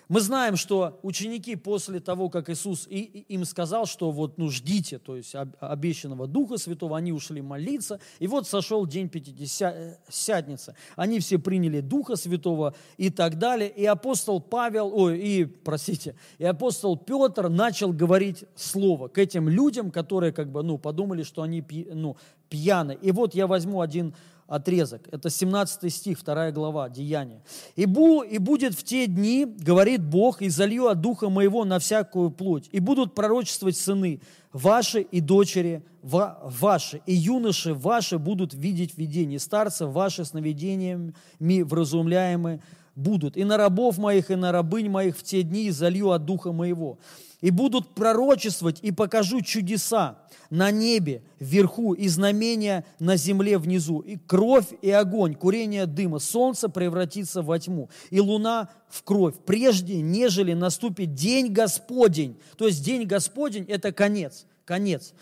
Мы 0.10 0.22
знаем, 0.22 0.56
что 0.56 1.00
ученики 1.04 1.58
после 1.58 2.00
того, 2.00 2.30
как 2.30 2.50
Иисус 2.50 2.88
им 2.90 3.44
сказал, 3.44 3.86
что 3.86 4.12
вот, 4.12 4.38
ну, 4.38 4.50
ждите, 4.50 5.00
то 5.00 5.18
есть 5.18 5.36
обещанного 5.60 6.28
Духа 6.28 6.58
Святого, 6.58 6.98
они 6.98 7.12
ушли 7.12 7.42
молиться, 7.42 8.00
и 8.20 8.28
вот 8.28 8.48
сошел 8.48 8.86
день 8.86 9.10
Пятидесятницы. 9.10 10.76
Они 10.96 11.20
все 11.20 11.40
приняли 11.40 11.82
Духа 11.82 12.16
Святого 12.16 12.74
и 12.96 13.10
так 13.10 13.38
далее, 13.38 13.70
и 13.70 13.86
апостол 13.86 14.40
Павел, 14.40 14.92
ой, 14.94 15.20
и, 15.20 15.46
простите, 15.46 16.16
и 16.38 16.46
апостол 16.46 16.96
Петр 16.96 17.50
начал 17.50 17.92
говорить 17.92 18.46
слово 18.56 19.10
к 19.10 19.18
этим 19.18 19.50
людям, 19.50 19.92
которые 19.92 20.32
как 20.32 20.52
бы, 20.52 20.64
ну, 20.64 20.78
подумали, 20.78 21.24
что 21.24 21.42
они, 21.42 21.62
ну, 21.92 22.16
пьяны. 22.50 22.98
И 23.02 23.12
вот 23.12 23.36
я 23.36 23.46
возьму 23.46 23.82
один 23.82 24.16
отрезок. 24.48 25.08
Это 25.12 25.30
17 25.30 25.94
стих, 25.94 26.24
2 26.24 26.52
глава, 26.52 26.90
Деяния. 26.90 27.42
«И, 27.76 27.86
бу, 27.86 28.24
«И 28.24 28.38
будет 28.38 28.74
в 28.74 28.84
те 28.84 29.08
дни, 29.08 29.46
говорит 29.46 30.04
Бог, 30.04 30.42
и 30.42 30.50
залью 30.50 30.88
от 30.88 31.02
Духа 31.02 31.30
Моего 31.30 31.66
на 31.66 31.80
всякую 31.80 32.32
плоть, 32.32 32.70
и 32.72 32.80
будут 32.80 33.14
пророчествовать 33.14 33.78
сыны 33.78 34.22
ваши 34.54 35.02
и 35.02 35.20
дочери 35.20 35.84
ваши, 36.02 37.02
и 37.06 37.14
юноши 37.14 37.74
ваши 37.74 38.18
будут 38.18 38.54
видеть 38.54 38.98
видения, 38.98 39.40
старцы 39.40 39.86
ваши 39.86 40.24
сновидениями 40.24 41.14
вразумляемы 41.40 42.62
будут. 42.96 43.38
И 43.38 43.44
на 43.44 43.58
рабов 43.58 43.98
моих, 43.98 44.32
и 44.32 44.36
на 44.36 44.52
рабынь 44.52 44.90
моих 44.90 45.18
в 45.18 45.24
те 45.24 45.44
дни 45.44 45.70
залью 45.70 46.12
от 46.12 46.26
Духа 46.26 46.52
Моего. 46.52 46.98
И 47.42 47.52
будут 47.52 47.94
пророчествовать, 47.94 48.80
и 48.82 48.92
покажу 48.92 49.42
чудеса, 49.42 50.18
на 50.50 50.72
небе 50.72 51.22
вверху 51.40 51.94
и 51.94 52.08
знамения 52.08 52.86
на 53.00 53.16
земле 53.16 53.58
внизу, 53.58 54.00
и 54.00 54.18
кровь 54.18 54.68
и 54.82 54.90
огонь, 54.90 55.36
курение 55.36 55.86
дыма, 55.86 56.20
солнце 56.20 56.70
превратится 56.70 57.42
во 57.42 57.60
тьму, 57.60 57.90
и 58.10 58.20
луна 58.20 58.70
в 58.90 59.04
кровь, 59.04 59.36
прежде, 59.46 60.02
нежели 60.02 60.54
наступит 60.54 61.14
день 61.14 61.52
Господень. 61.52 62.38
То 62.58 62.66
есть 62.66 62.84
день 62.84 63.06
Господень– 63.06 63.66
это 63.68 63.92
конец, 63.92 64.46
конец. 64.66 65.14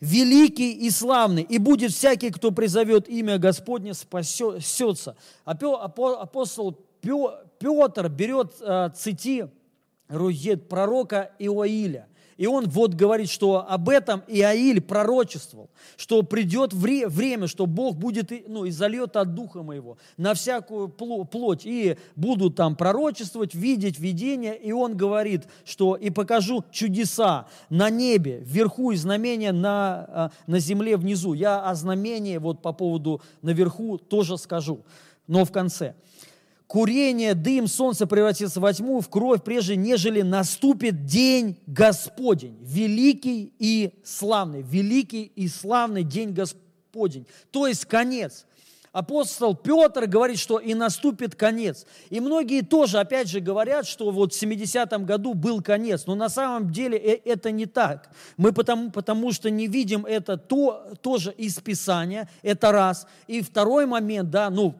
Великий 0.00 0.74
и 0.74 0.90
славный, 0.90 1.42
и 1.42 1.58
будет 1.58 1.90
всякий, 1.92 2.30
кто 2.30 2.52
призовет 2.52 3.08
имя 3.08 3.38
Господне, 3.38 3.94
спасется. 3.94 5.16
Апостол 5.44 6.78
Петр 7.00 8.08
берет 8.08 8.54
э, 8.60 8.90
цитирует 8.94 9.57
пророка 10.08 11.30
Иоиля– 11.38 12.06
и 12.38 12.46
он 12.46 12.68
вот 12.68 12.94
говорит, 12.94 13.28
что 13.28 13.66
об 13.68 13.88
этом 13.88 14.22
Иаиль 14.28 14.80
пророчествовал, 14.80 15.70
что 15.96 16.22
придет 16.22 16.72
вре- 16.72 17.08
время, 17.08 17.48
что 17.48 17.66
Бог 17.66 17.96
будет, 17.96 18.30
ну, 18.48 18.64
и 18.64 18.70
зальет 18.70 19.16
от 19.16 19.34
Духа 19.34 19.64
Моего 19.64 19.98
на 20.16 20.34
всякую 20.34 20.88
плоть, 20.88 21.66
и 21.66 21.96
будут 22.14 22.54
там 22.54 22.76
пророчествовать, 22.76 23.56
видеть 23.56 23.98
видения. 23.98 24.54
И 24.54 24.70
он 24.70 24.96
говорит, 24.96 25.48
что 25.64 25.96
и 25.96 26.10
покажу 26.10 26.64
чудеса 26.70 27.48
на 27.70 27.90
небе, 27.90 28.38
вверху 28.44 28.92
и 28.92 28.96
знамения 28.96 29.50
на, 29.50 30.06
а, 30.08 30.30
на 30.46 30.60
земле 30.60 30.96
внизу. 30.96 31.34
Я 31.34 31.60
о 31.60 31.74
знамении 31.74 32.36
вот 32.36 32.62
по 32.62 32.72
поводу 32.72 33.20
наверху 33.42 33.98
тоже 33.98 34.38
скажу, 34.38 34.84
но 35.26 35.44
в 35.44 35.50
конце– 35.50 35.96
курение, 36.68 37.34
дым, 37.34 37.66
солнце 37.66 38.06
превратится 38.06 38.60
во 38.60 38.72
тьму, 38.72 39.00
в 39.00 39.08
кровь, 39.08 39.42
прежде 39.42 39.74
нежели 39.74 40.22
наступит 40.22 41.06
день 41.06 41.58
Господень, 41.66 42.58
великий 42.60 43.52
и 43.58 43.94
славный, 44.04 44.62
великий 44.62 45.24
и 45.24 45.48
славный 45.48 46.04
день 46.04 46.32
Господень, 46.32 47.26
то 47.50 47.66
есть 47.66 47.86
конец. 47.86 48.44
Апостол 48.90 49.54
Петр 49.54 50.06
говорит, 50.06 50.38
что 50.38 50.58
и 50.58 50.74
наступит 50.74 51.34
конец. 51.34 51.86
И 52.08 52.20
многие 52.20 52.62
тоже, 52.62 52.98
опять 52.98 53.28
же, 53.28 53.40
говорят, 53.40 53.86
что 53.86 54.10
вот 54.10 54.32
в 54.32 54.42
70-м 54.42 55.04
году 55.04 55.34
был 55.34 55.62
конец. 55.62 56.06
Но 56.06 56.14
на 56.14 56.30
самом 56.30 56.72
деле 56.72 56.96
э, 56.96 57.20
это 57.24 57.50
не 57.50 57.66
так. 57.66 58.10
Мы 58.38 58.52
потому, 58.52 58.90
потому 58.90 59.30
что 59.30 59.50
не 59.50 59.68
видим 59.68 60.06
это 60.06 60.38
то, 60.38 60.94
тоже 61.02 61.32
из 61.32 61.60
Писания, 61.60 62.30
это 62.42 62.72
раз. 62.72 63.06
И 63.26 63.42
второй 63.42 63.84
момент, 63.84 64.30
да, 64.30 64.48
ну, 64.48 64.74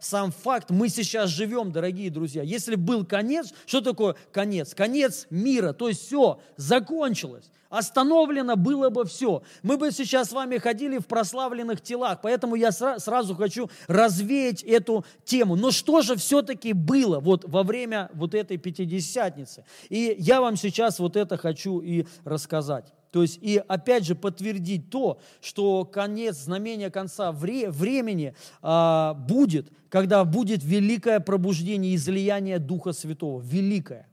сам 0.00 0.32
факт, 0.32 0.70
мы 0.70 0.88
сейчас 0.88 1.30
живем, 1.30 1.72
дорогие 1.72 2.10
друзья. 2.10 2.42
Если 2.42 2.74
был 2.74 3.04
конец, 3.04 3.52
что 3.66 3.80
такое 3.80 4.16
конец? 4.32 4.74
Конец 4.74 5.26
мира, 5.30 5.72
то 5.72 5.88
есть 5.88 6.06
все, 6.06 6.40
закончилось. 6.56 7.50
Остановлено 7.72 8.56
было 8.56 8.90
бы 8.90 9.06
все. 9.06 9.42
Мы 9.62 9.78
бы 9.78 9.90
сейчас 9.92 10.28
с 10.28 10.32
вами 10.32 10.58
ходили 10.58 10.98
в 10.98 11.06
прославленных 11.06 11.80
телах, 11.80 12.20
поэтому 12.22 12.54
я 12.54 12.70
сразу 12.70 13.34
хочу 13.34 13.70
развеять 13.86 14.62
эту 14.62 15.06
тему. 15.24 15.56
Но 15.56 15.70
что 15.70 16.02
же 16.02 16.16
все-таки 16.16 16.74
было 16.74 17.18
вот 17.18 17.46
во 17.46 17.62
время 17.62 18.10
вот 18.12 18.34
этой 18.34 18.58
Пятидесятницы? 18.58 19.64
И 19.88 20.14
я 20.18 20.42
вам 20.42 20.56
сейчас 20.56 20.98
вот 20.98 21.16
это 21.16 21.38
хочу 21.38 21.80
и 21.80 22.04
рассказать. 22.24 22.92
То 23.12 23.20
есть 23.20 23.38
и 23.42 23.62
опять 23.68 24.06
же 24.06 24.14
подтвердить 24.14 24.88
то, 24.88 25.20
что 25.42 25.84
конец, 25.84 26.36
знамения 26.38 26.90
конца 26.90 27.30
вре, 27.30 27.70
времени 27.70 28.34
а, 28.62 29.12
будет, 29.12 29.70
когда 29.90 30.24
будет 30.24 30.64
великое 30.64 31.20
пробуждение, 31.20 31.94
излияние 31.94 32.58
Духа 32.58 32.94
Святого. 32.94 33.42
Великое. 33.42 34.08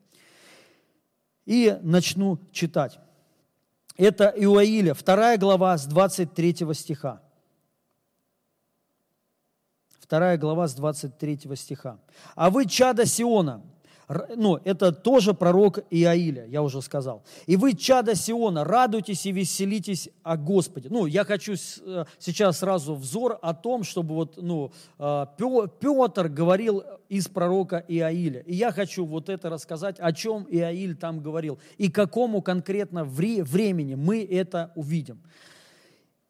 И 1.45 1.79
начну 1.81 2.39
читать. 2.51 2.99
Это 3.95 4.33
Иоиля, 4.35 4.93
2 4.93 5.37
глава 5.37 5.77
с 5.77 5.85
23 5.85 6.57
стиха. 6.73 7.21
2 10.09 10.35
глава 10.35 10.67
с 10.67 10.75
23 10.75 11.55
стиха. 11.55 11.99
«А 12.35 12.49
вы, 12.49 12.65
чада 12.65 13.05
Сиона, 13.05 13.61
ну, 14.35 14.59
это 14.63 14.91
тоже 14.91 15.35
пророк 15.35 15.79
Иаиля, 15.91 16.45
я 16.47 16.63
уже 16.63 16.81
сказал. 16.81 17.23
«И 17.45 17.55
вы, 17.55 17.75
чада 17.75 18.15
Сиона, 18.15 18.63
радуйтесь 18.63 19.25
и 19.27 19.31
веселитесь 19.31 20.09
о 20.23 20.35
Господе». 20.35 20.89
Ну, 20.89 21.05
я 21.05 21.23
хочу 21.23 21.53
э, 21.53 22.05
сейчас 22.17 22.59
сразу 22.59 22.95
взор 22.95 23.37
о 23.39 23.53
том, 23.53 23.83
чтобы 23.83 24.15
вот, 24.15 24.37
ну, 24.37 24.71
э, 24.97 25.25
Петр 25.37 26.27
говорил 26.27 26.83
из 27.07 27.27
пророка 27.27 27.85
Иаиля. 27.87 28.41
И 28.41 28.55
я 28.55 28.71
хочу 28.71 29.05
вот 29.05 29.29
это 29.29 29.49
рассказать, 29.49 29.99
о 29.99 30.11
чем 30.11 30.47
Иаиль 30.49 30.95
там 30.95 31.21
говорил, 31.21 31.59
и 31.77 31.89
какому 31.89 32.41
конкретно 32.41 33.03
времени 33.03 33.93
мы 33.93 34.23
это 34.23 34.71
увидим. 34.75 35.21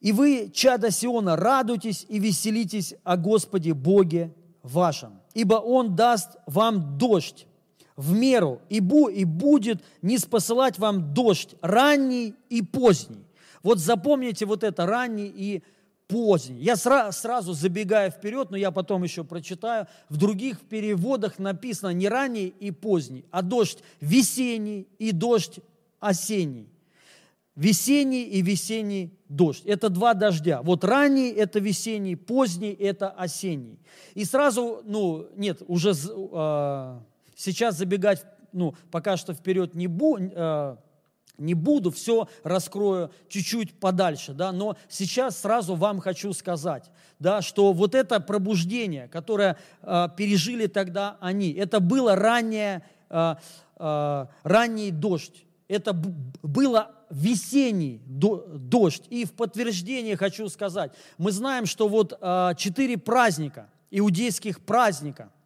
«И 0.02 0.12
вы, 0.12 0.50
чада 0.54 0.92
Сиона, 0.92 1.38
радуйтесь 1.38 2.06
и 2.10 2.20
веселитесь 2.20 2.96
о 3.04 3.16
Господе 3.16 3.74
Боге 3.74 4.34
вашем, 4.64 5.22
ибо 5.34 5.56
Он 5.56 5.96
даст 5.96 6.38
вам 6.46 6.98
дождь 6.98 7.46
в 8.00 8.14
меру, 8.14 8.62
и, 8.70 8.80
бу, 8.80 9.10
и 9.10 9.26
будет 9.26 9.84
не 10.02 10.18
спосылать 10.18 10.80
вам 10.80 11.14
дождь 11.14 11.56
ранний 11.60 12.34
и 12.50 12.62
поздний. 12.62 13.26
Вот 13.62 13.80
запомните 13.80 14.46
вот 14.46 14.64
это 14.64 14.86
ранний 14.86 15.28
и 15.28 15.64
поздний. 16.08 16.62
Я 16.62 16.78
сра, 16.78 17.12
сразу 17.12 17.52
забегаю 17.52 18.10
вперед, 18.10 18.52
но 18.52 18.58
я 18.58 18.72
потом 18.72 19.04
еще 19.04 19.26
прочитаю. 19.26 19.88
В 20.08 20.16
других 20.16 20.62
переводах 20.62 21.40
написано 21.40 21.90
не 21.90 22.08
ранний 22.08 22.48
и 22.48 22.72
поздний, 22.72 23.26
а 23.32 23.42
дождь 23.42 23.80
весенний 24.00 24.88
и 24.98 25.12
дождь 25.12 25.60
осенний. 26.00 26.70
Весенний 27.58 28.24
и 28.24 28.42
весенний 28.42 29.12
дождь. 29.28 29.66
Это 29.66 29.90
два 29.90 30.14
дождя. 30.14 30.62
Вот 30.62 30.86
ранний– 30.86 31.32
это 31.38 31.60
весенний, 31.60 32.16
поздний– 32.16 32.72
это 32.80 33.10
осенний. 33.10 33.78
И 34.14 34.24
сразу, 34.24 34.82
ну, 34.86 35.28
нет, 35.36 35.62
уже 35.68 35.92
э, 35.92 37.00
Сейчас 37.40 37.78
забегать, 37.78 38.26
ну, 38.52 38.76
пока 38.92 39.16
что 39.16 39.34
вперед 39.34 39.74
не, 39.74 39.88
бу, 39.88 40.18
э, 40.20 40.76
не 41.38 41.54
буду, 41.54 41.90
все 41.90 42.28
раскрою 42.44 43.12
чуть-чуть 43.30 43.80
подальше, 43.80 44.34
да, 44.34 44.52
но 44.52 44.76
сейчас 44.90 45.40
сразу 45.40 45.76
вам 45.76 46.02
хочу 46.02 46.34
сказать, 46.34 46.92
да, 47.18 47.42
что 47.42 47.72
вот 47.72 47.96
это 47.96 48.20
пробуждение, 48.20 49.08
которое 49.08 49.56
э, 49.82 50.08
пережили 50.18 50.68
тогда 50.68 51.16
они, 51.22 51.54
это 51.54 51.80
было 51.80 52.18
раннее, 52.18 52.84
э, 53.10 53.36
э, 53.78 54.26
ранний 54.44 54.92
дождь, 54.92 55.46
это 55.70 55.94
было 55.94 56.92
весенний 57.10 58.02
дождь. 58.06 59.06
И 59.10 59.24
в 59.24 59.32
подтверждение 59.32 60.18
хочу 60.18 60.50
сказать, 60.50 60.92
мы 61.18 61.32
знаем, 61.32 61.68
что 61.68 61.88
вот 61.88 62.18
э, 62.20 62.52
четыре 62.58 62.98
праздника, 62.98 63.70
иудейских 63.92 64.60
праздника– 64.60 65.32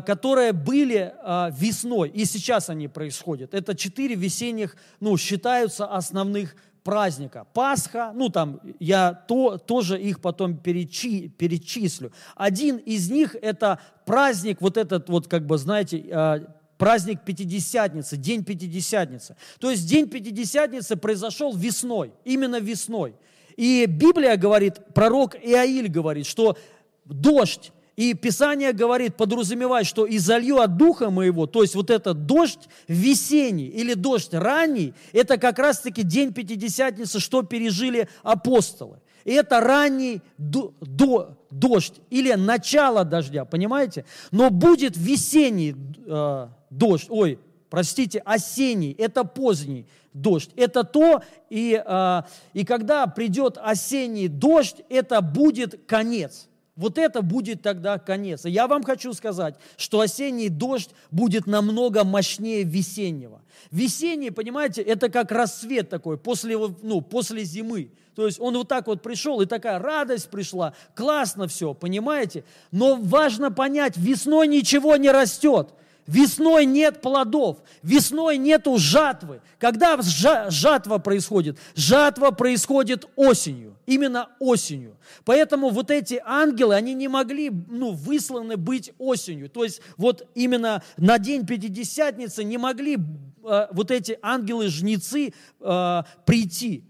которые 0.00 0.52
были 0.52 1.14
э, 1.14 1.50
весной, 1.56 2.10
и 2.10 2.24
сейчас 2.26 2.68
они 2.68 2.88
происходят. 2.88 3.54
Это 3.54 3.74
четыре 3.74 4.14
весенних, 4.14 4.76
ну, 5.00 5.16
считаются 5.16 5.86
основных 5.86 6.54
праздника. 6.84 7.46
Пасха, 7.54 8.12
ну 8.14 8.28
там 8.28 8.60
я 8.80 9.14
то, 9.14 9.56
тоже 9.56 10.00
их 10.00 10.20
потом 10.20 10.56
перечи, 10.56 11.28
перечислю. 11.28 12.12
Один 12.34 12.76
из 12.76 13.10
них 13.10 13.34
это 13.40 13.78
праздник, 14.04 14.60
вот 14.60 14.76
этот 14.76 15.08
вот 15.08 15.28
как 15.28 15.46
бы, 15.46 15.56
знаете, 15.58 16.04
э, 16.06 16.40
праздник 16.76 17.22
Пятидесятницы, 17.24 18.16
День 18.16 18.44
Пятидесятницы. 18.44 19.36
То 19.60 19.70
есть 19.70 19.88
День 19.88 20.08
Пятидесятницы 20.08 20.96
произошел 20.96 21.56
весной, 21.56 22.12
именно 22.24 22.60
весной. 22.60 23.14
И 23.56 23.86
Библия 23.86 24.36
говорит, 24.36 24.80
пророк 24.94 25.36
Иаиль 25.36 25.88
говорит, 25.88 26.26
что 26.26 26.56
дождь 27.04 27.72
и 27.96 28.14
Писание 28.14 28.72
говорит, 28.72 29.16
подразумевает, 29.16 29.86
что 29.86 30.06
«и 30.06 30.16
залью 30.18 30.60
от 30.60 30.76
Духа 30.76 31.10
моего», 31.10 31.46
то 31.46 31.62
есть 31.62 31.74
вот 31.74 31.90
этот 31.90 32.24
дождь 32.24 32.68
весенний 32.88 33.66
или 33.66 33.94
дождь 33.94 34.32
ранний, 34.32 34.94
это 35.12 35.36
как 35.36 35.58
раз-таки 35.58 36.02
день 36.02 36.32
Пятидесятницы, 36.32 37.20
что 37.20 37.42
пережили 37.42 38.08
апостолы. 38.22 39.00
И 39.24 39.32
это 39.32 39.60
ранний 39.60 40.20
до, 40.38 40.72
до, 40.80 41.36
дождь 41.50 42.00
или 42.10 42.32
начало 42.32 43.04
дождя, 43.04 43.44
понимаете? 43.44 44.04
Но 44.30 44.50
будет 44.50 44.96
весенний 44.96 45.76
э, 46.06 46.48
дождь, 46.70 47.06
ой, 47.08 47.38
простите, 47.70 48.20
осенний, 48.20 48.92
это 48.98 49.24
поздний 49.24 49.86
дождь. 50.12 50.50
Это 50.56 50.82
то, 50.82 51.22
и, 51.50 51.80
э, 51.84 52.22
и 52.54 52.64
когда 52.64 53.06
придет 53.06 53.58
осенний 53.62 54.28
дождь, 54.28 54.82
это 54.88 55.20
будет 55.20 55.82
конец– 55.86 56.48
вот 56.76 56.98
это 56.98 57.22
будет 57.22 57.62
тогда 57.62 57.98
конец. 57.98 58.44
И 58.46 58.50
я 58.50 58.66
вам 58.66 58.82
хочу 58.82 59.12
сказать, 59.12 59.56
что 59.76 60.00
осенний 60.00 60.48
дождь 60.48 60.90
будет 61.10 61.46
намного 61.46 62.04
мощнее 62.04 62.62
весеннего. 62.62 63.42
Весенний, 63.70 64.30
понимаете, 64.30 64.82
это 64.82 65.08
как 65.08 65.30
рассвет 65.32 65.90
такой 65.90 66.16
после, 66.16 66.56
ну, 66.56 67.00
после 67.00 67.44
зимы. 67.44 67.90
То 68.14 68.26
есть 68.26 68.40
он 68.40 68.56
вот 68.56 68.68
так 68.68 68.86
вот 68.86 69.02
пришел, 69.02 69.40
и 69.40 69.46
такая 69.46 69.78
радость 69.78 70.28
пришла, 70.28 70.74
классно 70.94 71.48
все, 71.48 71.72
понимаете? 71.74 72.44
Но 72.70 72.96
важно 72.96 73.50
понять, 73.50 73.96
весной 73.96 74.48
ничего 74.48 74.96
не 74.96 75.10
растет. 75.10 75.70
Весной 76.06 76.66
нет 76.66 77.00
плодов, 77.00 77.58
весной 77.82 78.36
нету 78.36 78.76
жатвы. 78.78 79.40
Когда 79.58 79.98
жатва 80.00 80.98
происходит? 80.98 81.58
Жатва 81.76 82.32
происходит 82.32 83.08
осенью, 83.14 83.76
именно 83.86 84.28
осенью. 84.40 84.96
Поэтому 85.24 85.70
вот 85.70 85.90
эти 85.90 86.20
ангелы, 86.24 86.74
они 86.74 86.94
не 86.94 87.06
могли 87.06 87.50
ну, 87.50 87.92
высланы 87.92 88.56
быть 88.56 88.92
осенью. 88.98 89.48
То 89.48 89.62
есть 89.62 89.80
вот 89.96 90.28
именно 90.34 90.82
на 90.96 91.18
день 91.18 91.46
Пятидесятницы 91.46 92.42
не 92.42 92.58
могли 92.58 92.96
э, 92.96 93.66
вот 93.70 93.90
эти 93.92 94.18
ангелы-жнецы 94.22 95.32
э, 95.60 96.02
прийти. 96.26 96.84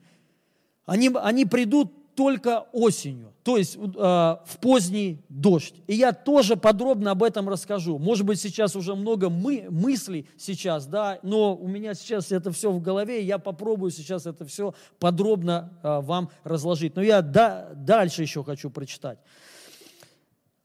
Они, 0.87 1.11
они 1.15 1.45
придут 1.45 1.93
только 2.15 2.67
осенью, 2.73 3.33
то 3.43 3.57
есть 3.57 3.77
э, 3.77 3.81
в 3.81 4.59
поздний 4.61 5.25
дождь. 5.29 5.75
И 5.87 5.95
я 5.95 6.13
тоже 6.13 6.57
подробно 6.57 7.13
об 7.13 7.23
этом 7.23 7.49
расскажу. 7.49 7.99
Может 7.99 8.27
быть, 8.27 8.41
сейчас 8.41 8.77
уже 8.77 8.95
много 8.95 9.31
мы, 9.31 9.67
мыслей 9.71 10.29
сейчас, 10.37 10.87
да, 10.87 11.19
но 11.23 11.57
у 11.57 11.67
меня 11.67 11.95
сейчас 11.95 12.31
это 12.33 12.53
все 12.53 12.71
в 12.71 12.81
голове, 12.81 13.23
и 13.23 13.25
я 13.25 13.39
попробую 13.39 13.91
сейчас 13.91 14.27
это 14.27 14.45
все 14.45 14.75
подробно 14.99 15.73
э, 15.83 16.01
вам 16.01 16.31
разложить. 16.45 16.97
Но 16.97 17.03
я 17.03 17.23
да, 17.23 17.71
дальше 17.75 18.23
еще 18.23 18.45
хочу 18.45 18.71
прочитать. 18.71 19.19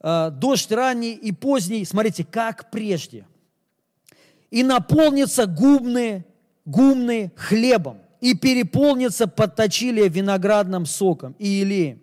Э, 0.02 0.30
дождь 0.32 0.72
ранний 0.72 1.14
и 1.14 1.32
поздний, 1.32 1.86
смотрите, 1.86 2.26
как 2.26 2.70
прежде. 2.72 3.26
И 4.52 4.64
наполнится 4.64 5.46
гумны, 5.46 6.26
гумны 6.66 7.32
хлебом 7.36 8.00
и 8.22 8.34
переполнится 8.34 9.28
подточили 9.28 10.08
виноградным 10.08 10.86
соком 10.86 11.36
и 11.40 11.62
илеем. 11.64 12.00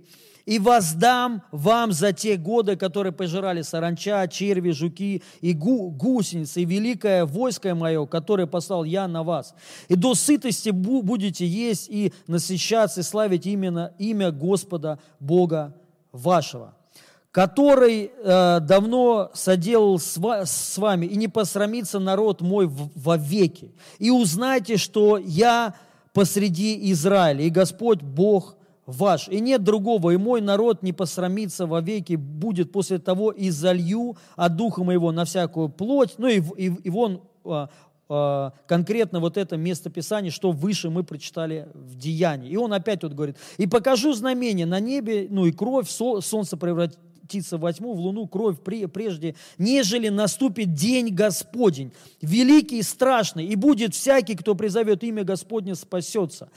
И 0.46 0.58
воздам 0.58 1.42
вам 1.52 1.92
за 1.92 2.12
те 2.12 2.36
годы, 2.36 2.76
которые 2.76 3.12
пожирали 3.14 3.62
саранча, 3.62 4.26
черви, 4.28 4.72
жуки 4.72 5.22
и 5.40 5.54
гу, 5.54 5.90
гусеницы, 5.90 6.60
и 6.60 6.66
великое 6.66 7.24
войско 7.24 7.74
мое, 7.74 8.04
которое 8.04 8.46
послал 8.46 8.84
я 8.84 9.08
на 9.08 9.22
вас. 9.22 9.54
И 9.88 9.94
до 9.94 10.14
сытости 10.14 10.68
будете 10.68 11.46
есть 11.46 11.88
и 11.88 12.12
насыщаться, 12.26 13.00
и 13.00 13.04
славить 13.04 13.46
именно 13.46 13.94
имя 13.98 14.30
Господа 14.30 14.98
Бога 15.18 15.74
вашего 16.12 16.74
который 17.34 18.12
э, 18.12 18.60
давно 18.60 19.32
соделал 19.34 19.98
с, 19.98 20.16
с 20.16 20.78
вами, 20.78 21.06
и 21.06 21.16
не 21.16 21.26
посрамится 21.26 21.98
народ 21.98 22.42
мой 22.42 22.68
вовеки. 22.68 23.74
И 23.98 24.08
узнайте, 24.12 24.76
что 24.76 25.18
я 25.18 25.74
посреди 26.14 26.90
Израиля, 26.92 27.42
и 27.42 27.50
Господь 27.50 28.00
Бог 28.00 28.56
ваш. 28.86 29.28
И 29.28 29.40
нет 29.40 29.62
другого, 29.62 30.12
и 30.12 30.16
мой 30.16 30.40
народ 30.40 30.82
не 30.82 30.92
посрамится 30.92 31.66
вовеки, 31.66 32.14
будет 32.14 32.72
после 32.72 32.98
того 32.98 33.30
и 33.30 33.50
залью 33.50 34.16
от 34.36 34.56
Духа 34.56 34.84
моего 34.84 35.12
на 35.12 35.24
всякую 35.24 35.68
плоть. 35.68 36.14
Ну 36.18 36.28
и, 36.28 36.40
и, 36.56 36.66
и 36.66 36.90
вон 36.90 37.22
а, 37.44 37.68
а, 38.08 38.52
конкретно 38.66 39.20
вот 39.20 39.36
это 39.36 39.56
место 39.56 39.90
Писания, 39.90 40.30
что 40.30 40.52
выше 40.52 40.88
мы 40.88 41.02
прочитали 41.02 41.68
в 41.74 41.96
Деянии. 41.96 42.50
И 42.50 42.56
он 42.56 42.72
опять 42.72 43.00
тут 43.00 43.14
говорит, 43.14 43.36
и 43.56 43.66
покажу 43.66 44.12
знамение 44.12 44.66
на 44.66 44.80
небе, 44.80 45.26
ну 45.28 45.46
и 45.46 45.52
кровь, 45.52 45.88
солнце 45.90 46.56
превратит 46.56 46.98
птица 47.24 47.58
восьму, 47.58 47.94
в 47.94 48.00
луну 48.00 48.26
кровь 48.26 48.58
прежде, 48.60 49.34
нежели 49.58 50.08
наступит 50.08 50.74
день 50.74 51.14
Господень, 51.14 51.92
великий 52.20 52.78
и 52.78 52.82
страшный, 52.82 53.46
и 53.46 53.56
будет 53.56 53.94
всякий, 53.94 54.34
кто 54.34 54.54
призовет 54.54 55.02
имя 55.02 55.24
Господне, 55.24 55.74
спасется. 55.74 56.50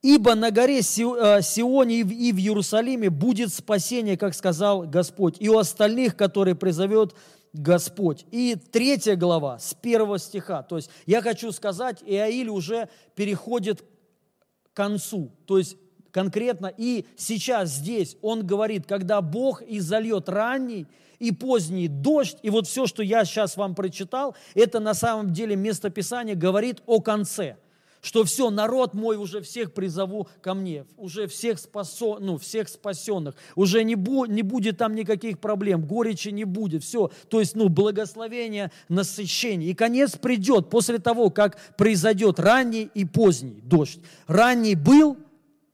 Ибо 0.00 0.36
на 0.36 0.52
горе 0.52 0.78
э, 0.78 0.82
Сионе 0.82 2.00
и 2.00 2.32
в 2.32 2.38
Иерусалиме 2.38 3.10
будет 3.10 3.52
спасение, 3.52 4.16
как 4.16 4.34
сказал 4.34 4.82
Господь, 4.82 5.36
и 5.40 5.48
у 5.48 5.58
остальных, 5.58 6.16
которые 6.16 6.54
призовет 6.54 7.16
Господь. 7.52 8.24
И 8.30 8.56
третья 8.70 9.16
глава 9.16 9.58
с 9.58 9.74
первого 9.74 10.20
стиха. 10.20 10.62
То 10.62 10.76
есть 10.76 10.90
я 11.06 11.20
хочу 11.20 11.50
сказать, 11.50 12.02
Иаиль 12.06 12.48
уже 12.48 12.88
переходит 13.16 13.82
к 13.82 14.76
концу. 14.76 15.32
То 15.46 15.58
есть 15.58 15.76
конкретно 16.10 16.72
и 16.76 17.04
сейчас 17.16 17.70
здесь 17.70 18.16
он 18.22 18.46
говорит, 18.46 18.86
когда 18.86 19.20
Бог 19.20 19.62
изольет 19.66 20.28
ранний 20.28 20.86
и 21.18 21.32
поздний 21.32 21.88
дождь, 21.88 22.38
и 22.42 22.50
вот 22.50 22.66
все, 22.66 22.86
что 22.86 23.02
я 23.02 23.24
сейчас 23.24 23.56
вам 23.56 23.74
прочитал, 23.74 24.36
это 24.54 24.80
на 24.80 24.94
самом 24.94 25.32
деле 25.32 25.56
местописание 25.56 26.34
говорит 26.34 26.82
о 26.86 27.00
конце– 27.00 27.56
что 28.00 28.24
все, 28.24 28.50
народ 28.50 28.94
мой 28.94 29.16
уже 29.16 29.40
всех 29.40 29.72
призову 29.72 30.28
ко 30.40 30.54
мне, 30.54 30.84
уже 30.96 31.26
всех, 31.26 31.58
спасо, 31.58 32.18
ну, 32.20 32.38
всех 32.38 32.68
спасенных, 32.68 33.34
уже 33.54 33.82
не, 33.84 33.96
бу, 33.96 34.24
не 34.26 34.42
будет 34.42 34.78
там 34.78 34.94
никаких 34.94 35.38
проблем, 35.38 35.84
горечи 35.84 36.28
не 36.28 36.44
будет, 36.44 36.84
все, 36.84 37.10
то 37.28 37.40
есть, 37.40 37.56
ну, 37.56 37.68
благословение, 37.68 38.70
насыщение. 38.88 39.70
И 39.70 39.74
конец 39.74 40.16
придет 40.16 40.70
после 40.70 40.98
того, 40.98 41.30
как 41.30 41.58
произойдет 41.76 42.38
ранний 42.38 42.88
и 42.94 43.04
поздний 43.04 43.60
дождь. 43.62 44.00
Ранний 44.26 44.74
был 44.74 45.16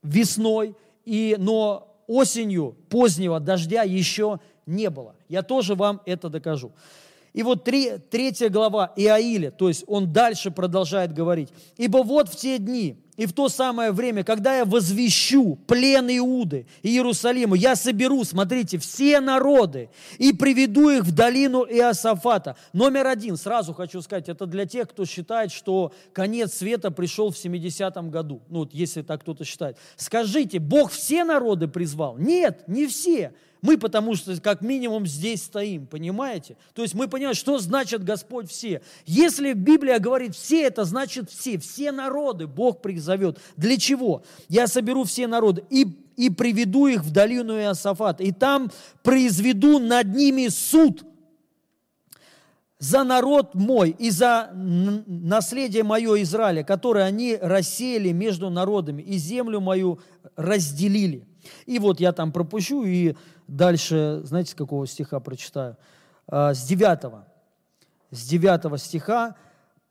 весной, 0.05 0.77
и, 1.05 1.35
но 1.39 1.97
осенью 2.07 2.77
позднего 2.89 3.41
дождя 3.41 3.83
еще 3.83 4.39
не 4.67 4.91
было. 4.91 5.17
Я 5.29 5.43
тоже 5.43 5.75
вам 5.75 6.01
это 6.07 6.29
докажу. 6.29 6.73
И 7.33 7.43
вот 7.43 7.65
три, 7.65 7.99
третья 8.11 8.49
глава 8.49 8.93
Иаиля, 8.95 9.51
то 9.51 9.67
есть 9.69 9.83
он 9.89 10.13
дальше 10.13 10.53
продолжает 10.53 11.13
говорить. 11.13 11.49
«Ибо 11.77 11.99
вот 11.99 12.29
в 12.29 12.37
те 12.37 12.59
дни 12.59 13.04
и 13.17 13.27
в 13.27 13.33
то 13.33 13.49
самое 13.49 13.93
время, 13.93 14.25
когда 14.25 14.57
я 14.59 14.65
возвещу 14.65 15.57
плен 15.67 16.09
Иуды 16.19 16.67
и 16.83 16.89
Иерусалима, 16.89 17.57
я 17.57 17.77
соберу, 17.77 18.25
смотрите, 18.25 18.79
все 18.79 19.21
народы 19.21 19.89
и 20.19 20.33
приведу 20.33 20.91
их 20.91 21.05
в 21.05 21.15
долину 21.15 21.65
Иосафата». 21.65 22.57
Номер 22.73 23.07
один, 23.07 23.37
сразу 23.37 23.73
хочу 23.73 24.03
сказать, 24.03 24.29
это 24.29 24.47
для 24.47 24.67
тех, 24.67 24.89
кто 24.89 25.05
считает, 25.05 25.53
что 25.53 25.93
конец 26.13 26.55
света 26.55 26.91
пришел 26.91 27.31
в 27.31 27.37
70-м 27.37 28.11
году. 28.11 28.43
Ну, 28.49 28.61
вот 28.61 28.75
если 28.75 29.03
так 29.03 29.21
кто-то 29.21 29.45
считает. 29.45 29.79
Скажите, 29.97 30.59
Бог 30.59 30.91
все 30.91 31.25
народы 31.25 31.69
призвал? 31.69 32.19
Нет, 32.19 32.65
не 32.67 32.87
все. 32.87 33.33
Мы 33.65 33.79
потому 33.79 34.15
что 34.15 34.39
как 34.43 34.61
минимум 34.61 35.07
здесь 35.07 35.45
стоим, 35.45 35.87
понимаете? 35.87 36.59
То 36.75 36.83
есть 36.83 36.93
мы 36.93 37.09
понимаем, 37.09 37.35
что 37.35 37.59
значит 37.59 38.05
Господь 38.05 38.51
все. 38.51 38.83
Если 39.07 39.55
Библия 39.55 39.99
говорит 39.99 40.37
все, 40.37 40.65
это 40.65 40.85
значит 40.85 41.31
все. 41.31 41.57
Все 41.57 41.91
народы 41.91 42.47
Бог 42.47 42.83
призовет. 42.83 43.39
Для 43.57 43.79
чего? 43.79 44.23
Я 44.51 44.67
соберу 44.67 45.05
все 45.05 45.27
народы 45.27 45.65
и, 45.71 45.87
и 46.15 46.29
приведу 46.29 46.89
их 46.89 47.05
в 47.05 47.11
долину 47.11 47.59
Иосафат. 47.59 48.21
И 48.21 48.33
там 48.33 48.71
произведу 49.03 49.79
над 49.79 50.15
ними 50.15 50.49
суд 50.49 51.03
за 52.79 53.03
народ 53.03 53.55
мой 53.55 53.97
и 53.99 54.11
за 54.11 54.51
наследие 54.53 55.85
мое 55.85 56.21
Израиля, 56.23 56.65
которое 56.65 57.07
они 57.07 57.39
рассеяли 57.41 58.13
между 58.13 58.51
народами, 58.51 59.01
и 59.01 59.17
землю 59.17 59.61
мою 59.61 60.01
разделили. 60.37 61.27
И 61.67 61.79
вот 61.79 62.01
я 62.01 62.13
там 62.13 62.33
пропущу 62.33 62.85
и 62.85 63.15
дальше, 63.47 64.21
знаете, 64.25 64.53
с 64.53 64.55
какого 64.55 64.87
стиха 64.87 65.21
прочитаю? 65.21 65.77
А, 66.27 66.55
с 66.55 66.65
9. 66.65 67.25
С 68.11 68.27
9 68.27 68.81
стиха, 68.81 69.37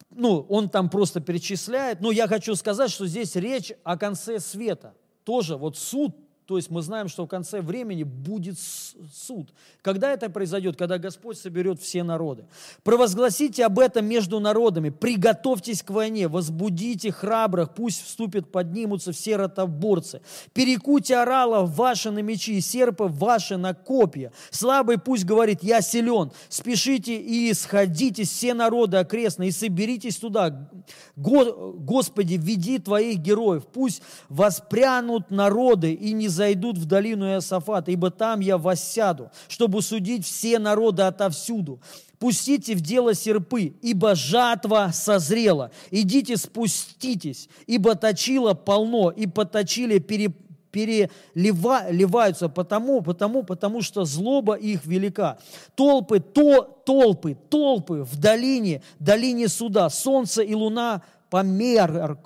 ну, 0.10 0.46
он 0.50 0.70
там 0.70 0.90
просто 0.90 1.20
перечисляет, 1.20 2.02
но 2.02 2.12
я 2.12 2.28
хочу 2.28 2.56
сказать, 2.56 2.92
что 2.92 3.08
здесь 3.08 3.36
речь 3.36 3.74
о 3.84 3.98
конце 3.98 4.40
света. 4.40 4.94
Тоже 5.24 5.58
вот 5.58 5.78
суд 5.78 6.16
то 6.46 6.58
есть 6.58 6.70
мы 6.70 6.82
знаем, 6.82 7.08
что 7.08 7.26
в 7.26 7.30
конце 7.30 7.62
времени 7.62 8.04
будет 8.04 8.58
суд. 8.60 9.54
Когда 9.82 10.12
это 10.12 10.30
произойдет? 10.30 10.76
Когда 10.76 10.98
Господь 10.98 11.38
соберет 11.38 11.80
все 11.80 12.04
народы. 12.04 12.46
Провозгласите 12.84 13.66
об 13.66 13.80
этом 13.80 14.06
между 14.06 14.42
народами. 14.42 14.90
Приготовьтесь 14.90 15.82
к 15.84 15.90
войне. 15.90 16.28
Возбудите 16.28 17.14
храбрых. 17.14 17.74
Пусть 17.74 18.04
вступят, 18.04 18.52
поднимутся 18.52 19.14
все 19.14 19.38
ротоборцы. 19.38 20.22
Перекуйте 20.54 21.16
оралов 21.16 21.74
ваши 21.78 22.12
на 22.12 22.20
мечи, 22.20 22.60
серпы 22.60 23.06
ваши 23.06 23.56
на 23.56 23.74
копья. 23.74 24.34
Слабый 24.52 24.98
пусть 24.98 25.24
говорит, 25.24 25.64
я 25.64 25.82
силен. 25.82 26.32
Спешите 26.50 27.16
и 27.16 27.54
сходитесь 27.54 28.30
все 28.30 28.54
народы 28.54 28.98
окрестные 28.98 29.50
и 29.50 29.54
соберитесь 29.54 30.18
туда. 30.18 30.70
Господи, 31.16 32.34
веди 32.34 32.80
твоих 32.80 33.20
героев. 33.20 33.66
Пусть 33.72 34.02
воспрянут 34.28 35.32
народы 35.32 35.94
и 35.94 36.12
не 36.12 36.33
зайдут 36.34 36.78
в 36.78 36.86
долину 36.86 37.28
Иосафата, 37.28 37.92
ибо 37.92 38.12
там 38.12 38.40
я 38.40 38.58
воссяду, 38.58 39.32
чтобы 39.48 39.82
судить 39.82 40.26
все 40.26 40.60
народы 40.60 41.04
отовсюду. 41.04 41.80
Пустите 42.20 42.76
в 42.76 42.82
дело 42.82 43.14
серпы, 43.14 43.74
ибо 43.82 44.16
жатва 44.16 44.92
созрела. 44.94 45.72
Идите, 45.92 46.38
спуститесь, 46.38 47.50
ибо 47.68 47.96
точило 47.96 48.54
полно, 48.54 49.12
и 49.12 49.28
поточили 49.28 50.00
пере, 50.00 50.34
переливаются, 50.72 52.50
потому, 52.50 53.02
потому, 53.02 53.44
потому 53.44 53.82
что 53.82 54.06
злоба 54.06 54.56
их 54.56 54.86
велика. 54.86 55.38
Толпы, 55.76 56.20
то, 56.20 56.82
толпы, 56.86 57.38
толпы 57.50 58.04
в 58.04 58.18
долине, 58.18 58.82
долине 59.00 59.48
суда, 59.48 59.90
солнце 59.90 60.42
и 60.42 60.56
луна 60.56 61.04
помер, 61.30 62.18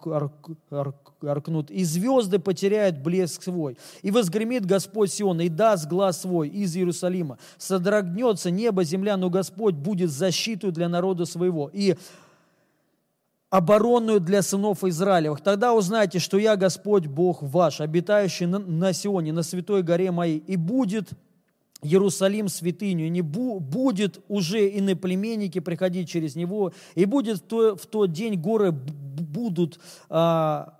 аркнут, 1.22 1.72
и 1.72 1.84
звезды 1.84 2.39
потеряют 2.39 2.97
блеск 2.97 3.43
свой. 3.43 3.78
И 4.01 4.11
возгремит 4.11 4.65
Господь 4.65 5.11
Сион, 5.11 5.41
и 5.41 5.49
даст 5.49 5.88
глаз 5.88 6.22
свой 6.22 6.49
из 6.49 6.76
Иерусалима. 6.76 7.38
Содрогнется 7.57 8.51
небо, 8.51 8.84
земля, 8.84 9.18
но 9.18 9.30
Господь 9.30 9.76
будет 9.76 10.11
защиту 10.11 10.72
для 10.72 10.89
народа 10.89 11.26
своего. 11.26 11.70
И 11.74 11.95
оборонную 13.49 14.20
для 14.20 14.41
сынов 14.41 14.84
Израилевых. 14.84 15.41
Тогда 15.41 15.74
узнаете, 15.74 16.20
что 16.20 16.38
я 16.38 16.55
Господь 16.55 17.07
Бог 17.07 17.41
ваш, 17.41 17.80
обитающий 17.80 18.45
на, 18.45 18.59
на 18.59 18.93
Сионе, 18.93 19.32
на 19.32 19.43
святой 19.43 19.84
горе 19.84 20.11
моей, 20.11 20.38
и 20.38 20.57
будет 20.57 21.11
Иерусалим 21.82 22.49
святыню, 22.49 23.05
и 23.05 23.09
не 23.09 23.22
бу, 23.22 23.59
будет 23.59 24.20
уже 24.28 24.68
иноплеменники 24.68 25.59
приходить 25.59 26.09
через 26.09 26.36
него, 26.36 26.74
и 26.95 27.05
будет 27.05 27.38
в, 27.38 27.41
то, 27.41 27.76
в 27.76 27.86
тот 27.86 28.11
день 28.11 28.36
горы 28.36 28.72
будут 28.72 29.80
а, 30.09 30.76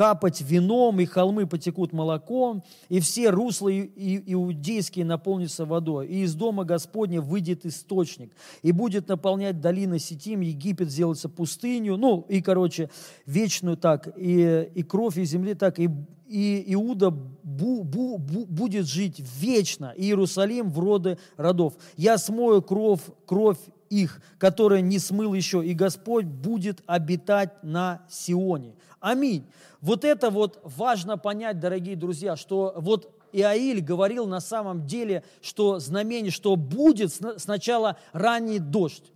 капать 0.00 0.40
вином, 0.40 0.98
и 0.98 1.04
холмы 1.04 1.46
потекут 1.46 1.92
молоком, 1.92 2.64
и 2.88 3.00
все 3.00 3.28
русла 3.28 3.70
иудейские 3.70 5.04
наполнятся 5.04 5.66
водой. 5.66 6.06
И 6.06 6.22
из 6.22 6.34
дома 6.34 6.64
Господня 6.64 7.20
выйдет 7.20 7.66
источник, 7.66 8.32
и 8.62 8.72
будет 8.72 9.08
наполнять 9.08 9.60
долины 9.60 9.98
Сетим, 9.98 10.40
Египет 10.40 10.90
сделается 10.90 11.28
пустынью, 11.28 11.98
ну, 11.98 12.24
и, 12.30 12.40
короче, 12.40 12.88
вечную 13.26 13.76
так, 13.76 14.08
и, 14.16 14.70
и 14.74 14.82
кровь 14.82 15.18
из 15.18 15.28
земли 15.32 15.52
так, 15.52 15.78
и, 15.78 15.90
и 16.26 16.64
Иуда 16.72 17.10
бу, 17.10 17.84
бу, 17.84 18.16
бу, 18.16 18.46
будет 18.46 18.86
жить 18.86 19.22
вечно, 19.38 19.92
и 19.94 20.04
Иерусалим 20.04 20.70
в 20.70 20.78
роды 20.78 21.18
родов. 21.36 21.74
Я 21.98 22.16
смою 22.16 22.62
кровь, 22.62 23.02
кровь 23.26 23.58
их, 23.90 24.22
которая 24.38 24.80
не 24.80 24.98
смыл 24.98 25.34
еще, 25.34 25.62
и 25.62 25.74
Господь 25.74 26.24
будет 26.24 26.80
обитать 26.86 27.62
на 27.62 28.00
Сионе. 28.08 28.76
Аминь. 29.00 29.44
Вот 29.80 30.04
это 30.04 30.30
вот 30.30 30.60
важно 30.62 31.16
понять, 31.16 31.58
дорогие 31.58 31.96
друзья, 31.96 32.36
что 32.36 32.74
вот 32.76 33.14
Иаиль 33.32 33.80
говорил 33.80 34.26
на 34.26 34.40
самом 34.40 34.86
деле, 34.86 35.24
что 35.40 35.78
знамение, 35.78 36.30
что 36.30 36.56
будет 36.56 37.12
сначала 37.38 37.96
ранний 38.12 38.58
дождь, 38.58 39.12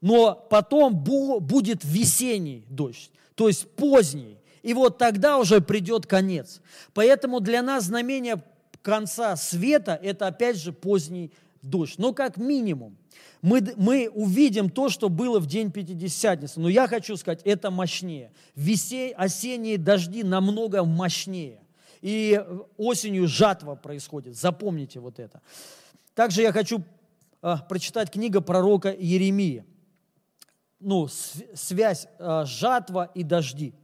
но 0.00 0.34
потом 0.50 0.94
будет 0.94 1.84
весенний 1.84 2.64
дождь, 2.68 3.10
то 3.34 3.48
есть 3.48 3.70
поздний. 3.76 4.38
И 4.62 4.72
вот 4.72 4.96
тогда 4.96 5.38
уже 5.38 5.60
придет 5.60 6.06
конец. 6.06 6.60
Поэтому 6.94 7.40
для 7.40 7.62
нас 7.62 7.84
знамение 7.84 8.42
конца 8.80 9.36
света– 9.36 9.98
это 10.02 10.26
опять 10.26 10.56
же 10.56 10.72
поздний 10.72 11.32
дождь. 11.60 11.98
Но 11.98 12.14
как 12.14 12.38
минимум 12.38 12.96
мы, 13.42 13.62
мы 13.76 14.08
увидим 14.08 14.70
то, 14.70 14.88
что 14.88 15.10
было 15.10 15.38
в 15.38 15.46
день 15.46 15.70
Пятидесятницы. 15.70 16.60
Но 16.60 16.68
я 16.68 16.88
хочу 16.88 17.16
сказать, 17.16 17.42
это 17.44 17.70
мощнее. 17.70 18.32
Весей, 18.54 19.12
осенние 19.12 19.76
дожди 19.76 20.22
намного 20.22 20.82
мощнее. 20.84 21.60
И 22.00 22.42
осенью 22.78 23.28
жатва 23.28 23.74
происходит. 23.74 24.36
Запомните 24.36 25.00
вот 25.00 25.18
это. 25.18 25.42
Также 26.14 26.42
я 26.42 26.52
хочу 26.52 26.82
э, 27.42 27.56
прочитать 27.68 28.10
книга 28.10 28.40
пророка 28.40 28.94
Еремии. 28.98 29.64
Ну, 30.80 31.08
связь 31.08 32.06
э, 32.18 32.44
жатва 32.46 33.10
и 33.14 33.22
дожди. 33.22 33.74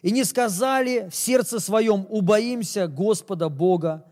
«И 0.00 0.10
не 0.10 0.24
сказали 0.24 1.08
в 1.10 1.14
сердце 1.14 1.60
своем, 1.60 2.06
убоимся 2.08 2.86
Господа 2.86 3.48
Бога 3.48 4.04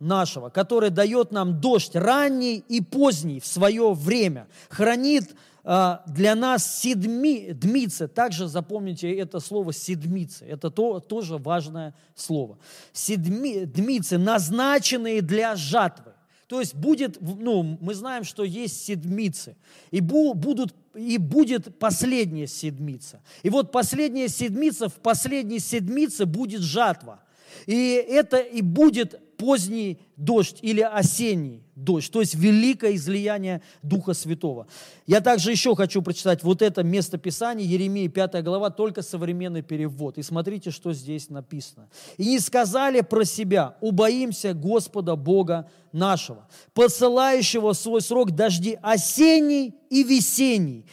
нашего, 0.00 0.48
который 0.48 0.90
дает 0.90 1.32
нам 1.32 1.60
дождь 1.60 1.94
ранний 1.94 2.64
и 2.68 2.80
поздний 2.80 3.40
в 3.40 3.46
свое 3.46 3.92
время, 3.92 4.46
хранит 4.68 5.34
а, 5.64 6.02
для 6.06 6.34
нас 6.34 6.80
седми, 6.80 7.52
дмицы. 7.52 8.06
Также 8.08 8.48
запомните 8.48 9.12
это 9.16 9.40
слово 9.40 9.72
седмицы. 9.72 10.44
Это 10.44 10.70
то, 10.70 11.00
тоже 11.00 11.36
важное 11.36 11.94
слово. 12.14 12.58
Седми, 12.92 13.64
дмицы, 13.64 14.18
назначенные 14.18 15.20
для 15.20 15.56
жатвы. 15.56 16.12
То 16.46 16.60
есть 16.60 16.74
будет, 16.74 17.18
ну, 17.20 17.76
мы 17.80 17.92
знаем, 17.94 18.24
что 18.24 18.42
есть 18.44 18.82
седмицы. 18.82 19.56
И, 19.90 20.00
бу, 20.00 20.32
будут, 20.32 20.74
и 20.94 21.18
будет 21.18 21.78
последняя 21.78 22.46
седмица. 22.46 23.20
И 23.42 23.50
вот 23.50 23.70
последняя 23.70 24.28
седмица, 24.28 24.88
в 24.88 24.94
последней 24.94 25.58
седмице 25.58 26.24
будет 26.24 26.62
жатва– 26.62 27.20
И 27.66 27.94
это 28.08 28.38
и 28.38 28.62
будет 28.62 29.20
поздний 29.38 30.00
дождь 30.16 30.58
или 30.62 30.80
осенний 30.80 31.62
дождь, 31.76 32.10
то 32.10 32.20
есть 32.20 32.34
великое 32.34 32.96
излияние 32.96 33.62
Духа 33.82 34.12
Святого. 34.12 34.66
Я 35.06 35.20
также 35.20 35.52
еще 35.52 35.76
хочу 35.76 36.02
прочитать 36.02 36.42
вот 36.42 36.60
это 36.60 36.82
место 36.82 37.18
Писания, 37.18 37.64
Еремии 37.64 38.08
5 38.08 38.42
глава, 38.42 38.70
только 38.70 39.00
современный 39.00 39.62
перевод. 39.62 40.18
И 40.18 40.22
смотрите, 40.22 40.72
что 40.72 40.92
здесь 40.92 41.30
написано. 41.30 41.88
«И 42.16 42.24
не 42.24 42.40
сказали 42.40 43.00
про 43.00 43.24
себя, 43.24 43.76
убоимся 43.80 44.54
Господа 44.54 45.14
Бога 45.14 45.70
нашего, 45.92 46.48
посылающего 46.74 47.72
свой 47.74 48.02
срок 48.02 48.32
дожди 48.32 48.76
осенний 48.82 49.74
и 49.88 50.02
весенний, 50.02 50.84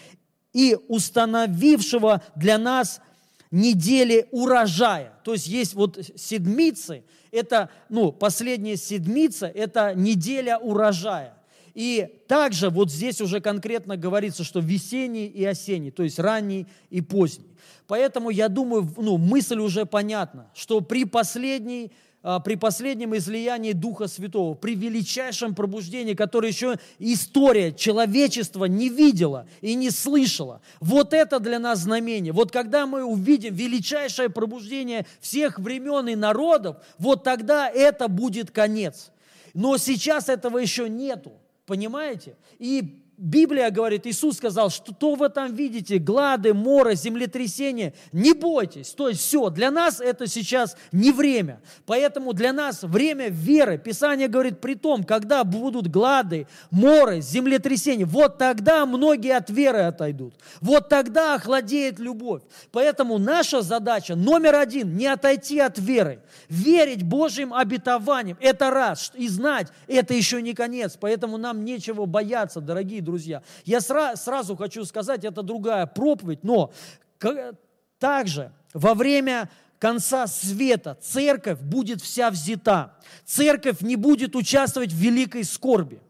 и 0.53 0.77
установившего 0.87 2.21
для 2.35 2.57
нас 2.59 3.01
недели 3.55 4.27
урожая. 4.31 5.13
То 5.23 5.33
есть 5.33 5.47
есть 5.47 5.73
вот 5.73 5.97
седмицы, 6.15 7.03
это, 7.31 7.69
ну, 7.89 8.11
последняя 8.11 8.75
седмица, 8.75 9.47
это 9.47 9.93
неделя 9.95 10.57
урожая. 10.57 11.33
И 11.73 12.07
также 12.27 12.69
вот 12.69 12.91
здесь 12.91 13.21
уже 13.21 13.41
конкретно 13.41 13.97
говорится, 13.97 14.43
что 14.43 14.59
весенний 14.59 15.27
и 15.27 15.43
осенний, 15.43 15.91
то 15.91 16.03
есть 16.03 16.19
ранний 16.19 16.67
и 16.89 17.01
поздний. 17.01 17.47
Поэтому 17.87 18.29
я 18.29 18.49
думаю, 18.49 18.93
ну, 18.97 19.17
мысль 19.17 19.59
уже 19.59 19.85
понятна, 19.85 20.49
что 20.53 20.81
при 20.81 21.05
последней 21.05 21.91
при 22.43 22.55
последнем 22.55 23.15
излиянии 23.15 23.73
Духа 23.73 24.07
Святого, 24.07 24.55
при 24.55 24.75
величайшем 24.75 25.53
пробуждении, 25.53 26.15
которое 26.15 26.47
еще 26.47 26.77
история 26.97 27.71
человечества 27.71 28.65
не 28.65 28.89
видела 28.89 29.47
и 29.61 29.75
не 29.75 29.91
слышала. 29.91 30.61
Вот 30.79 31.13
это 31.13 31.39
для 31.39 31.59
нас 31.59 31.79
знамение. 31.79 32.33
Вот 32.33 32.51
когда 32.51 32.87
мы 32.87 33.03
увидим 33.03 33.53
величайшее 33.53 34.29
пробуждение 34.29 35.05
всех 35.19 35.59
времен 35.59 36.07
и 36.07 36.15
народов, 36.15 36.77
вот 36.97 37.23
тогда 37.23 37.69
это 37.69 38.07
будет 38.07 38.49
конец. 38.49 39.11
Но 39.53 39.77
сейчас 39.77 40.27
этого 40.27 40.57
еще 40.57 40.89
нету. 40.89 41.33
Понимаете? 41.65 42.35
И 42.59 43.04
Библия 43.17 43.69
говорит, 43.71 44.05
Иисус 44.05 44.35
сказал, 44.37 44.69
что 44.69 44.93
то 44.93 45.15
вы 45.15 45.29
там 45.29 45.53
видите, 45.55 45.99
глады, 45.99 46.53
моры, 46.53 46.95
землетрясения, 46.95 47.93
не 48.11 48.33
бойтесь. 48.33 48.89
То 48.89 49.07
есть 49.07 49.21
все, 49.21 49.49
для 49.49 49.71
нас 49.71 50.01
это 50.01 50.27
сейчас 50.27 50.75
не 50.91 51.13
время. 51.13 51.61
Поэтому 51.85 52.33
для 52.33 52.51
нас 52.51 52.83
время 52.83 53.29
веры. 53.29 53.77
Писание 53.77 54.27
говорит, 54.27 54.59
при 54.59 54.75
том, 54.75 55.05
когда 55.05 55.45
будут 55.45 55.87
глады, 55.87 56.47
моры, 56.71 57.21
землетрясения, 57.21 58.05
вот 58.05 58.37
тогда 58.37 58.85
многие 58.85 59.37
от 59.37 59.49
веры 59.49 59.83
отойдут. 59.83 60.33
Вот 60.59 60.89
тогда 60.89 61.35
охладеет 61.35 61.99
любовь. 61.99 62.41
Поэтому 62.73 63.17
наша 63.17 63.61
задача 63.61 64.15
номер 64.15 64.55
один, 64.55 64.97
не 64.97 65.07
отойти 65.07 65.59
от 65.59 65.79
веры. 65.79 66.19
Верить 66.49 67.03
Божьим 67.03 67.53
обетованиям, 67.53 68.37
это 68.41 68.71
раз. 68.71 69.13
И 69.15 69.29
знать, 69.29 69.69
это 69.87 70.13
еще 70.13 70.41
не 70.41 70.53
конец. 70.53 70.97
Поэтому 70.99 71.37
нам 71.37 71.63
нечего 71.63 72.05
бояться, 72.05 72.59
дорогие 72.59 73.04
друзья. 73.05 73.41
Я 73.63 73.77
сра- 73.77 74.17
сразу 74.17 74.57
хочу 74.57 74.83
сказать, 74.83 75.23
это 75.23 75.41
другая 75.41 75.85
проповедь, 75.85 76.43
но 76.43 76.73
также 77.99 78.51
во 78.73 78.93
время 78.93 79.49
конца 79.79 80.27
света 80.27 80.97
церковь 81.01 81.59
будет 81.59 82.01
вся 82.01 82.29
взята. 82.31 82.95
Церковь 83.25 83.81
не 83.81 83.95
будет 83.95 84.35
участвовать 84.35 84.91
в 84.91 84.97
великой 84.97 85.43
скорби. 85.43 86.01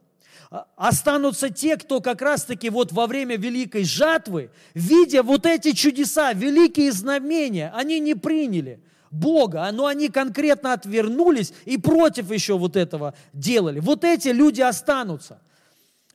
А, 0.51 0.67
останутся 0.75 1.49
те, 1.49 1.77
кто 1.77 2.01
как 2.01 2.21
раз-таки 2.21 2.69
вот 2.69 2.91
во 2.91 3.07
время 3.07 3.35
великой 3.37 3.83
жатвы, 3.83 4.49
видя 4.73 5.23
вот 5.23 5.45
эти 5.45 5.73
чудеса, 5.73 6.33
великие 6.33 6.91
знамения, 6.91 7.71
они 7.75 7.99
не 7.99 8.15
приняли 8.15 8.79
Бога, 9.11 9.69
но 9.71 9.87
они 9.87 10.09
конкретно 10.09 10.73
отвернулись 10.73 11.53
и 11.65 11.77
против 11.77 12.31
еще 12.31 12.57
вот 12.57 12.75
этого 12.75 13.13
делали. 13.33 13.79
Вот 13.79 14.03
эти 14.03 14.29
люди 14.29 14.61
останутся 14.61 15.39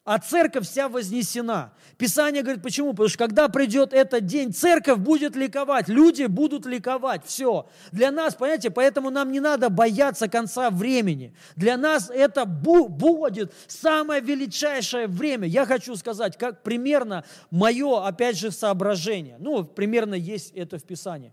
а 0.04 0.18
церковь 0.18 0.66
вся 0.66 0.88
вознесена. 0.88 1.72
Писание 1.98 2.42
говорит, 2.42 2.62
почему? 2.62 2.92
Потому 2.92 3.08
что 3.08 3.18
когда 3.18 3.48
придет 3.48 3.92
этот 3.92 4.24
день, 4.24 4.52
церковь 4.52 4.98
будет 4.98 5.36
ликовать, 5.36 5.88
люди 5.88 6.24
будут 6.24 6.64
ликовать, 6.64 7.24
все. 7.26 7.68
Для 7.92 8.10
нас, 8.10 8.34
понимаете, 8.34 8.70
поэтому 8.70 9.10
нам 9.10 9.30
не 9.30 9.40
надо 9.40 9.68
бояться 9.68 10.28
конца 10.28 10.70
времени. 10.70 11.34
Для 11.54 11.76
нас 11.76 12.10
это 12.10 12.46
будет 12.46 13.52
самое 13.66 14.22
величайшее 14.22 15.06
время. 15.06 15.46
Я 15.46 15.66
хочу 15.66 15.94
сказать, 15.96 16.38
как 16.38 16.62
примерно 16.62 17.24
мое, 17.50 18.06
опять 18.06 18.38
же, 18.38 18.50
соображение. 18.50 19.36
Ну, 19.38 19.64
примерно 19.64 20.14
есть 20.14 20.52
это 20.52 20.78
в 20.78 20.84
Писании. 20.84 21.32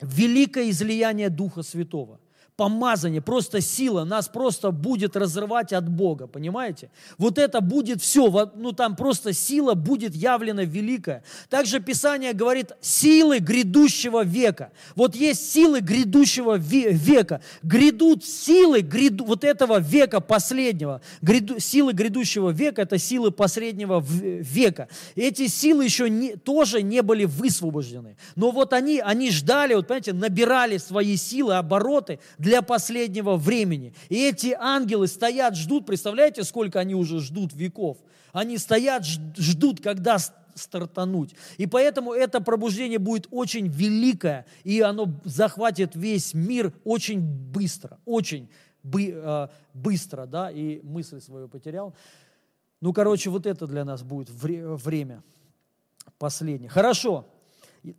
Великое 0.00 0.70
излияние 0.70 1.28
Духа 1.28 1.62
Святого 1.62 2.20
помазание, 2.56 3.20
просто 3.20 3.60
сила 3.60 4.04
нас 4.04 4.28
просто 4.28 4.70
будет 4.70 5.16
разрывать 5.16 5.72
от 5.72 5.88
Бога, 5.88 6.26
понимаете? 6.26 6.90
Вот 7.18 7.38
это 7.38 7.60
будет 7.60 8.00
все, 8.00 8.50
ну 8.54 8.72
там 8.72 8.94
просто 8.96 9.32
сила 9.32 9.74
будет 9.74 10.14
явлена 10.14 10.62
великая. 10.64 11.24
Также 11.48 11.80
Писание 11.80 12.32
говорит 12.32 12.72
силы 12.80 13.38
грядущего 13.40 14.24
века. 14.24 14.70
Вот 14.94 15.16
есть 15.16 15.52
силы 15.52 15.80
грядущего 15.80 16.56
века. 16.56 17.40
Грядут 17.62 18.24
силы 18.24 18.80
гряду, 18.80 19.24
вот 19.24 19.42
этого 19.42 19.80
века 19.80 20.20
последнего. 20.20 21.00
Гряду, 21.22 21.58
силы 21.58 21.92
грядущего 21.92 22.50
века– 22.50 22.82
это 22.84 22.98
силы 22.98 23.32
последнего 23.32 24.00
века. 24.00 24.88
Эти 25.16 25.48
силы 25.48 25.84
еще 25.84 26.08
не, 26.08 26.36
тоже 26.36 26.82
не 26.82 27.02
были 27.02 27.24
высвобождены. 27.24 28.16
Но 28.36 28.52
вот 28.52 28.72
они, 28.72 29.00
они 29.00 29.30
ждали, 29.30 29.74
вот 29.74 29.88
понимаете, 29.88 30.12
набирали 30.12 30.78
свои 30.78 31.16
силы, 31.16 31.56
обороты 31.56 32.20
для 32.44 32.62
последнего 32.62 33.36
времени. 33.36 33.94
И 34.10 34.28
эти 34.28 34.54
ангелы 34.58 35.08
стоят, 35.08 35.56
ждут, 35.56 35.86
представляете, 35.86 36.44
сколько 36.44 36.78
они 36.78 36.94
уже 36.94 37.20
ждут 37.20 37.54
веков? 37.54 37.96
Они 38.32 38.58
стоят, 38.58 39.04
ждут, 39.04 39.80
когда 39.80 40.18
стартануть. 40.54 41.34
И 41.56 41.66
поэтому 41.66 42.12
это 42.12 42.40
пробуждение 42.40 42.98
будет 42.98 43.26
очень 43.30 43.66
великое, 43.66 44.46
и 44.62 44.80
оно 44.80 45.08
захватит 45.24 45.96
весь 45.96 46.34
мир 46.34 46.72
очень 46.84 47.20
быстро, 47.20 47.98
очень 48.04 48.48
э, 48.84 49.48
быстро, 49.72 50.26
да, 50.26 50.50
и 50.50 50.80
мысль 50.82 51.20
свою 51.20 51.48
потерял. 51.48 51.94
Ну, 52.80 52.92
короче, 52.92 53.30
вот 53.30 53.46
это 53.46 53.66
для 53.66 53.84
нас 53.84 54.02
будет 54.02 54.28
время 54.30 55.22
последнее. 56.18 56.68
Хорошо. 56.68 57.26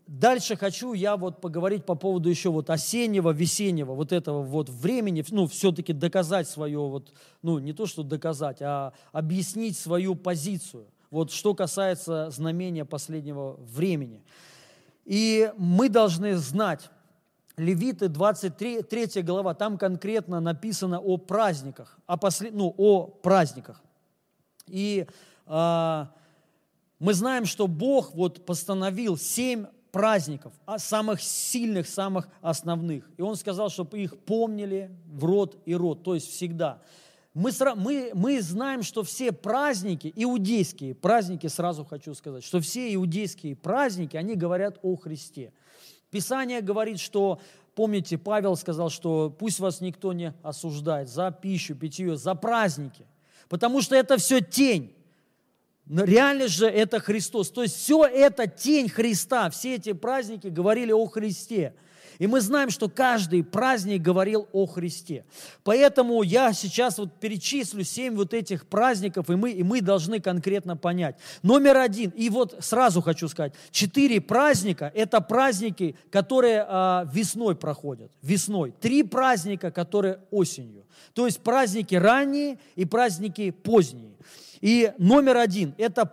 Дальше 0.08 0.56
хочу 0.56 0.94
я 0.94 1.16
вот 1.16 1.42
поговорить 1.42 1.86
по 1.86 1.94
поводу 1.94 2.28
еще 2.28 2.50
вот 2.50 2.72
осеннего, 2.72 3.30
весеннего, 3.30 3.94
вот 3.94 4.12
этого 4.12 4.42
вот 4.42 4.68
времени, 4.68 5.24
ну, 5.30 5.46
все-таки 5.46 5.94
доказать 5.94 6.50
свое 6.50 6.80
вот, 6.80 7.14
ну, 7.44 7.60
не 7.60 7.72
то, 7.72 7.86
что 7.86 8.02
доказать, 8.02 8.64
а 8.64 8.94
объяснить 9.12 9.78
свою 9.78 10.16
позицию. 10.16 10.88
Вот 11.12 11.32
что 11.32 11.54
касается 11.54 12.32
знамения 12.32 12.84
последнего 12.84 13.58
времени. 13.60 14.24
И 15.06 15.52
мы 15.56 15.88
должны 15.90 16.36
знать, 16.36 16.90
Левиты 17.58 18.10
23 18.10 18.82
3 18.82 19.22
глава, 19.22 19.54
там 19.54 19.78
конкретно 19.78 20.42
написано 20.42 21.00
о 21.00 21.18
праздниках, 21.18 21.98
о, 22.06 22.18
послед, 22.18 22.54
ну, 22.54 22.74
о 22.76 23.06
праздниках. 23.06 23.82
И 24.68 25.08
э, 25.46 26.06
мы 27.00 27.14
знаем, 27.14 27.46
что 27.46 27.68
Бог 27.68 28.14
вот 28.14 28.46
постановил 28.46 29.16
семь 29.16 29.68
праздников, 29.96 30.52
а 30.66 30.78
самых 30.78 31.22
сильных, 31.22 31.88
самых 31.88 32.28
основных. 32.42 33.10
И 33.16 33.22
он 33.22 33.38
сказал, 33.38 33.70
чтобы 33.70 34.00
их 34.00 34.20
помнили 34.26 34.92
в 35.08 35.24
род 35.24 35.58
и 35.64 35.74
род, 35.74 36.04
то 36.04 36.16
есть 36.16 36.30
всегда. 36.30 36.82
Мы, 37.34 37.52
мы, 37.78 38.12
мы 38.14 38.42
знаем, 38.42 38.84
что 38.84 39.04
все 39.04 39.32
праздники, 39.32 40.12
иудейские 40.14 40.96
праздники, 40.96 41.48
сразу 41.48 41.86
хочу 41.86 42.14
сказать, 42.14 42.44
что 42.44 42.60
все 42.60 42.94
иудейские 42.94 43.56
праздники, 43.56 44.18
они 44.18 44.36
говорят 44.36 44.80
о 44.82 44.98
Христе. 44.98 45.54
Писание 46.12 46.60
говорит, 46.60 47.00
что, 47.00 47.40
помните, 47.74 48.18
Павел 48.18 48.58
сказал, 48.58 48.90
что 48.90 49.34
пусть 49.40 49.62
вас 49.62 49.80
никто 49.80 50.12
не 50.12 50.34
осуждает 50.44 51.08
за 51.08 51.32
пищу, 51.32 51.74
питье, 51.74 52.18
за 52.18 52.36
праздники, 52.36 53.06
потому 53.48 53.82
что 53.82 53.96
это 53.96 54.18
все 54.18 54.42
тень. 54.42 54.94
Но 55.88 56.04
реально 56.04 56.48
же 56.48 56.68
это 56.68 57.00
Христос. 57.00 57.52
То 57.52 57.64
есть 57.64 57.76
все 57.76 58.06
это 58.06 58.48
тень 58.48 58.90
Христа. 58.90 59.50
Все 59.50 59.76
эти 59.76 59.94
праздники 59.94 60.48
говорили 60.48 60.92
о 60.92 61.06
Христе. 61.06 61.74
И 62.18 62.28
мы 62.28 62.42
знаем, 62.42 62.70
что 62.70 62.90
каждый 62.90 63.44
праздник 63.44 64.02
говорил 64.02 64.48
о 64.54 64.66
Христе. 64.66 65.26
Поэтому 65.64 66.24
я 66.24 66.54
сейчас 66.54 66.98
вот 66.98 67.20
перечислю 67.20 67.84
семь 67.84 68.16
вот 68.16 68.34
этих 68.34 68.68
праздников, 68.68 69.30
и 69.30 69.36
мы, 69.36 69.52
и 69.52 69.64
мы 69.64 69.82
должны 69.82 70.20
конкретно 70.20 70.78
понять. 70.78 71.18
Номер 71.44 71.78
один, 71.78 72.12
и 72.12 72.30
вот 72.30 72.56
сразу 72.60 73.02
хочу 73.02 73.28
сказать, 73.28 73.54
четыре 73.72 74.22
праздника– 74.22 74.92
это 74.96 75.20
праздники, 75.22 75.96
которые 76.10 76.66
а, 76.68 77.06
весной 77.12 77.56
проходят, 77.56 78.12
весной. 78.22 78.74
Три 78.80 79.04
праздника, 79.04 79.72
которые 79.72 80.20
осенью. 80.32 80.86
То 81.14 81.26
есть 81.26 81.42
праздники 81.42 81.96
ранние 81.96 82.60
и 82.76 82.86
праздники 82.86 83.52
поздние. 83.52 84.16
И 84.66 84.92
номер 84.98 85.38
один– 85.38 85.76
это 85.78 86.08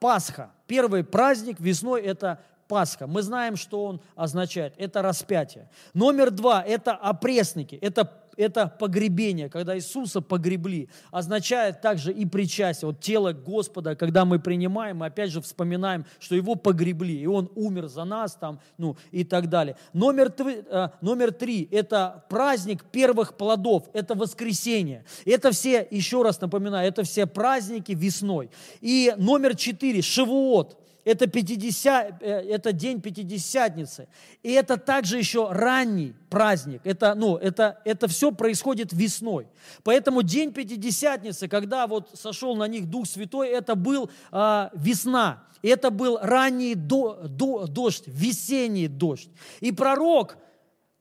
Пасха. 0.00 0.50
Первый 0.66 1.04
праздник 1.04 1.60
весной– 1.60 2.02
это 2.02 2.40
Пасха. 2.66 3.06
Мы 3.06 3.22
знаем, 3.22 3.54
что 3.54 3.84
он 3.84 4.00
означает. 4.16 4.74
Это 4.76 5.02
распятие. 5.02 5.70
Номер 5.94 6.32
два– 6.32 6.64
это 6.66 6.94
опресники. 6.94 7.76
Это 7.76 8.04
это 8.36 8.68
погребение, 8.68 9.48
когда 9.48 9.76
Иисуса 9.76 10.20
погребли, 10.20 10.88
означает 11.10 11.80
также 11.80 12.12
и 12.12 12.26
причастие. 12.26 12.88
Вот 12.88 13.00
тело 13.00 13.32
Господа, 13.32 13.96
когда 13.96 14.24
мы 14.24 14.38
принимаем, 14.38 14.98
мы 14.98 15.06
опять 15.06 15.30
же 15.30 15.40
вспоминаем, 15.40 16.04
что 16.18 16.34
Его 16.34 16.54
погребли, 16.54 17.20
и 17.20 17.26
Он 17.26 17.50
умер 17.54 17.88
за 17.88 18.04
нас 18.04 18.34
там, 18.34 18.60
ну 18.78 18.96
и 19.10 19.24
так 19.24 19.48
далее. 19.48 19.76
Номер, 19.92 20.32
э, 20.38 20.88
номер 21.00 21.32
три– 21.32 21.68
это 21.70 22.24
праздник 22.28 22.84
первых 22.84 23.36
плодов, 23.36 23.84
это 23.92 24.14
воскресенье. 24.14 25.04
Это 25.24 25.50
все, 25.50 25.86
еще 25.90 26.22
раз 26.22 26.40
напоминаю, 26.40 26.88
это 26.88 27.02
все 27.02 27.26
праздники 27.26 27.92
весной. 27.92 28.50
И 28.80 29.14
номер 29.16 29.56
четыре– 29.56 30.02
Шивуот– 30.02 30.78
это, 31.06 31.28
50, 31.28 32.20
э, 32.20 32.26
это 32.50 32.72
день 32.72 33.00
Пятидесятницы. 33.00 34.08
И 34.42 34.50
это 34.50 34.76
также 34.76 35.18
еще 35.18 35.48
ранний 35.52 36.14
праздник. 36.28 36.80
Это, 36.82 37.14
ну, 37.14 37.36
это, 37.36 37.80
это 37.84 38.08
все 38.08 38.32
происходит 38.32 38.92
весной. 38.92 39.46
Поэтому 39.84 40.22
день 40.22 40.52
Пятидесятницы, 40.52 41.46
когда 41.46 41.86
вот 41.86 42.10
сошел 42.14 42.56
на 42.56 42.66
них 42.66 42.90
Дух 42.90 43.06
Святой, 43.06 43.50
это 43.50 43.76
был 43.76 44.10
э, 44.32 44.68
весна. 44.74 45.44
Это 45.62 45.90
был 45.90 46.18
ранний 46.20 46.74
до, 46.74 47.20
до, 47.22 47.68
дождь, 47.68 48.02
весенний 48.06 48.88
дождь. 48.88 49.30
И 49.60 49.70
пророк, 49.70 50.36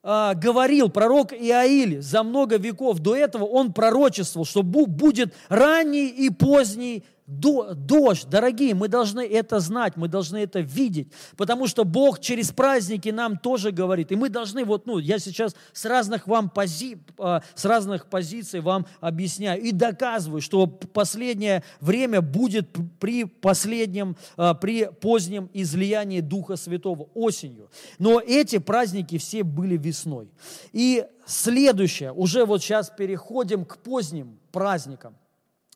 э, 0.03 0.33
говорил, 0.35 0.89
пророк 0.89 1.33
Иаиль, 1.33 2.03
за 2.03 2.21
много 2.21 2.57
веков 2.57 2.99
до 2.99 3.15
этого, 3.15 3.45
он 3.45 3.73
пророчествовал, 3.73 4.45
что 4.45 4.61
будет 4.61 5.33
ранний 5.49 6.09
и 6.09 6.29
поздний 6.29 7.03
дождь, 7.27 8.29
дорогие, 8.29 8.75
мы 8.75 8.87
должны 8.87 9.25
это 9.25 9.59
знать, 9.59 9.97
мы 9.97 10.07
должны 10.07 10.37
это 10.37 10.59
видеть, 10.59 11.11
потому 11.37 11.65
что 11.65 11.83
Бог 11.83 12.19
через 12.19 12.51
праздники 12.51 13.09
нам 13.09 13.37
тоже 13.37 13.71
говорит, 13.71 14.11
и 14.11 14.15
мы 14.15 14.29
должны, 14.29 14.63
вот, 14.63 14.85
ну, 14.85 14.99
я 14.99 15.17
сейчас 15.17 15.55
с 15.73 15.85
разных 15.85 16.27
вам 16.27 16.51
пози, 16.51 16.97
а, 17.17 17.41
с 17.55 17.65
разных 17.65 18.07
позиций 18.07 18.59
вам 18.59 18.85
объясняю 18.99 19.59
и 19.59 19.71
доказываю, 19.71 20.39
что 20.39 20.67
последнее 20.67 21.63
время 21.79 22.21
будет 22.21 22.69
при 22.99 23.23
последнем, 23.23 24.15
а, 24.37 24.53
при 24.53 24.85
позднем 24.85 25.49
излиянии 25.51 26.19
Духа 26.19 26.57
Святого 26.57 27.09
осенью. 27.15 27.71
Но 27.97 28.19
эти 28.19 28.59
праздники 28.59 29.17
все 29.17 29.43
были 29.43 29.77
весной. 29.77 30.29
И 30.73 31.03
следующее, 31.25 32.11
уже 32.11 32.45
вот 32.45 32.61
сейчас 32.61 32.91
переходим 32.95 33.65
к 33.65 33.77
поздним 33.77 34.37
праздникам 34.51 35.15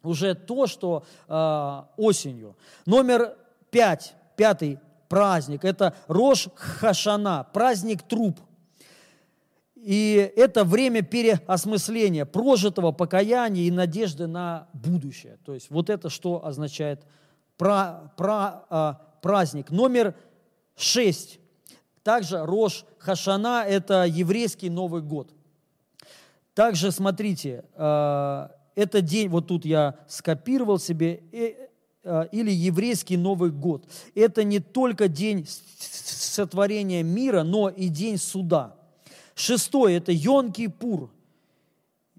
уже 0.04 0.36
то, 0.36 0.68
что 0.68 1.04
э, 1.28 1.82
осенью. 1.98 2.56
Номер 2.86 3.36
пять, 3.72 4.16
пятый 4.36 4.80
праздник, 5.08 5.66
это 5.66 5.96
Рош 6.08 6.48
Хашана, 6.56 7.48
праздник 7.54 8.04
труп. 8.04 8.40
И 9.76 10.32
это 10.36 10.66
время 10.66 11.02
переосмысления, 11.02 12.26
прожитого 12.26 12.92
покаяния 12.92 13.64
и 13.64 13.72
надежды 13.72 14.28
на 14.28 14.68
будущее. 14.74 15.38
То 15.46 15.54
есть 15.54 15.70
вот 15.70 15.90
это 15.90 16.10
что 16.10 16.46
означает 16.46 17.06
про, 17.58 18.12
про, 18.18 18.66
э, 18.70 18.94
праздник. 19.22 19.72
Номер 19.72 20.16
шесть. 20.76 21.40
Также 22.04 22.46
Рош 22.46 22.86
Хашана– 22.98 23.64
это 23.68 24.04
еврейский 24.06 24.70
Новый 24.70 25.02
год. 25.02 25.32
Также 26.54 26.92
смотрите, 26.92 27.64
э, 27.74 28.48
это 28.80 29.02
день, 29.02 29.28
вот 29.28 29.48
тут 29.48 29.66
я 29.66 29.96
скопировал 30.08 30.80
себе, 30.80 31.22
э, 31.34 31.54
э, 32.04 32.28
или 32.32 32.50
еврейский 32.50 33.18
Новый 33.18 33.52
год. 33.52 33.86
Это 34.16 34.46
не 34.46 34.60
только 34.60 35.10
день 35.10 35.46
сотворения 35.78 37.04
мира, 37.04 37.44
но 37.44 37.70
и 37.70 37.90
день 37.90 38.18
суда. 38.18 38.76
Шестое– 39.36 39.98
это 39.98 40.14
Йом-Кипур. 40.14 41.10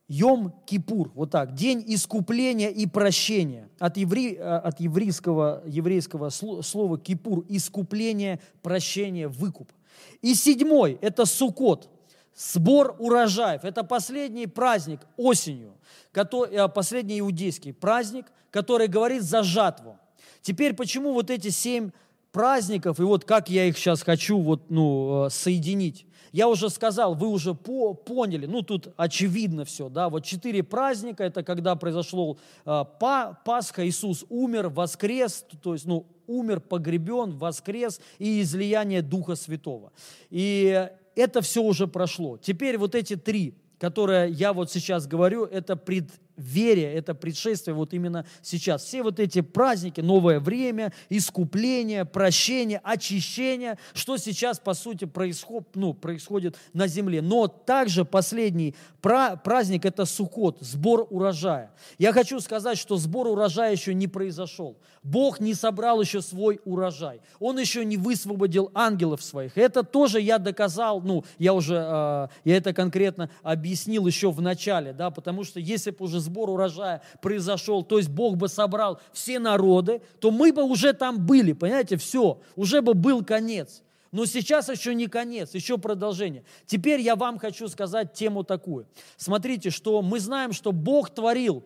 Йом-Кипур, 0.09 1.13
вот 1.15 1.31
так, 1.31 1.55
день 1.55 1.83
искупления 1.87 2.69
и 2.69 2.87
прощения. 2.87 3.71
От, 3.79 3.97
евре, 3.97 4.35
э, 4.35 4.43
от 4.43 4.81
еврейского, 4.81 5.63
еврейского 5.67 6.29
слова 6.29 6.99
кипур– 6.99 7.47
искупление, 7.49 8.39
прощение, 8.61 9.29
выкуп. 9.29 9.73
И 10.21 10.35
седьмой– 10.35 10.99
это 11.01 11.25
Сукот– 11.25 11.89
сбор 12.41 12.97
урожаев. 12.99 13.65
Это 13.65 13.85
последний 13.85 14.47
праздник 14.47 15.01
осенью, 15.17 15.75
э, 16.15 16.69
последний 16.69 17.21
иудейский 17.21 17.73
праздник, 17.73 18.27
который 18.51 18.89
говорит 18.89 19.23
за 19.23 19.43
жатву. 19.43 19.99
Теперь 20.41 20.75
почему 20.75 21.13
вот 21.13 21.31
эти 21.31 21.49
семь 21.49 21.91
праздников, 22.33 22.99
и 22.99 23.03
вот 23.03 23.25
как 23.25 23.51
я 23.51 23.67
их 23.67 23.77
сейчас 23.77 24.03
хочу 24.03 24.39
вот, 24.39 24.71
ну, 24.71 25.27
э, 25.27 25.31
соединить. 25.31 26.07
Я 26.33 26.49
уже 26.49 26.71
сказал, 26.71 27.15
вы 27.15 27.27
уже 27.27 27.55
по, 27.55 27.93
поняли, 27.93 28.47
ну 28.47 28.63
тут 28.63 28.95
очевидно 28.97 29.65
все, 29.65 29.89
да, 29.89 30.09
вот 30.09 30.25
четыре 30.25 30.63
праздника, 30.63 31.25
это 31.25 31.43
когда 31.43 31.75
произошло 31.75 32.39
э, 32.65 32.85
па, 33.01 33.41
Пасха, 33.45 33.87
Иисус 33.87 34.25
умер, 34.29 34.69
воскрес, 34.69 35.45
то 35.61 35.75
есть, 35.75 35.87
ну, 35.87 36.07
умер, 36.29 36.61
погребен, 36.61 37.37
воскрес 37.37 38.01
и 38.19 38.41
излияние 38.43 39.03
Духа 39.03 39.35
Святого. 39.35 39.93
И 40.31 40.89
это 41.21 41.41
все 41.41 41.63
уже 41.63 41.87
прошло. 41.87 42.37
Теперь 42.37 42.77
вот 42.79 42.95
эти 42.95 43.17
три, 43.17 43.55
которые 43.79 44.31
я 44.31 44.53
вот 44.53 44.71
сейчас 44.71 45.07
говорю, 45.07 45.45
это 45.45 45.77
пред, 45.77 46.11
вере, 46.41 46.93
это 46.93 47.15
предшествие 47.15 47.75
вот 47.75 47.93
именно 47.95 48.27
сейчас. 48.43 48.85
Все 48.85 49.03
вот 49.03 49.21
эти 49.21 49.41
праздники, 49.41 50.01
новое 50.01 50.41
время, 50.41 50.93
искупление, 51.09 52.05
прощение, 52.05 52.81
очищение, 52.83 53.79
что 53.93 54.17
сейчас, 54.17 54.59
по 54.59 54.75
сути, 54.75 55.05
происход, 55.05 55.69
ну, 55.75 55.95
происходит 55.95 56.57
на 56.73 56.87
земле. 56.87 57.23
Но 57.23 57.47
также 57.47 58.05
последний 58.05 58.75
праздник– 59.01 59.85
это 59.87 60.05
Суккот, 60.05 60.59
сбор 60.61 61.07
урожая. 61.11 61.73
Я 61.99 62.13
хочу 62.13 62.41
сказать, 62.41 62.79
что 62.79 62.97
сбор 62.97 63.29
урожая 63.29 63.73
еще 63.73 63.95
не 63.95 64.09
произошел. 64.09 64.79
Бог 65.03 65.41
не 65.41 65.55
собрал 65.55 66.01
еще 66.01 66.21
свой 66.21 66.61
урожай. 66.65 67.21
Он 67.39 67.59
еще 67.59 67.85
не 67.87 67.97
высвободил 67.97 68.71
ангелов 68.75 69.23
своих. 69.23 69.57
Это 69.57 69.83
тоже 69.83 70.21
я 70.21 70.39
доказал, 70.39 71.01
ну, 71.01 71.25
я 71.39 71.55
уже, 71.55 71.75
э, 71.75 72.29
я 72.45 72.57
это 72.57 72.75
конкретно 72.75 73.31
объяснил 73.43 74.07
еще 74.07 74.31
в 74.31 74.43
начале, 74.43 74.93
да, 74.93 75.11
потому 75.11 75.45
что 75.45 75.59
если 75.59 75.91
бы 75.91 76.05
уже 76.05 76.21
сбор 76.21 76.51
урожая 76.51 77.03
произошел, 77.23 77.83
то 77.83 77.97
есть 77.97 78.11
Бог 78.11 78.37
бы 78.37 78.49
собрал 78.49 79.01
все 79.13 79.39
народы, 79.39 80.03
то 80.21 80.31
мы 80.31 80.53
бы 80.53 80.63
уже 80.63 80.93
там 80.93 81.25
были, 81.25 81.55
понимаете, 81.55 81.97
все, 81.97 82.39
уже 82.55 82.83
бы 82.83 82.93
был 82.93 83.25
конец. 83.25 83.83
Но 84.13 84.27
сейчас 84.27 84.69
еще 84.69 84.95
не 84.95 85.07
конец, 85.07 85.55
еще 85.55 85.79
продолжение. 85.79 86.45
Теперь 86.67 87.01
я 87.01 87.17
вам 87.17 87.39
хочу 87.39 87.69
сказать 87.69 88.13
тему 88.13 88.43
такую. 88.43 88.87
Смотрите, 89.17 89.71
что 89.71 90.03
мы 90.03 90.21
знаем, 90.21 90.53
что 90.53 90.73
Бог 90.73 91.11
творил 91.11 91.65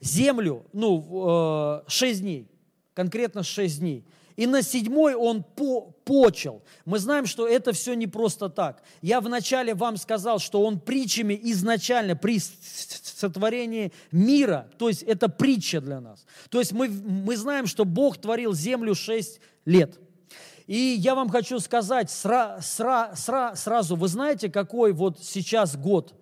землю, 0.00 0.66
ну, 0.72 1.82
э, 1.84 1.88
шесть 1.88 2.22
дней, 2.22 2.48
конкретно 2.94 3.42
шесть 3.42 3.80
дней. 3.80 4.04
И 4.36 4.46
на 4.46 4.62
седьмой 4.62 5.14
он 5.14 5.42
по, 5.42 5.82
почел. 6.04 6.62
Мы 6.86 6.98
знаем, 6.98 7.26
что 7.26 7.46
это 7.46 7.72
все 7.72 7.92
не 7.92 8.06
просто 8.06 8.48
так. 8.48 8.82
Я 9.02 9.20
вначале 9.20 9.74
вам 9.74 9.98
сказал, 9.98 10.38
что 10.38 10.64
он 10.64 10.80
притчами 10.80 11.38
изначально 11.42 12.16
при 12.16 12.40
сотворении 12.40 13.92
мира, 14.10 14.70
то 14.78 14.88
есть 14.88 15.02
это 15.02 15.28
притча 15.28 15.82
для 15.82 16.00
нас. 16.00 16.24
То 16.48 16.58
есть 16.58 16.72
мы, 16.72 16.88
мы 16.88 17.36
знаем, 17.36 17.66
что 17.66 17.84
Бог 17.84 18.16
творил 18.16 18.54
землю 18.54 18.94
шесть 18.94 19.40
лет. 19.66 19.98
И 20.66 20.96
я 20.98 21.14
вам 21.14 21.28
хочу 21.28 21.58
сказать 21.58 22.10
сра, 22.10 22.60
сра, 22.62 23.12
сра, 23.16 23.54
сразу, 23.56 23.96
вы 23.96 24.08
знаете, 24.08 24.48
какой 24.48 24.92
вот 24.92 25.18
сейчас 25.22 25.76
год– 25.76 26.14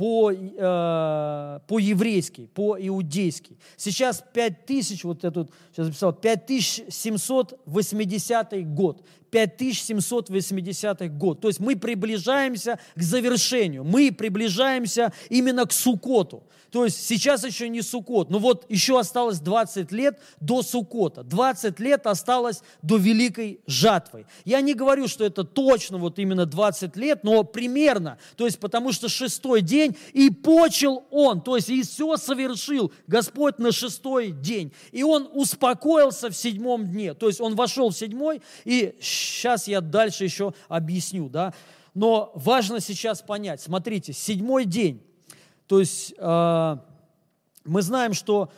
по, 0.00 0.32
э, 0.32 1.60
по-еврейски, 1.66 2.48
по-иудейски. 2.54 3.58
Сейчас 3.76 4.24
5000, 4.32 5.04
вот 5.04 5.22
я 5.24 5.30
тут 5.30 5.50
сейчас 5.72 5.88
записал, 5.88 6.14
5780 6.14 8.74
год. 8.74 9.04
5780 9.30 11.16
год. 11.16 11.40
То 11.40 11.48
есть 11.48 11.60
мы 11.60 11.76
приближаемся 11.76 12.78
к 12.94 13.02
завершению, 13.02 13.84
мы 13.84 14.12
приближаемся 14.12 15.12
именно 15.28 15.66
к 15.66 15.72
Сукоту. 15.72 16.42
То 16.70 16.84
есть 16.84 17.04
сейчас 17.06 17.44
еще 17.44 17.68
не 17.68 17.82
Сукот, 17.82 18.30
но 18.30 18.38
вот 18.38 18.64
еще 18.68 18.98
осталось 18.98 19.40
20 19.40 19.90
лет 19.92 20.20
до 20.40 20.62
Сукота, 20.62 21.22
20 21.24 21.80
лет 21.80 22.06
осталось 22.06 22.62
до 22.82 22.96
Великой 22.96 23.60
Жатвы. 23.66 24.26
Я 24.44 24.60
не 24.60 24.74
говорю, 24.74 25.08
что 25.08 25.24
это 25.24 25.44
точно 25.44 25.98
вот 25.98 26.18
именно 26.18 26.46
20 26.46 26.96
лет, 26.96 27.24
но 27.24 27.42
примерно, 27.42 28.18
то 28.36 28.46
есть 28.46 28.58
потому 28.60 28.92
что 28.92 29.08
шестой 29.08 29.62
день 29.62 29.96
и 30.12 30.30
почел 30.30 31.04
он, 31.10 31.40
то 31.40 31.56
есть 31.56 31.68
и 31.68 31.82
все 31.82 32.16
совершил 32.16 32.92
Господь 33.06 33.58
на 33.58 33.72
шестой 33.72 34.30
день. 34.30 34.72
И 34.92 35.02
он 35.02 35.28
успокоился 35.32 36.30
в 36.30 36.36
седьмом 36.36 36.86
дне, 36.86 37.14
то 37.14 37.26
есть 37.26 37.40
он 37.40 37.56
вошел 37.56 37.90
в 37.90 37.96
седьмой 37.96 38.42
и 38.64 38.94
сейчас 39.20 39.68
я 39.68 39.80
дальше 39.80 40.24
еще 40.24 40.54
объясню, 40.68 41.28
да. 41.28 41.52
Но 41.94 42.32
важно 42.34 42.80
сейчас 42.80 43.22
понять, 43.22 43.60
смотрите, 43.60 44.12
седьмой 44.12 44.64
день, 44.64 45.02
то 45.66 45.80
есть 45.80 46.14
э, 46.16 46.76
мы 47.64 47.82
знаем, 47.82 48.14
что 48.14 48.50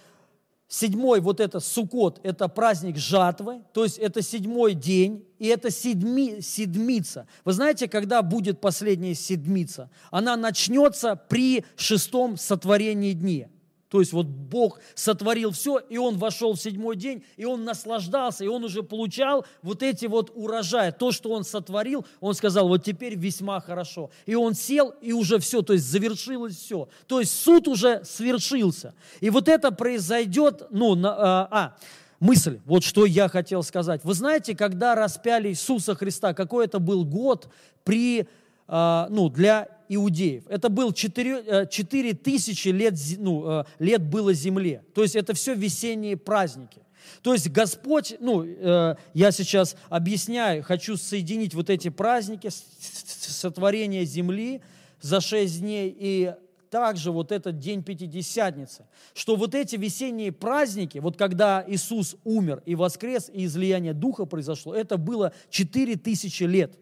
седьмой, 0.72 1.20
вот 1.20 1.40
это 1.40 1.60
Сукот, 1.60 2.20
это 2.22 2.48
праздник 2.48 2.96
жатвы, 2.96 3.62
то 3.74 3.84
есть 3.84 3.98
это 3.98 4.22
седьмой 4.22 4.72
день, 4.74 5.26
и 5.38 5.46
это 5.48 5.70
седми, 5.70 6.40
седмица. 6.40 7.26
Вы 7.44 7.52
знаете, 7.52 7.88
когда 7.88 8.22
будет 8.22 8.60
последняя 8.60 9.14
седмица? 9.14 9.90
Она 10.10 10.36
начнется 10.36 11.14
при 11.14 11.66
шестом 11.76 12.38
сотворении 12.38 13.12
дне. 13.12 13.50
То 13.92 14.00
есть 14.00 14.14
вот 14.14 14.24
Бог 14.24 14.80
сотворил 14.94 15.50
все, 15.50 15.76
и 15.76 15.98
он 15.98 16.16
вошел 16.16 16.54
в 16.54 16.58
седьмой 16.58 16.96
день, 16.96 17.22
и 17.36 17.44
он 17.44 17.64
наслаждался, 17.64 18.42
и 18.42 18.48
он 18.48 18.64
уже 18.64 18.82
получал 18.82 19.44
вот 19.60 19.82
эти 19.82 20.06
вот 20.06 20.32
урожаи. 20.34 20.92
То, 20.92 21.12
что 21.12 21.28
он 21.28 21.44
сотворил, 21.44 22.06
он 22.18 22.32
сказал, 22.32 22.68
вот 22.68 22.82
теперь 22.82 23.16
весьма 23.16 23.60
хорошо. 23.60 24.10
И 24.24 24.34
он 24.34 24.54
сел, 24.54 24.94
и 25.02 25.12
уже 25.12 25.38
все, 25.40 25.60
то 25.60 25.74
есть 25.74 25.84
завершилось 25.84 26.56
все. 26.56 26.88
То 27.06 27.20
есть 27.20 27.38
суд 27.38 27.68
уже 27.68 28.02
свершился. 28.02 28.94
И 29.20 29.28
вот 29.28 29.46
это 29.46 29.70
произойдет, 29.72 30.68
ну, 30.70 30.94
на, 30.94 31.12
а, 31.12 31.48
а 31.50 31.76
мысль, 32.18 32.60
вот 32.64 32.84
что 32.84 33.04
я 33.04 33.28
хотел 33.28 33.62
сказать. 33.62 34.00
Вы 34.04 34.14
знаете, 34.14 34.56
когда 34.56 34.94
распяли 34.94 35.50
Иисуса 35.50 35.94
Христа, 35.94 36.32
какой 36.32 36.64
это 36.64 36.78
был 36.78 37.04
год 37.04 37.50
при, 37.84 38.26
а, 38.66 39.06
ну, 39.10 39.28
для 39.28 39.68
иудеев. 39.94 40.44
Это 40.48 40.68
был 40.68 40.92
4, 40.92 41.66
4 41.70 42.10
э, 42.10 42.14
тысячи 42.14 42.68
лет, 42.68 42.94
ну, 43.18 43.60
э, 43.60 43.64
лет 43.78 44.02
было 44.02 44.32
земле. 44.32 44.82
То 44.94 45.02
есть 45.02 45.16
это 45.16 45.34
все 45.34 45.54
весенние 45.54 46.16
праздники. 46.16 46.82
То 47.22 47.32
есть 47.32 47.50
Господь, 47.50 48.14
ну, 48.20 48.44
э, 48.44 48.96
я 49.14 49.32
сейчас 49.32 49.76
объясняю, 49.88 50.62
хочу 50.62 50.96
соединить 50.96 51.54
вот 51.54 51.70
эти 51.70 51.88
праздники, 51.88 52.48
сотворение 52.50 54.04
земли 54.04 54.60
за 55.00 55.20
шесть 55.20 55.60
дней 55.60 55.94
и 55.96 56.32
также 56.72 57.12
вот 57.12 57.32
этот 57.32 57.58
день 57.58 57.82
Пятидесятницы, 57.82 58.86
что 59.12 59.36
вот 59.36 59.54
эти 59.54 59.76
весенние 59.76 60.32
праздники, 60.32 60.98
вот 60.98 61.18
когда 61.18 61.62
Иисус 61.68 62.16
умер 62.24 62.62
и 62.64 62.74
воскрес, 62.74 63.30
и 63.32 63.44
излияние 63.44 63.92
Духа 63.92 64.24
произошло, 64.24 64.74
это 64.74 64.96
было 64.96 65.34
четыре 65.50 65.96
тысячи 65.96 66.44
лет. 66.44 66.78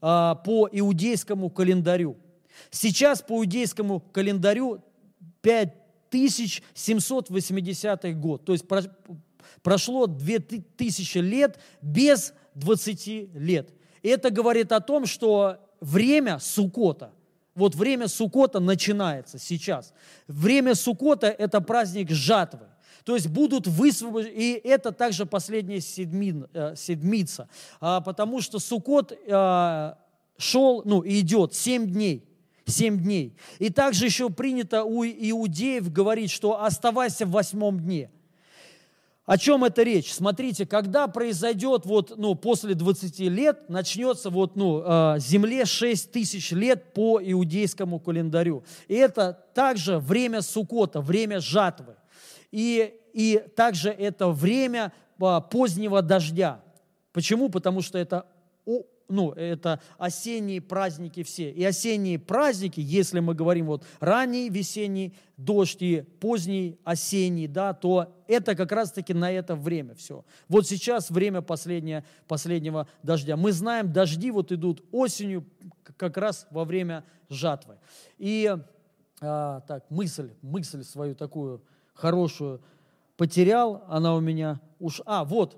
А, 0.00 0.36
по 0.36 0.68
иудейскому 0.70 1.50
календарю. 1.50 2.16
Сейчас 2.70 3.20
по 3.22 3.40
иудейскому 3.40 3.98
календарю 4.00 4.82
5780 5.42 8.18
год. 8.18 8.44
То 8.44 8.52
есть 8.52 8.64
прошло 9.62 10.06
2000 10.06 11.18
лет 11.18 11.58
без 11.82 12.32
20 12.54 13.34
лет. 13.34 13.74
Это 14.02 14.30
говорит 14.30 14.72
о 14.72 14.80
том, 14.80 15.04
что 15.06 15.58
время 15.80 16.38
Сукота, 16.38 17.12
вот 17.54 17.74
время 17.74 18.08
Сукота 18.08 18.60
начинается 18.60 19.38
сейчас. 19.38 19.92
Время 20.28 20.74
Сукота– 20.74 21.26
это 21.28 21.60
праздник 21.60 22.10
жатвы. 22.10 22.66
То 23.06 23.14
есть 23.14 23.28
будут 23.28 23.68
высвобождены, 23.68 24.34
и 24.34 24.60
это 24.64 24.90
также 24.90 25.26
последняя 25.26 25.80
седмин, 25.80 26.48
э, 26.52 26.74
седмица, 26.74 27.48
а, 27.80 28.00
потому 28.00 28.40
что 28.40 28.58
Сукот 28.58 29.12
э, 29.12 29.94
шел, 30.38 30.82
ну, 30.84 31.04
идет 31.06 31.54
семь 31.54 31.86
дней. 31.86 32.28
Семь 32.66 32.98
дней. 32.98 33.36
И 33.60 33.70
также 33.70 34.06
еще 34.06 34.28
принято 34.28 34.82
у 34.82 35.04
иудеев 35.04 35.92
говорить, 35.92 36.32
что 36.32 36.60
оставайся 36.60 37.26
в 37.26 37.30
восьмом 37.30 37.78
дне. 37.78 38.10
О 39.24 39.38
чем 39.38 39.62
это 39.62 39.84
речь? 39.84 40.12
Смотрите, 40.12 40.66
когда 40.66 41.06
произойдет 41.06 41.86
вот, 41.86 42.12
ну, 42.16 42.34
после 42.34 42.74
20 42.74 43.20
лет, 43.20 43.70
начнется 43.70 44.30
вот, 44.30 44.56
ну, 44.56 44.82
э, 44.84 45.20
земле 45.20 45.64
6 45.64 46.10
тысяч 46.10 46.50
лет 46.50 46.92
по 46.92 47.20
иудейскому 47.22 48.00
календарю. 48.00 48.64
И 48.88 48.94
это 48.94 49.46
также 49.54 50.00
время 50.00 50.42
Сукота, 50.42 51.00
время 51.00 51.38
жатвы. 51.38 51.94
И, 52.56 52.98
и 53.12 53.44
также 53.54 53.90
это 53.90 54.28
время 54.28 54.90
а, 55.20 55.42
позднего 55.42 56.00
дождя. 56.00 56.62
Почему? 57.12 57.50
Потому 57.50 57.82
что 57.82 57.98
это 57.98 58.24
ну, 59.08 59.32
это 59.32 59.78
осенние 59.98 60.62
праздники 60.62 61.22
все. 61.22 61.50
И 61.50 61.62
осенние 61.62 62.18
праздники, 62.18 62.80
если 62.80 63.20
мы 63.20 63.34
говорим 63.34 63.66
вот 63.66 63.84
ранний 64.00 64.48
весенний 64.48 65.14
дождь 65.36 65.82
и 65.82 66.00
поздний 66.18 66.80
осенний, 66.82 67.46
да, 67.46 67.74
то 67.74 68.10
это 68.26 68.56
как 68.56 68.72
раз-таки 68.72 69.12
на 69.12 69.30
это 69.30 69.54
время 69.54 69.94
все. 69.94 70.24
Вот 70.48 70.66
сейчас 70.66 71.10
время 71.10 71.42
последнее, 71.42 72.04
последнего 72.26 72.88
дождя. 73.02 73.36
Мы 73.36 73.52
знаем, 73.52 73.92
дожди 73.92 74.30
вот 74.30 74.50
идут 74.50 74.82
осенью, 74.92 75.44
как 75.98 76.16
раз 76.16 76.46
во 76.50 76.64
время 76.64 77.04
жатвы. 77.28 77.76
И 78.16 78.56
а, 79.20 79.60
так, 79.60 79.90
мысль, 79.90 80.30
мысль 80.40 80.82
свою 80.82 81.14
такую 81.14 81.62
хорошую 81.96 82.60
потерял, 83.16 83.84
она 83.88 84.14
у 84.14 84.20
меня 84.20 84.60
уж... 84.78 85.00
А, 85.06 85.24
вот, 85.24 85.56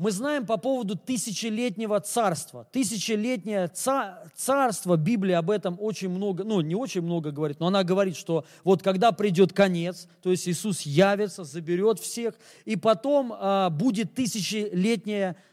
мы 0.00 0.12
знаем 0.12 0.46
по 0.46 0.56
поводу 0.56 0.96
тысячелетнего 0.96 2.00
царства. 2.00 2.66
Тысячелетнее 2.72 3.68
царство, 3.68 4.96
Библия 4.96 5.38
об 5.38 5.50
этом 5.50 5.76
очень 5.78 6.08
много, 6.08 6.42
ну 6.42 6.62
не 6.62 6.74
очень 6.74 7.02
много 7.02 7.32
говорит, 7.32 7.60
но 7.60 7.66
она 7.66 7.84
говорит, 7.84 8.16
что 8.16 8.46
вот 8.64 8.82
когда 8.82 9.12
придет 9.12 9.52
конец, 9.52 10.08
то 10.22 10.30
есть 10.30 10.48
Иисус 10.48 10.82
явится, 10.82 11.44
заберет 11.44 12.00
всех, 12.00 12.34
и 12.64 12.76
потом 12.76 13.34
а, 13.36 13.68
будет 13.68 14.14
тысячелетнее 14.14 15.32
царство. 15.32 15.49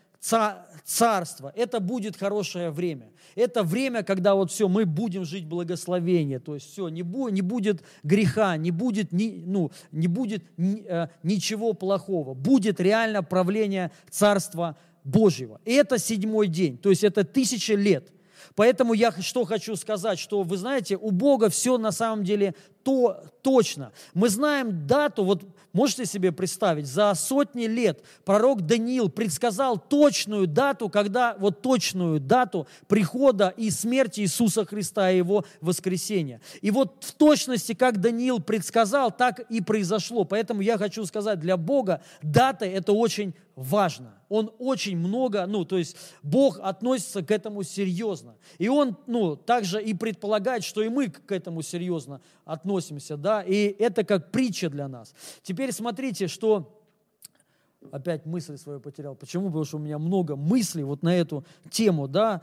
Это 1.55 1.79
будет 1.79 2.17
хорошее 2.17 2.71
время. 2.71 3.11
Это 3.35 3.63
время, 3.63 4.03
когда 4.03 4.33
вот 4.35 4.51
все, 4.51 4.67
мы 4.67 4.85
будем 4.85 5.25
жить 5.25 5.45
благословение. 5.45 6.39
То 6.39 6.55
есть 6.55 6.71
все, 6.71 6.89
не, 6.89 7.03
бу, 7.03 7.29
не 7.29 7.41
будет 7.41 7.83
греха, 8.03 8.57
не 8.57 8.71
будет, 8.71 9.11
ни, 9.11 9.43
ну, 9.45 9.71
не 9.91 10.07
будет 10.07 10.43
ни, 10.57 10.83
э, 10.87 11.09
ничего 11.23 11.73
плохого. 11.73 12.33
Будет 12.33 12.79
реально 12.79 13.21
правление 13.21 13.91
Царства 14.09 14.75
Божьего. 15.03 15.61
И 15.65 15.73
это 15.73 15.99
седьмой 15.99 16.47
день, 16.47 16.77
то 16.77 16.89
есть 16.89 17.03
это 17.03 17.23
тысяча 17.23 17.75
лет. 17.75 18.11
Поэтому 18.55 18.93
я 18.93 19.11
что 19.11 19.45
хочу 19.45 19.75
сказать, 19.75 20.19
что 20.19 20.43
вы 20.43 20.57
знаете, 20.57 20.97
у 20.97 21.11
Бога 21.11 21.49
все 21.49 21.77
на 21.77 21.91
самом 21.91 22.23
деле 22.23 22.55
то, 22.83 23.23
точно. 23.41 23.91
Мы 24.13 24.29
знаем 24.29 24.87
дату, 24.87 25.23
вот 25.23 25.43
можете 25.77 26.07
себе 26.07 26.31
представить, 26.31 26.87
за 26.87 27.13
сотни 27.13 27.67
лет 27.67 28.01
пророк 28.25 28.63
Даниил 28.63 29.09
предсказал 29.09 29.77
точную 29.77 30.47
дату, 30.47 30.89
когда, 30.89 31.35
вот 31.37 31.61
точную 31.61 32.19
дату 32.19 32.67
прихода 32.87 33.53
и 33.55 33.69
смерти 33.69 34.21
Иисуса 34.21 34.65
Христа 34.65 35.11
и 35.11 35.17
Его 35.17 35.45
воскресения. 35.61 36.41
И 36.61 36.71
вот 36.71 37.03
в 37.03 37.13
точности, 37.13 37.73
как 37.73 38.01
Даниил 38.01 38.39
предсказал, 38.39 39.11
так 39.11 39.39
и 39.51 39.61
произошло. 39.61 40.23
Поэтому 40.23 40.61
я 40.61 40.79
хочу 40.79 41.05
сказать, 41.05 41.39
для 41.39 41.57
Бога 41.57 42.01
дата– 42.23 42.65
это 42.65 42.93
очень 42.93 43.35
важно. 43.57 44.13
Он 44.29 44.51
очень 44.59 44.97
много, 44.97 45.45
ну, 45.47 45.65
то 45.65 45.77
есть 45.77 45.97
Бог 46.21 46.59
относится 46.61 47.23
к 47.23 47.31
этому 47.31 47.63
серьезно. 47.63 48.35
И 48.59 48.69
Он, 48.69 48.95
ну, 49.07 49.35
также 49.35 49.83
и 49.83 49.93
предполагает, 49.93 50.63
что 50.63 50.81
и 50.83 50.89
мы 50.89 51.09
к 51.09 51.31
этому 51.31 51.63
серьезно 51.63 52.21
относимся, 52.45 53.17
да, 53.17 53.41
и 53.41 53.75
это 53.79 54.03
как 54.03 54.31
притча 54.31 54.69
для 54.69 54.87
нас. 54.87 55.13
Теперь 55.41 55.71
смотрите, 55.71 56.27
что 56.27 56.81
опять 57.91 58.25
мысль 58.25 58.57
свою 58.57 58.79
потерял. 58.79 59.15
Почему? 59.15 59.47
Потому 59.47 59.65
что 59.65 59.77
у 59.77 59.81
меня 59.81 59.97
много 59.97 60.35
мыслей 60.35 60.83
вот 60.83 61.01
на 61.01 61.15
эту 61.15 61.43
тему, 61.71 62.07
да. 62.07 62.41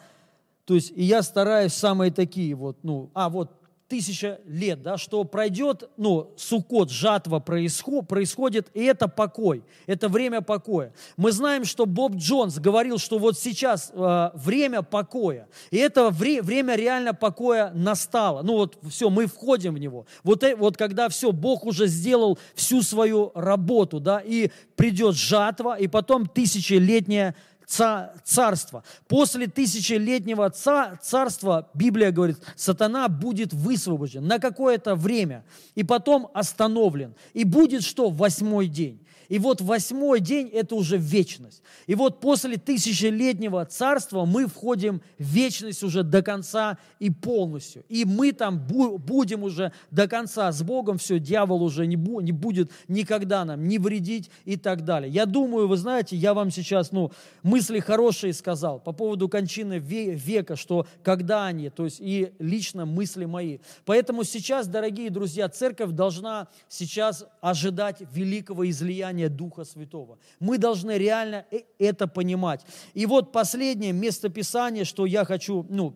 То 0.65 0.75
есть, 0.75 0.93
и 0.97 1.05
я 1.05 1.23
стараюсь 1.23 1.75
самые 1.75 2.11
такие 2.11 2.55
вот, 2.57 2.79
ну, 2.83 3.11
а 3.15 3.29
вот 3.29 3.53
тысяча 3.89 4.41
лет, 4.47 4.83
да, 4.83 4.97
что 4.97 5.25
пройдет, 5.25 5.89
ну, 5.97 6.33
сукот, 6.37 6.91
жатва 6.91 7.39
происход, 7.39 8.09
происходит, 8.09 8.69
и 8.75 8.83
это 8.85 9.09
покой, 9.09 9.63
это 9.87 10.09
время 10.09 10.41
покоя. 10.41 10.93
Мы 11.17 11.33
знаем, 11.33 11.65
что 11.65 11.87
Боб 11.87 12.17
Джонс 12.17 12.59
говорил, 12.59 12.99
что 12.99 13.19
вот 13.19 13.39
сейчас 13.39 13.93
э, 13.95 14.31
время 14.35 14.83
покоя, 14.83 15.49
и 15.71 15.77
это 15.77 16.11
вре, 16.11 16.41
время 16.41 16.77
реально 16.77 17.13
покоя 17.15 17.73
настало. 17.75 18.43
Ну 18.43 18.55
вот 18.55 18.79
все, 18.89 19.11
мы 19.11 19.27
входим 19.27 19.75
в 19.75 19.79
него. 19.79 20.07
Вот, 20.23 20.43
э, 20.43 20.57
вот 20.57 20.77
когда 20.77 21.09
все, 21.09 21.33
Бог 21.33 21.67
уже 21.67 21.87
сделал 21.87 22.39
всю 22.55 22.83
свою 22.83 23.33
работу, 23.35 24.01
да, 24.01 24.21
и 24.25 24.51
придет 24.77 25.15
жатва, 25.15 25.79
и 25.79 25.89
потом 25.89 26.27
тысячелетняя 26.27 27.35
царства. 27.67 28.85
После 29.09 29.47
тысячелетнего 29.47 30.51
царства, 30.51 31.69
Библия 31.75 32.11
говорит, 32.11 32.39
сатана 32.57 33.09
будет 33.09 33.53
высвобожден 33.53 34.27
на 34.27 34.39
какое-то 34.39 34.95
время 34.95 35.45
и 35.75 35.85
потом 35.85 36.31
остановлен. 36.35 37.15
И 37.33 37.45
будет 37.45 37.83
что? 37.83 38.11
Восьмой 38.11 38.69
день. 38.69 39.04
И 39.29 39.39
вот 39.39 39.61
восьмой 39.61 40.21
день– 40.21 40.49
это 40.53 40.75
уже 40.75 40.97
вечность. 40.97 41.63
И 41.87 41.95
вот 41.95 42.21
после 42.21 42.57
тысячелетнего 42.57 43.65
царства 43.65 44.25
мы 44.25 44.47
входим 44.47 45.01
в 45.19 45.25
вечность 45.25 45.83
уже 45.83 46.03
до 46.03 46.23
конца 46.23 46.79
и 46.99 47.11
полностью. 47.11 47.85
И 47.89 48.05
мы 48.05 48.33
там 48.33 48.59
будем 48.59 49.43
уже 49.43 49.73
до 49.91 50.09
конца 50.09 50.53
с 50.53 50.63
Богом, 50.63 50.99
все, 50.99 51.19
дьявол 51.19 51.63
уже 51.63 51.87
не, 51.87 51.97
бу- 51.97 52.23
не 52.23 52.33
будет 52.33 52.71
никогда 52.89 53.45
нам 53.45 53.67
не 53.67 53.79
вредить 53.79 54.31
и 54.45 54.57
так 54.57 54.85
далее. 54.85 55.11
Я 55.11 55.27
думаю, 55.27 55.69
вы 55.69 55.77
знаете, 55.77 56.17
я 56.17 56.35
вам 56.35 56.51
сейчас 56.51 56.93
ну, 56.93 57.13
мысли 57.43 57.81
хорошие 57.81 58.33
сказал 58.33 58.81
по 58.81 58.93
поводу 58.93 59.29
кончины 59.29 59.79
века, 59.79 60.57
что 60.57 60.87
когда 61.03 61.47
они, 61.47 61.71
то 61.71 61.85
есть 61.85 62.01
и 62.01 62.33
лично 62.39 62.85
мысли 62.85 63.25
мои. 63.25 63.59
Поэтому 63.85 64.25
сейчас, 64.25 64.67
дорогие 64.67 65.11
друзья, 65.11 65.49
церковь 65.49 65.91
должна 65.91 66.49
сейчас 66.69 67.27
ожидать 67.41 68.03
великого 68.13 68.69
излияния 68.69 69.14
Духа 69.29 69.65
Святого. 69.65 70.19
Мы 70.41 70.59
должны 70.59 70.93
реально 70.99 71.45
э, 71.51 71.61
это 71.79 72.07
понимать. 72.07 72.61
И 72.95 73.07
вот 73.07 73.33
последнее 73.33 73.93
местописание, 73.93 74.85
что 74.85 75.07
я 75.07 75.25
хочу, 75.25 75.67
ну, 75.69 75.95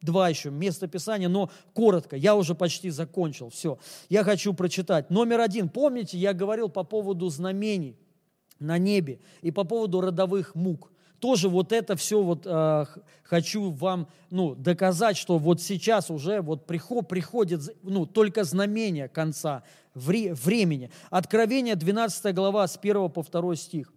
два 0.00 0.28
еще 0.28 0.50
местописания, 0.50 1.28
но 1.28 1.50
коротко, 1.74 2.16
я 2.16 2.34
уже 2.34 2.54
почти 2.54 2.90
закончил, 2.90 3.50
все. 3.50 3.78
Я 4.08 4.24
хочу 4.24 4.54
прочитать. 4.54 5.10
Номер 5.10 5.40
один, 5.40 5.68
помните, 5.68 6.18
я 6.18 6.32
говорил 6.32 6.68
по 6.68 6.84
поводу 6.84 7.28
знамений 7.28 7.96
на 8.58 8.78
небе 8.78 9.20
и 9.42 9.50
по 9.50 9.64
поводу 9.64 10.00
родовых 10.00 10.54
мук 10.54 10.92
тоже 11.20 11.48
вот 11.48 11.72
это 11.72 11.96
все 11.96 12.22
вот 12.22 12.42
э, 12.44 12.86
хочу 13.22 13.70
вам 13.70 14.08
ну, 14.30 14.54
доказать, 14.54 15.16
что 15.16 15.38
вот 15.38 15.60
сейчас 15.60 16.10
уже 16.10 16.40
вот 16.40 16.66
приход, 16.66 17.08
приходит 17.08 17.60
ну, 17.82 18.06
только 18.06 18.44
знамение 18.44 19.08
конца 19.08 19.62
вре, 19.94 20.34
времени. 20.34 20.90
Откровение 21.10 21.76
12 21.76 22.34
глава 22.34 22.66
с 22.66 22.76
1 22.76 23.10
по 23.10 23.22
2 23.22 23.56
стих 23.56 23.92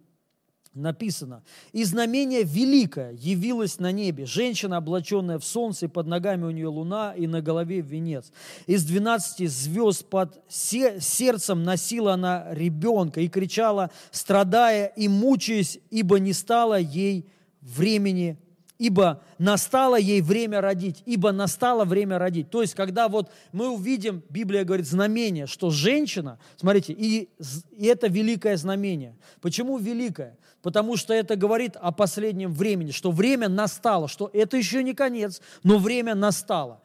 написано, 0.74 1.42
«И 1.72 1.84
знамение 1.84 2.42
великое 2.42 3.12
явилось 3.12 3.78
на 3.78 3.92
небе, 3.92 4.26
женщина, 4.26 4.78
облаченная 4.78 5.38
в 5.38 5.44
солнце, 5.44 5.86
и 5.86 5.88
под 5.88 6.06
ногами 6.06 6.44
у 6.44 6.50
нее 6.50 6.68
луна, 6.68 7.14
и 7.14 7.26
на 7.26 7.40
голове 7.40 7.80
венец. 7.80 8.32
Из 8.66 8.84
двенадцати 8.84 9.46
звезд 9.46 10.06
под 10.06 10.40
сердцем 10.48 11.62
носила 11.62 12.14
она 12.14 12.46
ребенка 12.52 13.20
и 13.20 13.28
кричала, 13.28 13.90
страдая 14.10 14.86
и 14.86 15.08
мучаясь, 15.08 15.78
ибо 15.90 16.18
не 16.18 16.32
стало 16.32 16.78
ей 16.78 17.28
времени 17.60 18.38
ибо 18.78 19.22
настало 19.38 19.96
ей 19.96 20.20
время 20.20 20.60
родить, 20.60 21.02
ибо 21.06 21.32
настало 21.32 21.84
время 21.84 22.18
родить. 22.18 22.50
То 22.50 22.62
есть, 22.62 22.74
когда 22.74 23.08
вот 23.08 23.30
мы 23.52 23.70
увидим, 23.70 24.22
Библия 24.28 24.64
говорит, 24.64 24.86
знамение, 24.86 25.46
что 25.46 25.70
женщина, 25.70 26.38
смотрите, 26.56 26.92
и, 26.92 27.28
и 27.70 27.86
это 27.86 28.08
великое 28.08 28.56
знамение. 28.56 29.16
Почему 29.40 29.78
великое? 29.78 30.36
Потому 30.62 30.96
что 30.96 31.14
это 31.14 31.36
говорит 31.36 31.76
о 31.76 31.92
последнем 31.92 32.52
времени, 32.52 32.90
что 32.90 33.10
время 33.10 33.48
настало, 33.48 34.08
что 34.08 34.30
это 34.32 34.56
еще 34.56 34.82
не 34.82 34.94
конец, 34.94 35.40
но 35.62 35.78
время 35.78 36.14
настало. 36.14 36.80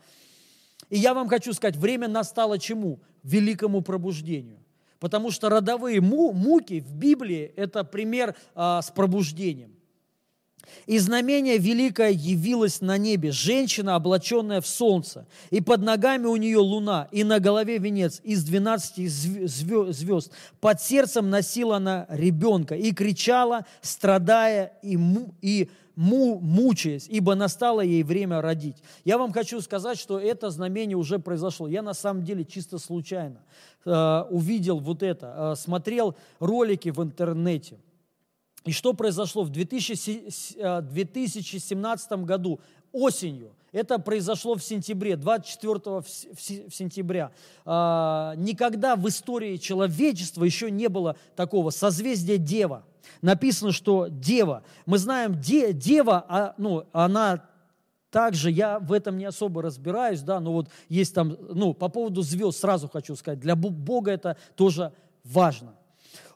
И 0.89 0.97
я 0.97 1.13
вам 1.13 1.27
хочу 1.27 1.53
сказать, 1.53 1.75
время 1.75 2.07
настало 2.07 2.59
чему? 2.59 2.99
Великому 3.23 3.81
пробуждению. 3.81 4.59
Потому 4.99 5.31
что 5.31 5.49
родовые 5.49 6.01
муки 6.01 6.81
в 6.81 6.93
Библии– 6.93 7.51
это 7.55 7.83
пример 7.83 8.35
а, 8.53 8.81
с 8.81 8.91
пробуждением. 8.91 9.78
И 10.85 10.97
знамение 10.97 11.57
великое 11.57 12.11
явилось 12.11 12.81
на 12.81 12.97
небе, 12.97 13.31
женщина, 13.31 13.95
облаченная 13.95 14.61
в 14.61 14.67
солнце, 14.67 15.27
и 15.51 15.61
под 15.61 15.81
ногами 15.81 16.25
у 16.25 16.35
нее 16.35 16.57
луна, 16.57 17.07
и 17.11 17.23
на 17.23 17.39
голове 17.39 17.77
венец 17.77 18.21
из 18.23 18.43
двенадцати 18.43 19.07
звезд. 19.07 20.31
Под 20.59 20.81
сердцем 20.81 21.29
носила 21.29 21.77
она 21.77 22.05
ребенка 22.09 22.75
и 22.75 22.91
кричала, 22.91 23.65
страдая 23.81 24.73
и, 24.81 24.97
му, 24.97 25.33
и 25.41 25.69
му, 25.95 26.39
мучаясь, 26.39 27.07
ибо 27.09 27.35
настало 27.35 27.81
ей 27.81 28.03
время 28.03 28.41
родить. 28.41 28.77
Я 29.05 29.17
вам 29.17 29.31
хочу 29.31 29.61
сказать, 29.61 29.99
что 29.99 30.17
это 30.17 30.49
знамение 30.49 30.97
уже 30.97 31.19
произошло. 31.19 31.67
Я 31.67 31.81
на 31.81 31.93
самом 31.93 32.23
деле 32.23 32.45
чисто 32.45 32.79
случайно 32.79 33.41
э, 33.85 34.23
увидел 34.29 34.79
вот 34.79 35.03
это, 35.03 35.53
э, 35.53 35.55
смотрел 35.59 36.15
ролики 36.39 36.89
в 36.89 37.03
интернете– 37.03 37.77
и 38.65 38.71
что 38.71 38.93
произошло 38.93 39.43
в 39.43 39.49
2017 39.49 42.11
э, 42.11 42.17
году 42.17 42.59
осенью? 42.91 43.53
Это 43.71 43.99
произошло 43.99 44.55
в 44.55 44.63
сентябре, 44.63 45.15
24 45.15 46.01
сентября. 46.71 47.31
А, 47.65 48.33
никогда 48.35 48.95
в 48.95 49.07
истории 49.07 49.57
человечества 49.57 50.43
еще 50.43 50.71
не 50.71 50.89
было 50.89 51.15
такого 51.35 51.69
созвездия 51.69 52.37
Дева. 52.37 52.83
Написано, 53.21 53.71
что 53.71 54.07
Дева. 54.07 54.63
Мы 54.85 54.97
знаем, 54.97 55.39
Дева, 55.39 56.25
а, 56.27 56.55
ну, 56.57 56.85
она 56.91 57.45
также 58.09 58.49
я 58.49 58.79
в 58.79 58.91
этом 58.91 59.17
не 59.17 59.25
особо 59.25 59.61
разбираюсь, 59.61 60.21
да, 60.21 60.39
но 60.39 60.51
вот 60.51 60.69
есть 60.87 61.13
там, 61.13 61.37
ну, 61.39 61.75
по 61.75 61.89
поводу 61.89 62.23
звезд 62.23 62.59
сразу 62.59 62.89
хочу 62.89 63.15
сказать, 63.15 63.39
для 63.39 63.55
Бога 63.55 64.11
это 64.11 64.35
тоже 64.55 64.93
важно. 65.23 65.75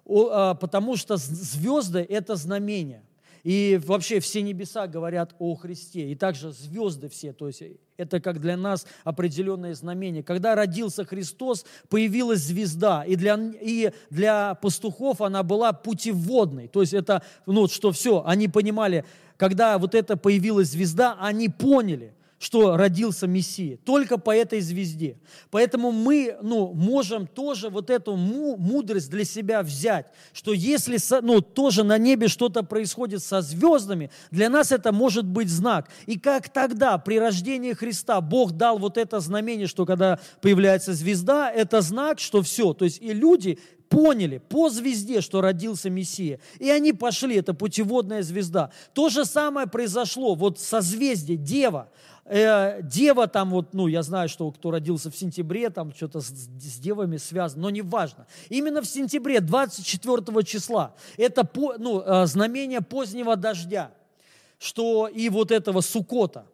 А, 0.06 0.56
потому 0.56 0.98
что 0.98 1.18
звезды– 1.18 2.06
это 2.10 2.36
знамения. 2.36 3.04
И 3.44 3.80
вообще 3.86 4.22
все 4.22 4.42
небеса 4.42 4.88
говорят 4.88 5.36
о 5.38 5.56
Христе. 5.56 6.12
И 6.12 6.16
также 6.16 6.52
звезды 6.52 7.10
все, 7.10 7.34
то 7.34 7.48
есть 7.48 7.62
это 7.98 8.22
как 8.22 8.40
для 8.40 8.56
нас 8.56 8.86
определенное 9.04 9.74
знамение. 9.76 10.24
Когда 10.24 10.56
родился 10.56 11.04
Христос, 11.04 11.66
появилась 11.90 12.40
звезда. 12.40 13.04
И 13.04 13.18
для, 13.18 13.38
и 13.60 13.92
для 14.10 14.56
пастухов 14.56 15.20
она 15.22 15.44
была 15.44 15.74
путеводной. 15.74 16.70
То 16.70 16.82
есть 16.82 16.94
это, 16.94 17.22
ну, 17.46 17.68
что 17.68 17.92
все, 17.92 18.24
они 18.26 18.48
понимали, 18.48 19.04
когда 19.36 19.78
вот 19.78 19.94
это 19.94 20.16
появилась 20.16 20.70
звезда, 20.70 21.18
они 21.20 21.50
поняли– 21.50 22.14
что 22.44 22.76
родился 22.76 23.26
Мессия, 23.26 23.78
только 23.86 24.18
по 24.18 24.36
этой 24.36 24.60
звезде. 24.60 25.16
Поэтому 25.50 25.94
мы 25.94 26.36
ну, 26.42 26.74
можем 26.74 27.26
тоже 27.26 27.70
вот 27.70 27.90
эту 27.90 28.18
мудрость 28.18 29.10
для 29.10 29.24
себя 29.24 29.64
взять, 29.64 30.08
что 30.34 30.52
если 30.52 30.98
ну, 31.22 31.40
тоже 31.40 31.84
на 31.84 31.98
небе 31.98 32.28
что-то 32.28 32.64
происходит 32.64 33.24
со 33.24 33.42
звездами, 33.42 34.12
для 34.30 34.50
нас 34.50 34.74
это 34.74 34.92
может 34.92 35.26
быть 35.26 35.48
знак. 35.48 35.90
И 36.06 36.20
как 36.20 36.50
тогда 36.50 36.98
при 36.98 37.18
рождении 37.18 37.72
Христа 37.72 38.20
Бог 38.20 38.52
дал 38.52 38.78
вот 38.78 38.98
это 38.98 39.22
знамение, 39.22 39.68
что 39.68 39.86
когда 39.86 40.20
появляется 40.42 40.94
звезда, 40.94 41.50
это 41.50 41.80
знак, 41.80 42.20
что 42.20 42.42
все. 42.42 42.74
То 42.74 42.84
есть 42.84 43.02
и 43.02 43.14
люди 43.14 43.58
поняли 43.88 44.40
по 44.40 44.70
звезде, 44.70 45.22
что 45.22 45.40
родился 45.40 45.90
Мессия. 45.90 46.40
И 46.60 46.70
они 46.70 46.94
пошли, 46.94 47.38
это 47.38 47.54
путеводная 47.54 48.24
звезда. 48.24 48.72
То 48.94 49.10
же 49.10 49.24
самое 49.24 49.68
произошло 49.68 50.36
вот 50.36 50.60
созвездие, 50.60 51.38
Дева 51.38 51.90
э, 52.26 52.82
дева 52.84 53.28
там 53.28 53.52
вот, 53.52 53.74
ну, 53.74 53.88
я 53.88 54.04
знаю, 54.04 54.30
что 54.30 54.52
кто 54.52 54.72
родился 54.72 55.12
в 55.12 55.16
сентябре, 55.16 55.70
там 55.70 55.94
что-то 55.94 56.22
с, 56.22 56.28
с 56.28 56.80
девами 56.80 57.18
связано, 57.18 57.64
но 57.64 57.70
не 57.70 57.82
важно. 57.82 58.28
Именно 58.50 58.82
в 58.82 58.86
сентябре, 58.86 59.40
24 59.40 60.44
числа, 60.44 60.96
это 61.18 61.44
по, 61.44 61.76
ну, 61.78 62.02
э, 62.02 62.26
знамение 62.26 62.82
позднего 62.82 63.36
дождя, 63.36 63.92
что 64.60 65.08
и 65.08 65.30
вот 65.30 65.52
этого 65.52 65.82
сукота 65.82 66.46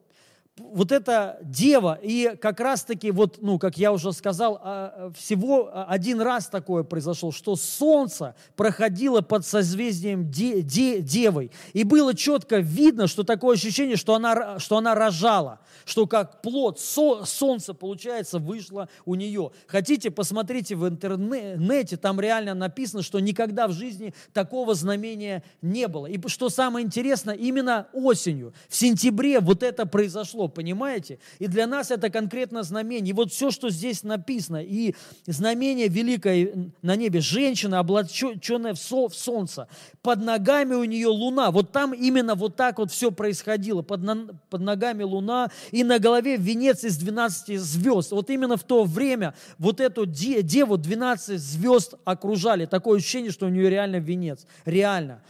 вот 0.60 0.92
эта 0.92 1.40
дева, 1.42 1.98
и 2.02 2.36
как 2.40 2.60
раз-таки, 2.60 3.12
вот, 3.12 3.38
ну, 3.42 3.58
как 3.58 3.78
я 3.78 3.92
уже 3.92 4.12
сказал, 4.14 4.60
а, 4.62 5.12
всего 5.18 5.72
один 5.74 6.22
раз 6.22 6.48
такое 6.48 6.84
произошло, 6.84 7.32
что 7.32 7.56
солнце 7.56 8.36
проходило 8.56 9.22
под 9.22 9.46
созвездием 9.46 10.30
де, 10.30 10.62
де, 10.62 11.02
девой, 11.02 11.52
и 11.74 11.84
было 11.84 12.14
четко 12.14 12.58
видно, 12.58 13.08
что 13.08 13.24
такое 13.24 13.56
ощущение, 13.56 13.96
что 13.96 14.16
она, 14.16 14.60
что 14.60 14.78
она 14.78 14.96
рожала, 14.96 15.60
что 15.86 16.06
как 16.08 16.42
плод 16.42 16.80
со, 16.80 17.26
солнце, 17.26 17.74
получается, 17.74 18.40
вышло 18.40 18.90
у 19.06 19.16
нее. 19.16 19.52
Хотите, 19.68 20.12
посмотрите 20.12 20.76
в 20.76 20.88
интернете, 20.88 21.98
там 21.98 22.20
реально 22.20 22.54
написано, 22.54 23.02
что 23.02 23.20
никогда 23.20 23.68
в 23.68 23.72
жизни 23.72 24.14
такого 24.34 24.76
знамения 24.76 25.44
не 25.62 25.88
было. 25.88 26.08
И 26.08 26.20
что 26.28 26.50
самое 26.50 26.86
интересное, 26.86 27.36
именно 27.36 27.88
осенью, 27.94 28.54
в 28.68 28.76
сентябре 28.76 29.40
вот 29.40 29.64
это 29.64 29.86
произошло 29.86 30.49
понимаете? 30.50 31.20
И 31.40 31.48
для 31.48 31.68
нас 31.68 31.92
это 31.92 32.10
конкретно 32.10 32.64
знамение. 32.64 33.12
И 33.12 33.14
вот 33.14 33.32
все, 33.32 33.52
что 33.52 33.70
здесь 33.70 34.04
написано, 34.04 34.64
и 34.64 34.96
знамение 35.26 35.88
великое 35.88 36.72
на 36.82 36.96
небе, 36.96 37.20
женщина, 37.22 37.80
облаченная 37.80 38.74
в, 38.74 38.80
со, 38.80 39.08
в 39.08 39.16
солнце, 39.16 39.68
под 40.02 40.22
ногами 40.22 40.76
у 40.76 40.84
нее 40.84 41.08
луна. 41.08 41.52
Вот 41.52 41.72
там 41.72 41.94
именно 41.94 42.36
вот 42.36 42.56
так 42.56 42.80
вот 42.80 42.92
все 42.92 43.12
происходило. 43.12 43.82
Под, 43.82 44.02
на, 44.04 44.28
под 44.50 44.62
ногами 44.62 45.04
луна, 45.04 45.52
и 45.72 45.84
на 45.84 46.00
голове 46.00 46.38
венец 46.38 46.84
из 46.84 46.98
12 46.98 47.60
звезд. 47.60 48.12
Вот 48.12 48.30
именно 48.30 48.58
в 48.58 48.64
то 48.64 48.84
время 48.84 49.34
вот 49.58 49.80
эту 49.80 50.06
деву 50.06 50.78
12 50.78 51.40
звезд 51.40 51.96
окружали. 52.06 52.66
Такое 52.66 53.00
ощущение, 53.00 53.32
что 53.32 53.46
у 53.46 53.50
нее 53.50 53.70
реально 53.70 53.98
венец. 53.98 54.46
Реально. 54.66 55.22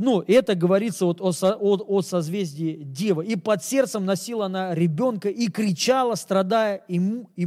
Ну, 0.00 0.24
это 0.26 0.56
говорится 0.56 1.06
вот 1.06 1.20
о, 1.20 1.32
о, 1.42 1.76
о 1.86 2.02
созвездии 2.02 2.82
Девы. 2.82 3.26
И 3.26 3.36
под 3.36 3.62
сердцем 3.62 4.04
носила 4.04 4.46
она 4.46 4.74
ребенка 4.74 5.28
и 5.28 5.48
кричала, 5.48 6.16
страдая 6.16 6.82
и, 6.88 7.00
и, 7.36 7.46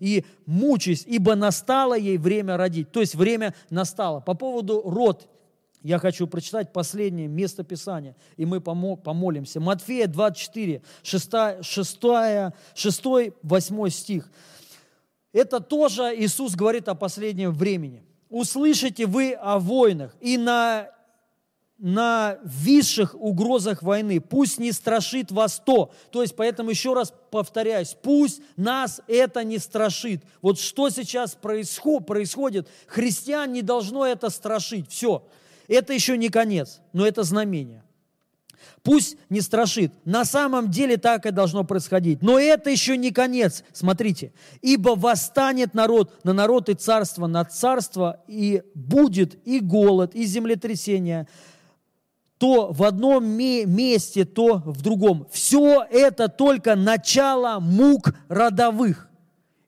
и 0.00 0.24
мучаясь, 0.44 1.04
ибо 1.06 1.36
настало 1.36 1.96
ей 1.96 2.18
время 2.18 2.56
родить. 2.56 2.90
То 2.90 2.98
есть 2.98 3.14
время 3.14 3.54
настало. 3.70 4.18
По 4.18 4.34
поводу 4.34 4.82
род 4.84 5.28
я 5.84 6.00
хочу 6.00 6.26
прочитать 6.26 6.72
последнее 6.72 7.28
место 7.28 7.62
Писания, 7.62 8.16
и 8.36 8.44
мы 8.44 8.60
помолимся. 8.60 9.60
Матфея 9.60 10.08
24, 10.08 10.82
6, 11.02 11.30
6, 11.62 12.00
6 12.74 13.04
8 13.42 13.88
стих. 13.90 14.30
Это 15.32 15.60
тоже 15.60 16.12
Иисус 16.16 16.56
говорит 16.56 16.88
о 16.88 16.94
последнем 16.94 17.52
времени. 17.52 18.02
«Услышите 18.30 19.06
вы 19.06 19.32
о 19.32 19.58
войнах, 19.58 20.16
и 20.20 20.38
на 20.38 20.88
на 21.84 22.38
высших 22.44 23.14
угрозах 23.14 23.82
войны. 23.82 24.18
Пусть 24.18 24.58
не 24.58 24.72
страшит 24.72 25.30
вас 25.30 25.60
то. 25.62 25.92
То 26.10 26.22
есть, 26.22 26.34
поэтому 26.34 26.70
еще 26.70 26.94
раз 26.94 27.12
повторяюсь, 27.30 27.94
пусть 28.02 28.40
нас 28.56 29.02
это 29.06 29.44
не 29.44 29.58
страшит. 29.58 30.22
Вот 30.40 30.58
что 30.58 30.88
сейчас 30.88 31.34
происход, 31.34 32.06
происходит, 32.06 32.68
христиан 32.86 33.52
не 33.52 33.60
должно 33.60 34.06
это 34.06 34.30
страшить. 34.30 34.90
Все. 34.90 35.26
Это 35.68 35.92
еще 35.92 36.16
не 36.16 36.30
конец, 36.30 36.80
но 36.94 37.06
это 37.06 37.22
знамение. 37.22 37.84
Пусть 38.82 39.18
не 39.28 39.42
страшит. 39.42 39.92
На 40.06 40.24
самом 40.24 40.70
деле 40.70 40.96
так 40.96 41.26
и 41.26 41.32
должно 41.32 41.64
происходить. 41.64 42.22
Но 42.22 42.38
это 42.38 42.70
еще 42.70 42.96
не 42.96 43.10
конец. 43.10 43.62
Смотрите. 43.74 44.32
Ибо 44.62 44.90
восстанет 44.90 45.74
народ 45.74 46.24
на 46.24 46.32
народ 46.32 46.70
и 46.70 46.74
царство 46.74 47.26
на 47.26 47.44
царство, 47.44 48.22
и 48.26 48.62
будет 48.74 49.46
и 49.46 49.60
голод, 49.60 50.14
и 50.14 50.24
землетрясение, 50.24 51.28
то 52.38 52.72
в 52.72 52.82
одном 52.82 53.24
месте, 53.24 54.24
то 54.24 54.62
в 54.64 54.82
другом. 54.82 55.26
Все 55.30 55.84
это 55.90 56.28
только 56.28 56.74
начало 56.74 57.60
мук 57.60 58.14
родовых. 58.28 59.08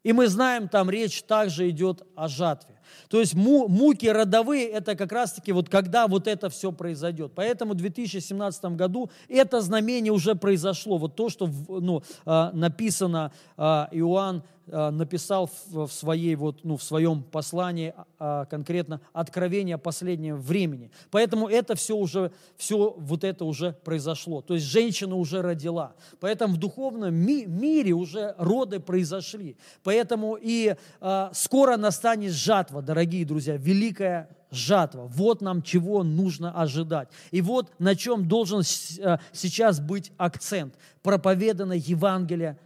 И 0.03 0.13
мы 0.13 0.29
знаем, 0.29 0.69
там 0.69 0.89
речь 0.89 1.23
также 1.23 1.69
идет 1.71 2.03
о 2.15 2.29
жатве. 2.29 2.77
То 3.09 3.21
есть 3.21 3.35
муки 3.35 4.07
родовые– 4.07 4.69
это 4.71 4.97
как 4.97 5.13
раз-таки 5.13 5.53
вот 5.53 5.69
когда 5.69 6.07
вот 6.07 6.27
это 6.27 6.49
все 6.49 6.73
произойдет. 6.73 7.33
Поэтому 7.35 7.73
в 7.73 7.77
2017 7.77 8.65
году 8.77 9.11
это 9.29 9.61
знамение 9.61 10.13
уже 10.13 10.35
произошло. 10.35 10.99
Вот 10.99 11.15
то, 11.15 11.29
что 11.29 11.51
ну, 11.69 12.03
а, 12.25 12.51
написано 12.53 13.33
а, 13.57 13.89
Иоанн 13.93 14.43
написал 14.67 15.51
в 15.71 15.89
своей 15.89 16.35
вот, 16.35 16.65
ну, 16.65 16.77
в 16.77 16.83
своем 16.83 17.23
послании 17.23 17.95
а, 18.19 18.47
конкретно 18.47 19.01
откровение 19.13 19.79
последнего 19.79 20.37
времени. 20.37 20.91
Поэтому 21.11 21.49
это 21.49 21.75
все 21.77 21.97
уже, 21.97 22.33
все 22.57 22.95
вот 22.99 23.25
это 23.25 23.45
уже 23.45 23.73
произошло. 23.85 24.43
То 24.43 24.55
есть 24.55 24.67
женщина 24.67 25.15
уже 25.15 25.43
родила. 25.43 25.95
Поэтому 26.21 26.55
в 26.55 26.57
духовном 26.57 27.15
ми- 27.15 27.47
мире 27.47 27.93
уже 27.93 28.35
роды 28.39 28.81
произошли. 28.81 29.57
Поэтому 29.85 30.37
и 30.41 30.75
а, 31.01 31.31
скоро 31.33 31.77
настанет 31.77 32.33
жатва, 32.33 32.83
дорогие 32.83 33.25
друзья, 33.25 33.57
великая 33.57 34.29
жатва. 34.51 35.07
Вот 35.07 35.41
нам 35.43 35.63
чего 35.63 36.03
нужно 36.03 36.53
ожидать. 36.53 37.09
И 37.31 37.41
вот 37.41 37.73
на 37.79 37.95
чем 37.95 38.27
должен 38.27 38.61
э, 38.61 39.19
сейчас 39.33 39.81
быть 39.81 40.13
акцент. 40.17 40.75
Проповедано 41.03 41.73
Евангелие 41.73 42.59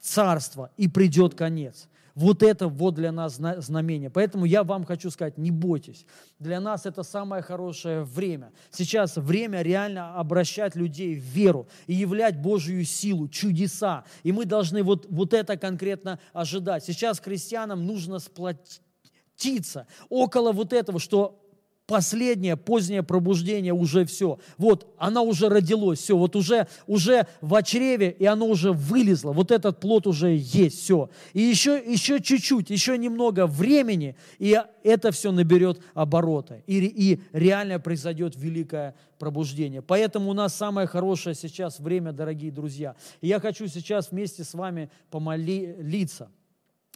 царство, 0.00 0.70
и 0.76 0.88
придет 0.88 1.34
конец. 1.34 1.88
Вот 2.14 2.42
это 2.42 2.68
вот 2.68 2.96
для 2.96 3.12
нас 3.12 3.40
знамение. 3.58 4.10
Поэтому 4.10 4.44
я 4.44 4.64
вам 4.64 4.84
хочу 4.84 5.10
сказать, 5.10 5.38
не 5.38 5.50
бойтесь. 5.50 6.04
Для 6.38 6.60
нас 6.60 6.84
это 6.84 7.02
самое 7.02 7.42
хорошее 7.42 8.02
время. 8.02 8.52
Сейчас 8.70 9.16
время 9.16 9.62
реально 9.62 10.16
обращать 10.16 10.74
людей 10.74 11.14
в 11.14 11.22
веру 11.22 11.68
и 11.86 11.94
являть 11.94 12.40
Божью 12.40 12.84
силу, 12.84 13.28
чудеса. 13.28 14.04
И 14.22 14.32
мы 14.32 14.44
должны 14.44 14.82
вот, 14.82 15.06
вот 15.08 15.32
это 15.32 15.56
конкретно 15.56 16.18
ожидать. 16.32 16.84
Сейчас 16.84 17.20
христианам 17.20 17.86
нужно 17.86 18.18
сплотиться 18.18 19.86
около 20.08 20.52
вот 20.52 20.72
этого, 20.72 20.98
что 20.98 21.39
последнее, 21.90 22.56
позднее 22.56 23.02
пробуждение 23.02 23.72
уже 23.72 24.04
все. 24.04 24.38
Вот, 24.58 24.94
она 24.96 25.22
уже 25.22 25.48
родилась, 25.48 25.98
все, 25.98 26.16
вот 26.16 26.36
уже, 26.36 26.68
уже 26.86 27.26
в 27.40 27.60
чреве, 27.64 28.14
и 28.16 28.26
оно 28.26 28.46
уже 28.46 28.70
вылезло, 28.70 29.32
вот 29.32 29.50
этот 29.50 29.80
плод 29.80 30.06
уже 30.06 30.36
есть, 30.36 30.78
все. 30.82 31.10
И 31.32 31.40
еще, 31.40 31.82
еще 31.84 32.20
чуть-чуть, 32.20 32.70
еще 32.70 32.96
немного 32.96 33.48
времени, 33.48 34.14
и 34.38 34.56
это 34.84 35.10
все 35.10 35.32
наберет 35.32 35.80
обороты. 35.92 36.62
И, 36.68 36.78
и 36.78 37.20
реально 37.32 37.80
произойдет 37.80 38.36
великое 38.36 38.94
пробуждение. 39.18 39.82
Поэтому 39.82 40.30
у 40.30 40.32
нас 40.32 40.54
самое 40.54 40.86
хорошее 40.86 41.34
сейчас 41.34 41.80
время, 41.80 42.12
дорогие 42.12 42.52
друзья. 42.52 42.94
И 43.20 43.26
я 43.26 43.40
хочу 43.40 43.66
сейчас 43.66 44.12
вместе 44.12 44.44
с 44.44 44.54
вами 44.54 44.90
помолиться– 45.10 46.30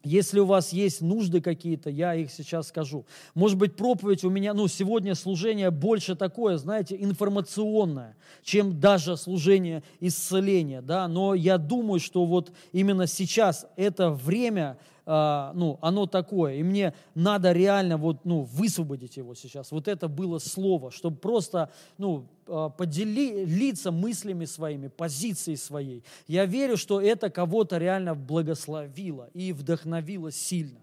если 0.04 0.40
у 0.40 0.46
вас 0.46 0.72
есть 0.72 1.00
нужды 1.00 1.40
какие-то, 1.40 1.90
я 1.90 2.14
их 2.14 2.30
сейчас 2.30 2.68
скажу. 2.68 3.04
Может 3.34 3.58
быть, 3.58 3.76
проповедь 3.76 4.24
у 4.24 4.30
меня, 4.30 4.54
ну, 4.54 4.68
сегодня 4.68 5.14
служение 5.14 5.70
больше 5.70 6.14
такое, 6.14 6.58
знаете, 6.58 6.96
информационное, 6.98 8.16
чем 8.42 8.78
даже 8.78 9.16
служение 9.16 9.82
исцеления, 10.00 10.82
да, 10.82 11.08
но 11.08 11.34
я 11.34 11.58
думаю, 11.58 12.00
что 12.00 12.24
вот 12.24 12.52
именно 12.72 13.06
сейчас 13.06 13.66
это 13.76 14.10
время 14.10 14.78
а, 15.06 15.52
ну, 15.54 15.78
оно 15.82 16.06
такое, 16.06 16.54
и 16.54 16.62
мне 16.62 16.94
надо 17.14 17.52
реально 17.52 17.98
вот, 17.98 18.24
ну, 18.24 18.42
высвободить 18.42 19.18
его 19.18 19.34
сейчас. 19.34 19.70
Вот 19.70 19.86
это 19.86 20.08
было 20.08 20.38
слово, 20.38 20.90
чтобы 20.90 21.18
просто, 21.18 21.70
ну, 21.98 22.26
а, 22.46 22.70
поделиться 22.70 23.90
мыслями 23.90 24.46
своими, 24.46 24.88
позицией 24.88 25.56
своей. 25.56 26.04
Я 26.26 26.46
верю, 26.46 26.76
что 26.76 27.00
это 27.02 27.28
кого-то 27.28 27.76
реально 27.76 28.14
благословило 28.14 29.28
и 29.34 29.52
вдохновило 29.52 30.32
сильно. 30.32 30.80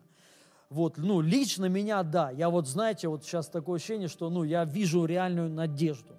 Вот, 0.70 0.98
ну, 0.98 1.20
лично 1.20 1.66
меня, 1.66 2.04
да. 2.04 2.30
Я 2.30 2.50
вот, 2.50 2.68
знаете, 2.68 3.08
вот 3.08 3.26
сейчас 3.26 3.48
такое 3.48 3.78
ощущение, 3.78 4.08
что, 4.08 4.30
ну, 4.30 4.44
я 4.44 4.66
вижу 4.66 5.04
реальную 5.06 5.50
надежду, 5.50 6.14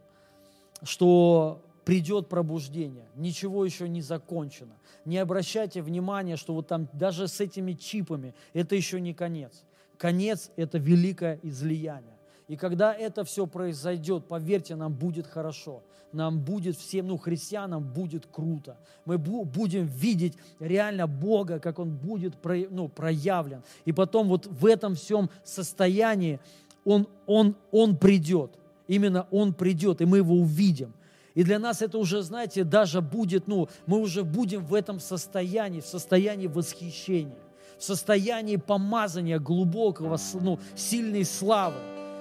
что 0.82 1.62
придет 1.84 2.28
пробуждение, 2.28 3.08
ничего 3.16 3.64
еще 3.64 3.88
не 3.88 4.02
закончено. 4.02 4.74
Не 5.04 5.18
обращайте 5.18 5.82
внимания, 5.82 6.36
что 6.36 6.54
вот 6.54 6.68
там 6.68 6.88
даже 6.92 7.28
с 7.28 7.40
этими 7.40 7.72
чипами 7.72 8.34
это 8.52 8.74
еще 8.74 9.00
не 9.00 9.14
конец. 9.14 9.64
Конец– 9.98 10.50
это 10.56 10.78
великое 10.78 11.38
излияние. 11.42 12.16
И 12.48 12.56
когда 12.56 12.92
это 12.92 13.24
все 13.24 13.46
произойдет, 13.46 14.26
поверьте, 14.26 14.74
нам 14.74 14.92
будет 14.92 15.26
хорошо. 15.26 15.82
Нам 16.12 16.40
будет 16.40 16.76
всем, 16.76 17.06
ну, 17.06 17.16
христианам 17.16 17.82
будет 17.82 18.26
круто. 18.26 18.76
Мы 19.06 19.16
будем 19.16 19.86
видеть 19.86 20.36
реально 20.60 21.06
Бога, 21.06 21.58
как 21.58 21.78
Он 21.78 21.96
будет 21.96 22.34
ну, 22.70 22.88
проявлен. 22.88 23.62
И 23.84 23.92
потом 23.92 24.28
вот 24.28 24.46
в 24.46 24.66
этом 24.66 24.94
всем 24.94 25.30
состоянии 25.44 26.40
Он, 26.84 27.08
он, 27.26 27.56
он 27.70 27.96
придет. 27.96 28.58
Именно 28.88 29.26
Он 29.30 29.54
придет, 29.54 30.02
и 30.02 30.04
мы 30.04 30.18
Его 30.18 30.34
увидим. 30.34 30.92
И 31.34 31.44
для 31.44 31.58
нас 31.58 31.80
это 31.80 31.98
уже, 31.98 32.22
знаете, 32.22 32.64
даже 32.64 33.00
будет, 33.00 33.46
ну, 33.46 33.68
мы 33.86 33.98
уже 33.98 34.22
будем 34.22 34.64
в 34.64 34.74
этом 34.74 35.00
состоянии, 35.00 35.80
в 35.80 35.86
состоянии 35.86 36.46
восхищения, 36.46 37.38
в 37.78 37.84
состоянии 37.84 38.56
помазания 38.56 39.38
глубокого, 39.38 40.18
ну, 40.34 40.58
сильной 40.76 41.24
славы. 41.24 41.76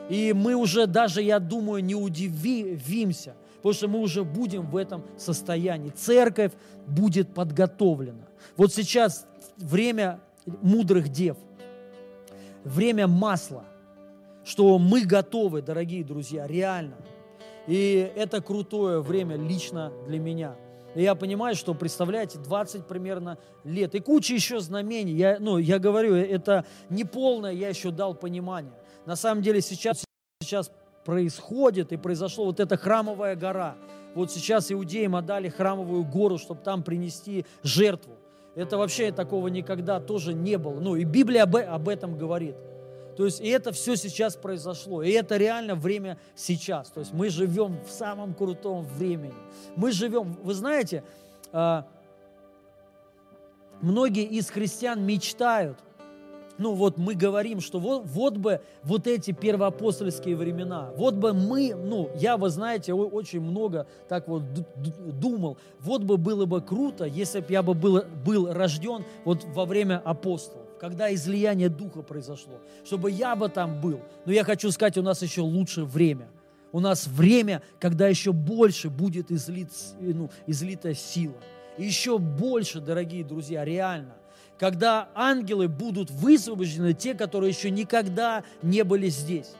И 0.09 0.33
мы 0.33 0.55
уже 0.55 0.87
даже, 0.87 1.21
я 1.21 1.39
думаю, 1.39 1.83
не 1.83 1.95
удивимся, 1.95 3.35
потому 3.57 3.73
что 3.73 3.87
мы 3.87 3.99
уже 3.99 4.23
будем 4.23 4.65
в 4.69 4.77
этом 4.77 5.03
состоянии. 5.17 5.89
Церковь 5.89 6.53
будет 6.87 7.33
подготовлена. 7.33 8.25
Вот 8.55 8.73
сейчас 8.73 9.25
время 9.57 10.21
мудрых 10.45 11.09
дев, 11.09 11.37
время 12.63 13.07
масла, 13.07 13.65
что 14.45 14.79
мы 14.79 15.03
готовы, 15.03 15.61
дорогие 15.61 16.03
друзья, 16.03 16.47
реально– 16.47 16.95
и 17.67 18.11
это 18.15 18.41
крутое 18.41 19.01
время 19.01 19.35
лично 19.35 19.91
для 20.07 20.19
меня. 20.19 20.55
И 20.95 21.03
я 21.03 21.15
понимаю, 21.15 21.55
что, 21.55 21.73
представляете, 21.73 22.37
20 22.39 22.85
примерно 22.85 23.37
лет. 23.63 23.95
И 23.95 23.99
куча 23.99 24.33
еще 24.33 24.59
знамений. 24.59 25.13
Я, 25.13 25.37
ну, 25.39 25.57
я 25.57 25.79
говорю, 25.79 26.15
это 26.15 26.65
не 26.89 27.05
полное, 27.05 27.53
я 27.53 27.69
еще 27.69 27.91
дал 27.91 28.13
понимание. 28.13 28.73
На 29.05 29.15
самом 29.15 29.41
деле 29.41 29.61
сейчас, 29.61 30.03
сейчас 30.41 30.71
происходит 31.05 31.93
и 31.93 31.97
произошло 31.97 32.45
вот 32.45 32.59
эта 32.59 32.77
храмовая 32.77 33.35
гора. 33.35 33.75
Вот 34.15 34.31
сейчас 34.31 34.71
иудеям 34.71 35.15
отдали 35.15 35.47
храмовую 35.47 36.03
гору, 36.03 36.37
чтобы 36.37 36.61
там 36.61 36.83
принести 36.83 37.45
жертву. 37.63 38.13
Это 38.55 38.77
вообще 38.77 39.13
такого 39.13 39.47
никогда 39.47 40.01
тоже 40.01 40.33
не 40.33 40.57
было. 40.57 40.79
Ну 40.79 40.97
и 40.97 41.05
Библия 41.05 41.43
об, 41.43 41.55
об 41.55 41.87
этом 41.87 42.17
говорит. 42.17 42.55
То 43.15 43.25
есть 43.25 43.41
и 43.41 43.47
это 43.47 43.71
все 43.71 43.95
сейчас 43.95 44.35
произошло. 44.35 45.03
И 45.03 45.11
это 45.11 45.37
реально 45.37 45.75
время 45.75 46.17
сейчас. 46.35 46.89
То 46.89 46.99
есть 47.01 47.13
мы 47.13 47.29
живем 47.29 47.79
в 47.85 47.91
самом 47.91 48.33
крутом 48.33 48.85
времени. 48.97 49.33
Мы 49.75 49.91
живем, 49.91 50.37
вы 50.43 50.53
знаете, 50.53 51.03
а, 51.51 51.85
многие 53.81 54.25
из 54.25 54.49
христиан 54.49 55.03
мечтают 55.03 55.77
ну 56.61 56.73
вот 56.73 56.97
мы 56.97 57.15
говорим, 57.15 57.59
что 57.59 57.79
вот, 57.79 58.03
вот 58.05 58.37
бы 58.37 58.61
вот 58.83 59.07
эти 59.07 59.31
первоапостольские 59.31 60.35
времена, 60.35 60.91
вот 60.95 61.15
бы 61.15 61.33
мы, 61.33 61.73
ну 61.75 62.11
я, 62.15 62.37
вы 62.37 62.49
знаете, 62.49 62.93
очень 62.93 63.41
много 63.41 63.87
так 64.07 64.27
вот 64.27 64.43
думал, 65.19 65.57
вот 65.79 66.03
бы 66.03 66.17
было 66.17 66.45
бы 66.45 66.61
круто, 66.61 67.05
если 67.05 67.39
бы 67.39 67.47
я 67.49 67.63
бы 67.63 67.73
был, 67.73 68.03
был 68.23 68.53
рожден 68.53 69.03
вот 69.25 69.43
во 69.55 69.65
время 69.65 70.01
апостолов, 70.05 70.67
когда 70.81 71.13
излияние 71.13 71.69
Духа 71.69 72.01
произошло, 72.01 72.59
чтобы 72.83 73.11
я 73.11 73.35
бы 73.35 73.49
там 73.49 73.79
был. 73.79 73.99
Но 74.25 74.31
я 74.31 74.43
хочу 74.43 74.71
сказать, 74.71 74.97
у 74.97 75.03
нас 75.03 75.21
еще 75.21 75.41
лучше 75.41 75.83
время. 75.83 76.27
У 76.71 76.79
нас 76.79 77.05
время, 77.05 77.61
когда 77.79 78.07
еще 78.07 78.33
больше 78.33 78.89
будет 78.89 79.31
излит, 79.31 79.69
ну, 79.99 80.31
излита 80.47 80.95
сила. 80.95 81.35
Еще 81.77 82.17
больше, 82.17 82.81
дорогие 82.81 83.23
друзья, 83.23 83.63
реально 83.63 84.15
когда 84.57 85.09
ангелы 85.15 85.67
будут 85.67 86.11
высвобождены, 86.11 86.93
те, 86.93 87.15
которые 87.15 87.49
еще 87.49 87.71
никогда 87.71 88.43
не 88.61 88.83
были 88.83 89.09
здесь. 89.09 89.55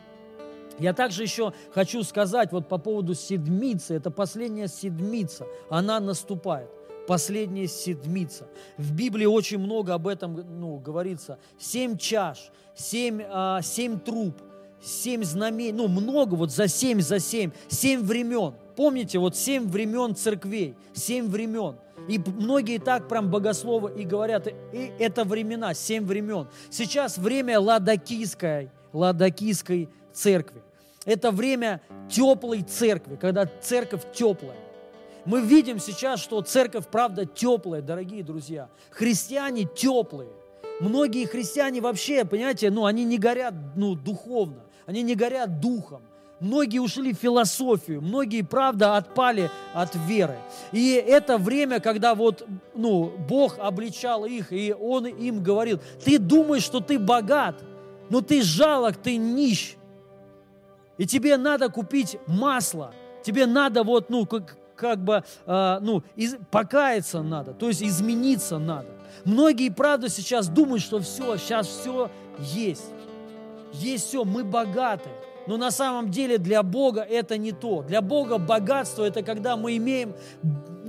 Я 0.77 0.93
также 0.93 1.23
еще 1.23 1.53
хочу 1.73 2.03
сказать 2.03 2.51
вот 2.51 2.67
по 2.67 2.77
поводу 2.77 3.15
седмицы. 3.15 3.95
Это 3.95 4.11
последняя 4.11 4.67
седмица. 4.67 5.47
Она 5.71 5.99
наступает. 5.99 6.69
Последняя 7.07 7.67
седмица. 7.67 8.47
В 8.77 8.93
Библии 8.93 9.25
очень 9.25 9.57
много 9.57 9.93
об 9.93 10.07
этом 10.07 10.35
ну, 10.59 10.77
говорится. 10.77 11.39
Семь 11.59 11.97
чаш, 11.97 12.51
семь, 12.75 13.21
а, 13.27 13.61
семь 13.61 13.99
труб, 13.99 14.35
семь 14.83 15.23
знамений. 15.23 15.71
Ну, 15.71 15.87
много 15.87 16.35
вот 16.35 16.51
за 16.51 16.67
семь, 16.67 17.01
за 17.01 17.19
семь. 17.19 17.51
Семь 17.67 18.01
времен. 18.01 18.53
Помните, 18.75 19.19
вот 19.19 19.35
семь 19.35 19.67
времен 19.67 20.15
церквей. 20.15 20.75
Семь 20.93 21.27
времен. 21.27 21.75
И 22.07 22.19
многие 22.19 22.79
так 22.79 23.07
прям 23.07 23.29
богословы 23.29 23.93
и 24.01 24.05
говорят, 24.05 24.47
и 24.47 24.91
это 24.99 25.23
времена, 25.23 25.73
семь 25.73 26.05
времен. 26.05 26.47
Сейчас 26.69 27.17
время 27.17 27.59
ладокийской, 27.59 28.69
ладокийской 28.91 29.89
церкви. 30.11 30.61
Это 31.05 31.31
время 31.31 31.81
теплой 32.09 32.61
церкви, 32.63 33.15
когда 33.15 33.47
церковь 33.61 34.01
теплая. 34.13 34.57
Мы 35.25 35.41
видим 35.41 35.79
сейчас, 35.79 36.19
что 36.19 36.41
церковь, 36.41 36.87
правда, 36.87 37.25
теплая, 37.25 37.81
дорогие 37.81 38.23
друзья. 38.23 38.69
Христиане 38.89 39.65
теплые. 39.65 40.29
Многие 40.79 41.25
христиане 41.25 41.79
вообще, 41.79 42.25
понимаете, 42.25 42.71
ну, 42.71 42.85
они 42.85 43.03
не 43.03 43.19
горят 43.19 43.53
ну, 43.75 43.93
духовно, 43.93 44.63
они 44.87 45.03
не 45.03 45.13
горят 45.13 45.59
духом. 45.59 46.01
Многие 46.39 46.79
ушли 46.79 47.13
в 47.13 47.17
философию, 47.17 48.01
многие, 48.01 48.41
правда, 48.41 48.97
отпали 48.97 49.51
от 49.75 49.95
веры. 50.07 50.37
И 50.71 50.93
это 50.93 51.37
время, 51.37 51.79
когда 51.79 52.15
вот, 52.15 52.47
ну, 52.73 53.11
Бог 53.29 53.59
обличал 53.59 54.25
их, 54.25 54.51
и 54.51 54.73
Он 54.73 55.05
им 55.05 55.43
говорил, 55.43 55.79
ты 56.03 56.17
думаешь, 56.17 56.63
что 56.63 56.79
ты 56.79 56.97
богат, 56.97 57.63
но 58.09 58.21
ты 58.21 58.41
жалок, 58.41 58.97
ты 58.97 59.17
нищ. 59.17 59.75
И 60.97 61.05
тебе 61.05 61.37
надо 61.37 61.69
купить 61.69 62.17
масло, 62.25 62.91
тебе 63.23 63.45
надо 63.45 63.83
вот, 63.83 64.09
ну, 64.09 64.25
как, 64.25 64.57
как 64.81 64.97
бы, 65.03 65.23
э, 65.45 65.77
ну, 65.81 66.03
из, 66.15 66.35
покаяться 66.49 67.21
надо, 67.21 67.53
то 67.53 67.67
есть 67.67 67.83
измениться 67.83 68.57
надо. 68.57 68.87
Многие, 69.23 69.69
правда, 69.69 70.09
сейчас 70.09 70.49
думают, 70.49 70.81
что 70.81 70.99
все, 70.99 71.37
сейчас 71.37 71.67
все 71.67 72.09
есть. 72.39 72.85
Есть 73.73 74.07
все, 74.07 74.25
мы 74.25 74.43
богаты. 74.43 75.09
Но 75.47 75.57
на 75.57 75.71
самом 75.71 76.09
деле 76.09 76.37
для 76.37 76.63
Бога 76.63 77.01
это 77.01 77.37
не 77.37 77.51
то. 77.51 77.83
Для 77.83 78.01
Бога 78.01 78.37
богатство– 78.37 79.03
это 79.05 79.21
когда 79.21 79.55
мы 79.55 79.77
имеем 79.77 80.13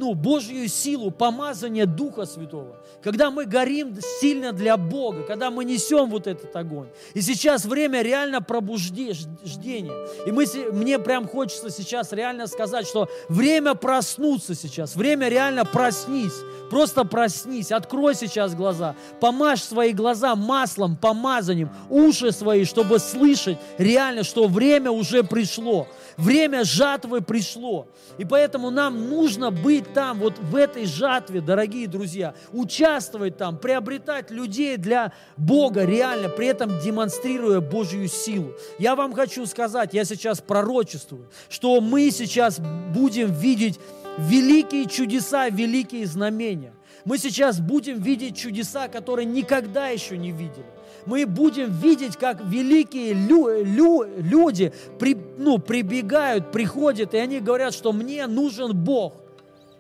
ну, 0.03 0.15
Божью 0.15 0.67
силу, 0.67 1.13
помазание 1.13 1.87
Духа 1.87 2.27
Святого. 2.27 2.75
Когда 3.05 3.31
мы 3.31 3.45
горим 3.45 3.97
сильно 4.21 4.53
для 4.53 4.77
Бога, 4.77 5.23
когда 5.23 5.53
мы 5.53 5.65
несем 5.65 6.11
вот 6.11 6.27
этот 6.27 6.55
огонь. 6.57 6.89
И 7.15 7.23
сейчас 7.23 7.65
время 7.65 8.03
реально 8.03 8.43
пробуждения. 8.43 9.93
И 10.27 10.33
мы, 10.33 10.47
мне 10.73 10.99
прям 10.99 11.29
хочется 11.29 11.71
сейчас 11.71 12.11
реально 12.13 12.49
сказать, 12.49 12.89
что 12.89 13.09
время 13.29 13.75
проснуться 13.75 14.57
сейчас, 14.57 14.97
время 14.97 15.29
реально 15.29 15.65
проснись. 15.65 16.35
Просто 16.69 17.05
проснись, 17.05 17.71
открой 17.71 18.17
сейчас 18.17 18.55
глаза, 18.55 18.97
помажь 19.21 19.63
свои 19.63 19.93
глаза 19.93 20.35
маслом, 20.35 20.97
помазанием, 20.97 21.71
уши 21.91 22.33
свои, 22.33 22.65
чтобы 22.65 22.99
слышать 22.99 23.59
реально, 23.79 24.25
что 24.25 24.49
время 24.49 24.91
уже 24.91 25.23
пришло. 25.23 25.87
Время 26.17 26.65
жатвы 26.65 27.21
пришло. 27.21 27.89
И 28.19 28.25
поэтому 28.25 28.71
нам 28.71 29.09
нужно 29.09 29.51
быть 29.51 29.93
там, 29.93 30.19
вот 30.19 30.39
в 30.39 30.57
этой 30.57 30.87
жатве, 30.87 31.41
дорогие 31.41 31.87
друзья, 31.87 32.35
участвовать 32.53 33.37
там, 33.37 33.59
приобретать 33.59 34.31
людей 34.31 34.77
для 34.77 35.13
Бога 35.37 35.85
реально, 35.85 36.29
при 36.29 36.49
этом 36.49 36.79
демонстрируя 36.81 37.61
Божью 37.61 38.09
силу. 38.09 38.53
Я 38.79 38.95
вам 38.95 39.13
хочу 39.13 39.47
сказать, 39.47 39.95
я 39.95 40.05
сейчас 40.05 40.41
пророчествую, 40.41 41.29
что 41.49 41.81
мы 41.81 42.11
сейчас 42.11 42.61
будем 42.95 43.33
видеть 43.33 43.79
великие 44.19 44.87
чудеса, 44.87 45.49
великие 45.49 46.07
знамения. 46.07 46.75
Мы 47.05 47.19
сейчас 47.19 47.59
будем 47.59 48.01
видеть 48.01 48.37
чудеса, 48.37 48.89
которые 48.89 49.27
никогда 49.27 49.89
еще 49.89 50.17
не 50.17 50.31
видели 50.31 50.67
мы 51.07 51.27
будем 51.27 51.71
видеть, 51.71 52.17
как 52.17 52.43
великие 52.45 53.13
лю, 53.13 53.63
лю, 53.65 54.07
люди 54.17 54.73
при, 54.99 55.17
ну, 55.39 55.59
прибегают, 55.59 56.53
приходят, 56.53 57.15
и 57.15 57.19
они 57.19 57.41
говорят, 57.41 57.75
что 57.75 57.93
мне 57.93 58.27
нужен 58.27 58.77
Бог. 58.77 59.15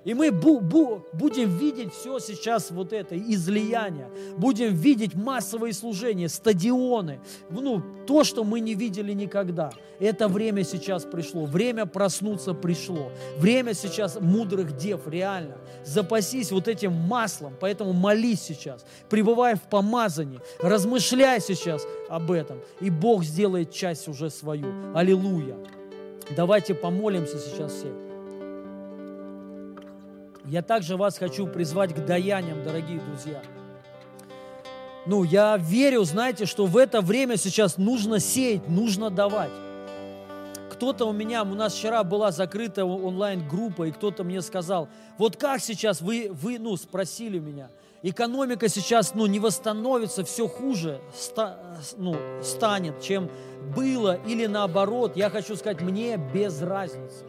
И 0.04 0.14
мы 0.14 0.32
бу 0.32 0.58
бу 0.58 1.06
будем 1.12 1.56
видеть 1.56 1.92
все 1.94 2.18
сейчас 2.18 2.72
вот 2.72 2.92
это 2.92 3.16
излияние, 3.16 4.08
будем 4.36 4.74
видеть 4.74 5.14
массовые 5.14 5.72
служения, 5.72 6.28
стадионы, 6.28 7.20
ну, 7.50 7.80
то, 8.06 8.24
что 8.24 8.42
мы 8.42 8.58
не 8.58 8.74
видели 8.74 9.12
никогда. 9.12 9.70
Это 10.00 10.26
время 10.26 10.64
сейчас 10.64 11.04
пришло, 11.04 11.46
время 11.46 11.86
проснуться 11.86 12.52
пришло, 12.52 13.12
время 13.38 13.74
сейчас 13.74 14.18
мудрых 14.20 14.76
дев, 14.76 15.06
реально. 15.06 15.58
Запасись 15.84 16.52
вот 16.52 16.68
этим 16.68 16.92
маслом, 16.92 17.54
поэтому 17.58 17.92
молись 17.92 18.42
сейчас, 18.42 18.84
пребывай 19.08 19.56
в 19.56 19.62
помазании, 19.62 20.40
размышляй 20.60 21.40
сейчас 21.40 21.86
об 22.08 22.30
этом, 22.30 22.60
и 22.80 22.88
Бог 22.88 23.24
сделает 23.24 23.72
часть 23.72 24.08
уже 24.08 24.30
свою. 24.30 24.94
Аллилуйя. 24.94 25.56
Давайте 26.36 26.74
помолимся 26.74 27.38
сейчас 27.38 27.72
все. 27.72 27.92
Я 30.44 30.62
также 30.62 30.96
вас 30.96 31.18
хочу 31.18 31.46
призвать 31.46 31.94
к 31.94 32.04
даяниям, 32.04 32.62
дорогие 32.62 33.00
друзья. 33.00 33.42
Ну, 35.06 35.24
я 35.24 35.56
верю, 35.56 36.04
знаете, 36.04 36.46
что 36.46 36.66
в 36.66 36.76
это 36.76 37.00
время 37.00 37.36
сейчас 37.36 37.76
нужно 37.76 38.20
сеять, 38.20 38.68
нужно 38.68 39.10
давать. 39.10 39.50
Кто-то 40.82 41.04
у 41.04 41.12
меня, 41.12 41.44
у 41.44 41.54
нас 41.54 41.74
вчера 41.74 42.02
была 42.02 42.32
закрытая 42.32 42.84
онлайн-группа, 42.84 43.84
и 43.84 43.92
кто-то 43.92 44.24
мне 44.24 44.42
сказал, 44.42 44.88
вот 45.16 45.36
как 45.36 45.60
сейчас 45.60 46.00
вы, 46.00 46.28
вы, 46.32 46.58
ну, 46.58 46.76
спросили 46.76 47.38
меня, 47.38 47.70
экономика 48.02 48.68
сейчас, 48.68 49.14
ну, 49.14 49.26
не 49.26 49.38
восстановится, 49.38 50.24
все 50.24 50.48
хуже 50.48 51.00
ста, 51.16 51.56
ну, 51.96 52.16
станет, 52.42 53.00
чем 53.00 53.30
было, 53.76 54.18
или 54.26 54.46
наоборот, 54.46 55.16
я 55.16 55.30
хочу 55.30 55.54
сказать, 55.54 55.80
мне 55.82 56.16
без 56.16 56.60
разницы. 56.60 57.26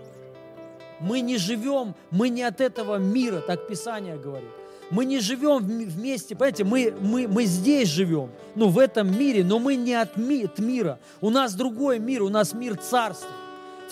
Мы 0.99 1.22
не 1.22 1.38
живем, 1.38 1.93
мы 2.10 2.30
не 2.30 2.41
от 2.41 2.60
этого 2.60 2.95
мира, 2.95 3.39
так 3.39 3.68
Писание 3.68 4.18
говорит. 4.18 4.49
Мы 4.89 5.06
не 5.06 5.20
живем 5.20 5.60
вместе, 5.60 6.36
понимаете, 6.36 6.64
мы, 6.64 6.95
мы, 6.99 7.28
мы 7.28 7.45
здесь 7.45 7.89
живем, 7.89 8.32
ну, 8.56 8.70
в 8.70 8.80
этом 8.80 9.16
мире, 9.16 9.43
но 9.43 9.60
мы 9.60 9.76
не 9.76 9.93
от, 9.93 10.18
ми, 10.18 10.43
от 10.45 10.58
мира. 10.58 10.97
У 11.22 11.30
нас 11.30 11.54
другой 11.54 11.99
мир, 11.99 12.24
у 12.24 12.30
нас 12.30 12.56
мир 12.56 12.78
царства. 12.78 13.30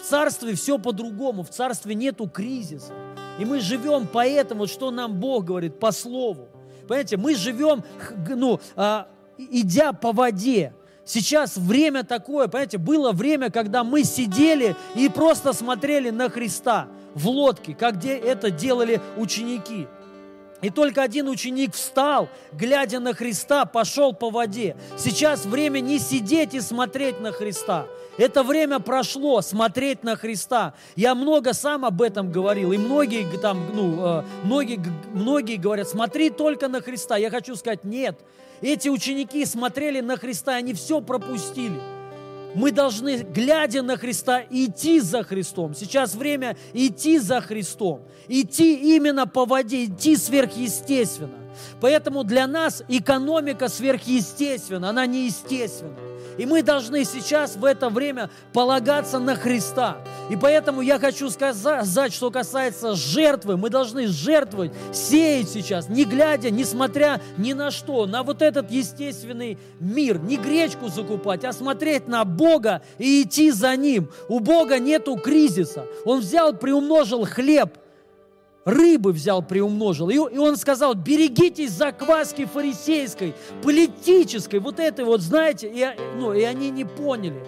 В 0.01 0.03
царстве 0.03 0.55
все 0.55 0.79
по-другому, 0.79 1.43
в 1.43 1.49
царстве 1.49 1.93
нету 1.95 2.27
кризиса. 2.27 2.93
И 3.39 3.45
мы 3.45 3.59
живем 3.59 4.07
поэтому, 4.11 4.67
что 4.67 4.91
нам 4.91 5.19
Бог 5.19 5.45
говорит, 5.45 5.79
по 5.79 5.91
слову. 5.91 6.49
Понимаете, 6.87 7.17
мы 7.17 7.35
живем, 7.35 7.83
ну, 8.27 8.59
а, 8.75 9.07
идя 9.37 9.93
по 9.93 10.11
воде. 10.11 10.73
Сейчас 11.05 11.57
время 11.57 12.03
такое, 12.03 12.47
понимаете, 12.47 12.77
было 12.77 13.11
время, 13.11 13.49
когда 13.49 13.83
мы 13.83 14.03
сидели 14.03 14.75
и 14.95 15.09
просто 15.09 15.53
смотрели 15.53 16.09
на 16.09 16.29
Христа 16.29 16.87
в 17.13 17.27
лодке, 17.27 17.73
как 17.73 17.97
где 17.97 18.15
это 18.15 18.51
делали 18.51 19.01
ученики. 19.17 19.87
И 20.61 20.69
только 20.69 21.01
один 21.01 21.27
ученик 21.27 21.73
встал, 21.73 22.29
глядя 22.53 22.99
на 22.99 23.13
Христа, 23.13 23.65
пошел 23.65 24.13
по 24.13 24.29
воде. 24.29 24.75
Сейчас 24.97 25.45
время 25.45 25.79
не 25.79 25.97
сидеть 25.97 26.53
и 26.53 26.61
смотреть 26.61 27.19
на 27.19 27.31
Христа. 27.31 27.87
Это 28.17 28.43
время 28.43 28.79
прошло, 28.79 29.41
смотреть 29.41 30.03
на 30.03 30.15
Христа. 30.15 30.73
Я 30.95 31.15
много 31.15 31.53
сам 31.53 31.85
об 31.85 32.01
этом 32.01 32.31
говорил, 32.31 32.71
и 32.71 32.77
многие 32.77 33.25
там, 33.39 33.71
ну, 33.73 34.19
э, 34.19 34.23
многие, 34.43 34.79
многие 35.13 35.55
говорят, 35.55 35.87
смотри 35.87 36.29
только 36.29 36.67
на 36.67 36.81
Христа. 36.81 37.17
Я 37.17 37.29
хочу 37.29 37.55
сказать, 37.55 37.83
нет. 37.83 38.19
Эти 38.61 38.89
ученики 38.89 39.45
смотрели 39.45 40.01
на 40.01 40.17
Христа, 40.17 40.53
они 40.53 40.73
все 40.73 41.01
пропустили. 41.01 41.79
Мы 42.53 42.71
должны, 42.71 43.23
глядя 43.23 43.81
на 43.81 43.97
Христа, 43.97 44.43
идти 44.49 44.99
за 44.99 45.23
Христом. 45.23 45.73
Сейчас 45.73 46.15
время 46.15 46.57
идти 46.73 47.17
за 47.17 47.41
Христом. 47.41 48.01
Идти 48.27 48.95
именно 48.95 49.25
по 49.25 49.45
воде, 49.45 49.85
идти 49.85 50.15
сверхъестественно. 50.17 51.39
Поэтому 51.79 52.23
для 52.23 52.47
нас 52.47 52.83
экономика 52.87 53.69
сверхъестественна, 53.69 54.89
она 54.89 55.05
неестественна. 55.05 56.10
И 56.41 56.45
мы 56.47 56.63
должны 56.63 57.05
сейчас 57.05 57.55
в 57.55 57.63
это 57.63 57.89
время 57.89 58.31
полагаться 58.51 59.19
на 59.19 59.35
Христа. 59.35 59.99
И 60.31 60.35
поэтому 60.35 60.81
я 60.81 60.97
хочу 60.97 61.29
сказать, 61.29 62.11
что 62.11 62.31
касается 62.31 62.95
жертвы, 62.95 63.57
мы 63.57 63.69
должны 63.69 64.07
жертвовать, 64.07 64.71
сеять 64.91 65.49
сейчас, 65.51 65.87
не 65.87 66.03
глядя, 66.03 66.49
не 66.49 66.65
смотря 66.65 67.21
ни 67.37 67.53
на 67.53 67.69
что, 67.69 68.07
на 68.07 68.23
вот 68.23 68.41
этот 68.41 68.71
естественный 68.71 69.59
мир, 69.79 70.17
не 70.17 70.37
гречку 70.37 70.87
закупать, 70.87 71.45
а 71.45 71.53
смотреть 71.53 72.07
на 72.07 72.25
Бога 72.25 72.81
и 72.97 73.21
идти 73.21 73.51
за 73.51 73.75
Ним. 73.75 74.09
У 74.27 74.39
Бога 74.39 74.79
нету 74.79 75.17
кризиса. 75.17 75.85
Он 76.05 76.21
взял, 76.21 76.53
приумножил 76.53 77.23
хлеб, 77.23 77.77
рыбы 78.65 79.11
взял, 79.11 79.41
приумножил. 79.41 80.09
И, 80.09 80.17
он 80.17 80.57
сказал, 80.57 80.93
берегитесь 80.93 81.71
закваски 81.71 82.45
фарисейской, 82.45 83.33
политической, 83.63 84.59
вот 84.59 84.79
этой 84.79 85.05
вот, 85.05 85.21
знаете, 85.21 85.71
и, 85.73 85.87
ну, 86.17 86.33
и 86.33 86.43
они 86.43 86.69
не 86.69 86.85
поняли. 86.85 87.43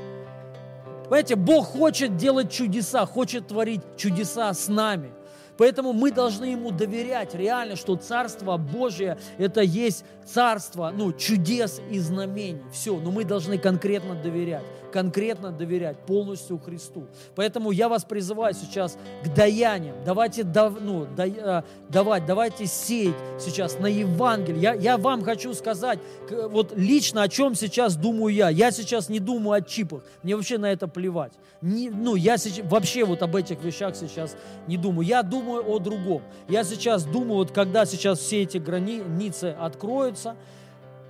Понимаете, 1.03 1.35
Бог 1.35 1.68
хочет 1.68 2.18
делать 2.18 2.52
чудеса, 2.52 3.06
хочет 3.06 3.48
творить 3.48 3.81
чудеса 3.98 4.53
с 4.53 4.68
нами– 4.68 5.11
Поэтому 5.57 5.94
мы 5.94 6.11
должны 6.11 6.45
Ему 6.45 6.72
доверять 6.72 7.35
реально, 7.35 7.76
что 7.76 7.95
Царство 7.95 8.57
Божие– 8.57 9.18
это 9.38 9.61
есть 9.61 10.03
Царство 10.25 10.91
ну, 10.95 11.11
чудес 11.13 11.81
и 11.91 11.99
знамений. 11.99 12.61
Все, 12.71 12.97
но 12.99 13.11
мы 13.11 13.23
должны 13.25 13.57
конкретно 13.57 14.15
доверять, 14.15 14.63
конкретно 14.91 15.51
доверять 15.51 15.97
полностью 16.05 16.59
Христу. 16.59 17.07
Поэтому 17.35 17.71
я 17.71 17.89
вас 17.89 18.03
призываю 18.03 18.53
сейчас 18.53 18.97
к 19.23 19.33
даяниям. 19.33 19.95
Давайте 20.05 20.43
ну, 20.43 21.07
да, 21.15 21.25
э, 21.27 21.63
давать, 21.89 22.25
давайте 22.25 22.65
сеять 22.67 23.15
сейчас 23.39 23.79
на 23.79 23.87
Евангелие. 23.87 24.61
Я, 24.61 24.73
я 24.73 24.97
вам 24.97 25.23
хочу 25.23 25.53
сказать, 25.53 25.99
вот 26.29 26.73
лично 26.75 27.23
о 27.23 27.27
чем 27.27 27.55
сейчас 27.55 27.95
думаю 27.95 28.33
я. 28.33 28.49
Я 28.49 28.71
сейчас 28.71 29.09
не 29.09 29.19
думаю 29.19 29.57
о 29.57 29.61
чипах. 29.61 30.03
Мне 30.21 30.35
вообще 30.35 30.57
на 30.57 30.71
это 30.71 30.87
плевать. 30.87 31.33
Не, 31.61 31.89
ну, 31.89 32.15
я 32.15 32.37
сейчас, 32.37 32.65
вообще 32.69 33.05
вот 33.05 33.21
об 33.21 33.35
этих 33.35 33.63
вещах 33.63 33.95
сейчас 33.95 34.35
не 34.67 34.77
думаю. 34.77 35.07
Я 35.07 35.23
думаю 35.23 35.63
о 35.65 35.79
другом. 35.79 36.21
Я 36.47 36.63
сейчас 36.63 37.05
думаю, 37.05 37.35
вот 37.35 37.51
когда 37.51 37.85
сейчас 37.85 38.19
все 38.19 38.43
эти 38.43 38.57
границы 38.57 39.55
откроются, 39.57 40.12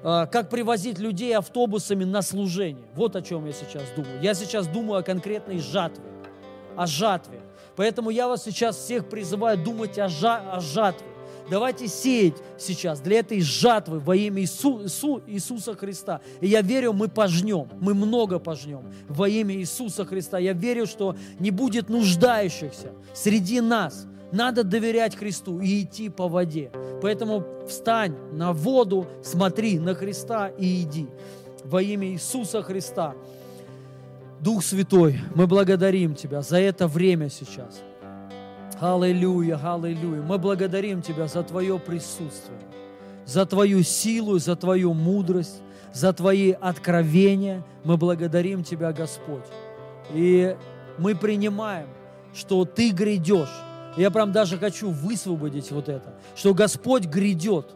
э, 0.03 0.27
как 0.31 0.49
привозить 0.49 0.99
людей 0.99 1.35
автобусами 1.35 2.03
на 2.03 2.21
служение. 2.21 2.85
Вот 2.95 3.15
о 3.15 3.21
чем 3.21 3.45
я 3.45 3.53
сейчас 3.53 3.83
думаю. 3.95 4.21
Я 4.21 4.33
сейчас 4.33 4.67
думаю 4.67 4.99
о 4.99 5.03
конкретной 5.03 5.59
жатве. 5.59 6.03
О 6.75 6.87
жатве. 6.87 7.41
Поэтому 7.75 8.09
я 8.09 8.27
вас 8.27 8.43
сейчас 8.43 8.77
всех 8.77 9.09
призываю 9.09 9.57
думать 9.57 9.97
о, 9.97 10.07
жа 10.07 10.37
о 10.51 10.59
жатве. 10.59 11.07
Давайте 11.49 11.87
сеять 11.87 12.35
сейчас 12.57 13.01
для 13.01 13.19
этой 13.19 13.41
жатвы 13.41 13.99
во 13.99 14.15
имя 14.15 14.41
Иису, 14.41 14.83
Иису, 14.83 15.21
Иисуса 15.27 15.75
Христа. 15.75 16.21
И 16.39 16.47
я 16.47 16.61
верю, 16.61 16.93
мы 16.93 17.09
пожнем, 17.09 17.67
мы 17.81 17.93
много 17.93 18.39
пожнем 18.39 18.91
во 19.09 19.27
имя 19.27 19.55
Иисуса 19.55 20.05
Христа. 20.05 20.39
Я 20.39 20.53
верю, 20.53 20.85
что 20.85 21.17
не 21.39 21.51
будет 21.51 21.89
нуждающихся 21.89 22.93
среди 23.13 23.59
нас, 23.59 24.07
надо 24.33 24.63
доверять 24.63 25.15
Христу 25.15 25.61
и 25.61 25.83
идти 25.83 26.09
по 26.09 26.27
воде. 26.27 26.71
Поэтому 27.01 27.45
встань 27.67 28.15
на 28.31 28.51
воду, 28.51 29.05
смотри 29.21 29.77
на 29.77 29.93
Христа 29.93 30.47
и 30.47 30.81
иди. 30.81 31.07
Во 31.63 31.81
имя 31.81 32.07
Иисуса 32.07 32.63
Христа. 32.63 33.13
Дух 34.41 34.63
Святой, 34.63 35.19
мы 35.35 35.45
благодарим 35.45 36.15
Тебя 36.15 36.41
за 36.41 36.57
это 36.57 36.87
время 36.87 37.29
сейчас. 37.29 37.81
Аллилуйя, 38.79 39.59
аллилуйя. 39.63 40.21
Мы 40.23 40.39
благодарим 40.39 41.03
Тебя 41.03 41.27
за 41.27 41.43
Твое 41.43 41.77
присутствие, 41.77 42.59
за 43.25 43.45
Твою 43.45 43.83
силу, 43.83 44.39
за 44.39 44.55
Твою 44.55 44.93
мудрость, 44.93 45.61
за 45.93 46.11
Твои 46.11 46.51
откровения. 46.51 47.63
Мы 47.83 47.97
благодарим 47.97 48.63
Тебя, 48.63 48.91
Господь. 48.93 49.45
И 50.11 50.57
мы 50.97 51.13
принимаем, 51.15 51.87
что 52.33 52.65
Ты 52.65 52.89
грядешь, 52.89 53.61
я 53.97 54.11
прям 54.11 54.31
даже 54.31 54.57
хочу 54.57 54.89
высвободить 54.89 55.71
вот 55.71 55.89
это, 55.89 56.13
что 56.35 56.53
Господь 56.53 57.05
грядет. 57.05 57.67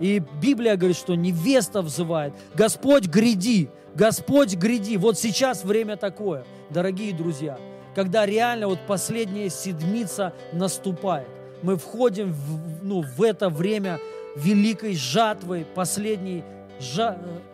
И 0.00 0.20
Библия 0.40 0.76
говорит, 0.76 0.96
что 0.96 1.14
невеста 1.14 1.80
взывает, 1.80 2.34
Господь 2.54 3.06
гряди, 3.06 3.70
Господь 3.94 4.54
гряди. 4.54 4.96
Вот 4.96 5.18
сейчас 5.18 5.64
время 5.64 5.96
такое, 5.96 6.44
дорогие 6.70 7.14
друзья, 7.14 7.58
когда 7.94 8.26
реально 8.26 8.68
вот 8.68 8.80
последняя 8.86 9.48
седмица 9.48 10.32
наступает. 10.52 11.28
Мы 11.62 11.76
входим 11.76 12.32
в, 12.32 12.84
ну, 12.84 13.02
в 13.02 13.22
это 13.22 13.48
время 13.48 13.98
великой 14.36 14.94
жатвы, 14.96 15.64
последней 15.74 16.42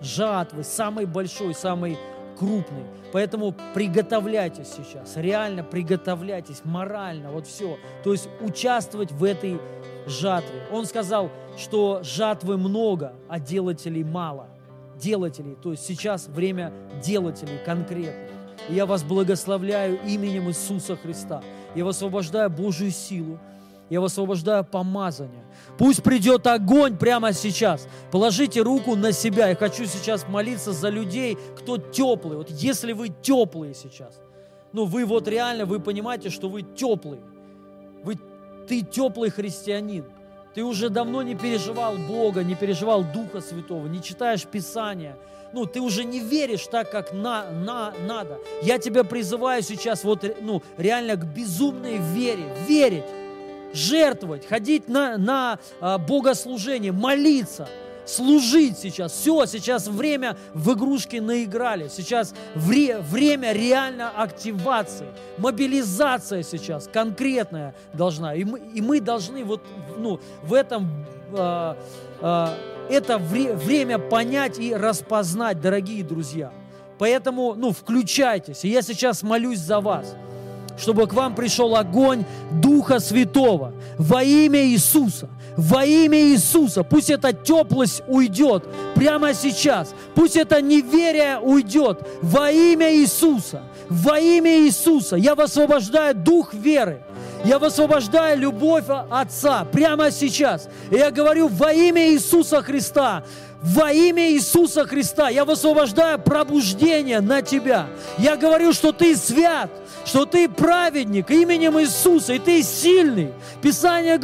жатвы, 0.00 0.64
самой 0.64 1.04
большой, 1.04 1.54
самой 1.54 1.98
крупный. 2.40 2.84
Поэтому 3.12 3.54
приготовляйтесь 3.74 4.68
сейчас, 4.68 5.16
реально 5.16 5.62
приготовляйтесь, 5.62 6.62
морально, 6.64 7.30
вот 7.30 7.46
все. 7.46 7.76
То 8.02 8.12
есть 8.12 8.30
участвовать 8.40 9.12
в 9.12 9.22
этой 9.24 9.60
жатве. 10.06 10.62
Он 10.72 10.86
сказал, 10.86 11.30
что 11.58 12.00
жатвы 12.02 12.56
много, 12.56 13.12
а 13.28 13.38
делателей 13.38 14.04
мало. 14.04 14.48
Делателей, 14.96 15.54
то 15.62 15.72
есть 15.72 15.84
сейчас 15.84 16.28
время 16.28 16.72
делателей 17.02 17.58
конкретно. 17.64 18.28
И 18.68 18.74
я 18.74 18.86
вас 18.86 19.02
благословляю 19.02 19.98
именем 20.06 20.48
Иисуса 20.48 20.96
Христа. 20.96 21.42
Я 21.74 21.84
высвобождаю 21.84 22.48
Божью 22.48 22.90
силу, 22.90 23.38
я 23.90 24.00
высвобождаю 24.00 24.64
помазание. 24.64 25.44
Пусть 25.80 26.02
придет 26.02 26.46
огонь 26.46 26.98
прямо 26.98 27.32
сейчас. 27.32 27.88
Положите 28.10 28.60
руку 28.60 28.96
на 28.96 29.12
себя. 29.12 29.48
Я 29.48 29.56
хочу 29.56 29.86
сейчас 29.86 30.28
молиться 30.28 30.72
за 30.72 30.90
людей, 30.90 31.38
кто 31.56 31.78
теплый. 31.78 32.36
Вот 32.36 32.50
если 32.50 32.92
вы 32.92 33.08
теплые 33.08 33.72
сейчас, 33.72 34.20
ну 34.74 34.84
вы 34.84 35.06
вот 35.06 35.26
реально, 35.26 35.64
вы 35.64 35.80
понимаете, 35.80 36.28
что 36.28 36.50
вы 36.50 36.60
теплые. 36.60 37.22
Вы, 38.04 38.18
ты 38.68 38.82
теплый 38.82 39.30
христианин. 39.30 40.04
Ты 40.54 40.64
уже 40.64 40.90
давно 40.90 41.22
не 41.22 41.34
переживал 41.34 41.96
Бога, 41.96 42.44
не 42.44 42.56
переживал 42.56 43.02
Духа 43.02 43.40
Святого, 43.40 43.86
не 43.86 44.02
читаешь 44.02 44.44
Писания. 44.44 45.16
Ну, 45.54 45.64
ты 45.64 45.80
уже 45.80 46.04
не 46.04 46.20
веришь 46.20 46.66
так, 46.66 46.90
как 46.90 47.14
на, 47.14 47.50
на, 47.50 47.94
надо. 48.06 48.38
Я 48.62 48.78
тебя 48.78 49.02
призываю 49.02 49.62
сейчас 49.62 50.04
вот, 50.04 50.26
ну, 50.42 50.62
реально 50.76 51.16
к 51.16 51.24
безумной 51.24 51.96
вере. 51.96 52.54
Верить 52.68 53.04
жертвовать, 53.72 54.46
ходить 54.46 54.88
на, 54.88 55.16
на 55.18 55.58
а, 55.80 55.98
богослужение, 55.98 56.92
молиться, 56.92 57.68
служить 58.04 58.78
сейчас. 58.78 59.12
Все, 59.12 59.46
сейчас 59.46 59.88
время 59.88 60.36
в 60.54 60.72
игрушки 60.72 61.16
наиграли. 61.16 61.88
Сейчас 61.88 62.34
вре, 62.54 62.98
время 62.98 63.52
реально 63.52 64.10
активации, 64.10 65.06
мобилизация 65.38 66.42
сейчас 66.42 66.88
конкретная 66.92 67.74
должна. 67.92 68.34
И 68.34 68.44
мы, 68.44 68.60
и 68.74 68.80
мы 68.80 69.00
должны 69.00 69.44
вот 69.44 69.62
ну, 69.96 70.20
в 70.42 70.54
этом 70.54 71.06
э, 71.32 71.74
э, 72.20 72.46
это 72.90 73.18
вре, 73.18 73.54
время 73.54 73.98
понять 73.98 74.58
и 74.58 74.74
распознать, 74.74 75.60
дорогие 75.60 76.02
друзья. 76.02 76.52
Поэтому, 76.98 77.54
ну, 77.54 77.72
включайтесь. 77.72 78.64
И 78.64 78.68
я 78.68 78.82
сейчас 78.82 79.22
молюсь 79.22 79.58
за 79.58 79.80
вас– 79.80 80.14
чтобы 80.80 81.06
к 81.06 81.12
вам 81.12 81.34
пришел 81.34 81.76
огонь 81.76 82.24
Духа 82.50 82.98
Святого 82.98 83.74
во 83.98 84.22
имя 84.22 84.64
Иисуса. 84.64 85.28
Во 85.56 85.84
имя 85.84 86.18
Иисуса. 86.18 86.82
Пусть 86.82 87.10
эта 87.10 87.32
теплость 87.32 88.02
уйдет 88.06 88.64
прямо 88.94 89.34
сейчас. 89.34 89.94
Пусть 90.14 90.36
это 90.36 90.62
неверие 90.62 91.38
уйдет 91.38 92.00
во 92.22 92.50
имя 92.50 92.94
Иисуса. 92.94 93.62
Во 93.88 94.18
имя 94.18 94.60
Иисуса. 94.60 95.16
Я 95.16 95.34
высвобождаю 95.34 96.14
дух 96.14 96.54
веры. 96.54 97.02
Я 97.44 97.58
высвобождаю 97.58 98.38
любовь 98.38 98.84
Отца 99.10 99.64
прямо 99.64 100.10
сейчас. 100.10 100.68
И 100.90 100.96
я 100.96 101.10
говорю 101.10 101.48
во 101.48 101.72
имя 101.72 102.10
Иисуса 102.12 102.62
Христа. 102.62 103.24
Во 103.62 103.92
имя 103.92 104.30
Иисуса 104.30 104.86
Христа 104.86 105.28
я 105.28 105.44
высвобождаю 105.44 106.18
пробуждение 106.18 107.20
на 107.20 107.42
тебя. 107.42 107.88
Я 108.16 108.36
говорю, 108.36 108.72
что 108.72 108.92
ты 108.92 109.14
свят, 109.16 109.70
что 110.06 110.24
ты 110.24 110.48
праведник 110.48 111.30
именем 111.30 111.78
Иисуса, 111.78 112.34
и 112.34 112.38
ты 112.38 112.62
сильный. 112.62 113.34
Писание, 113.60 114.18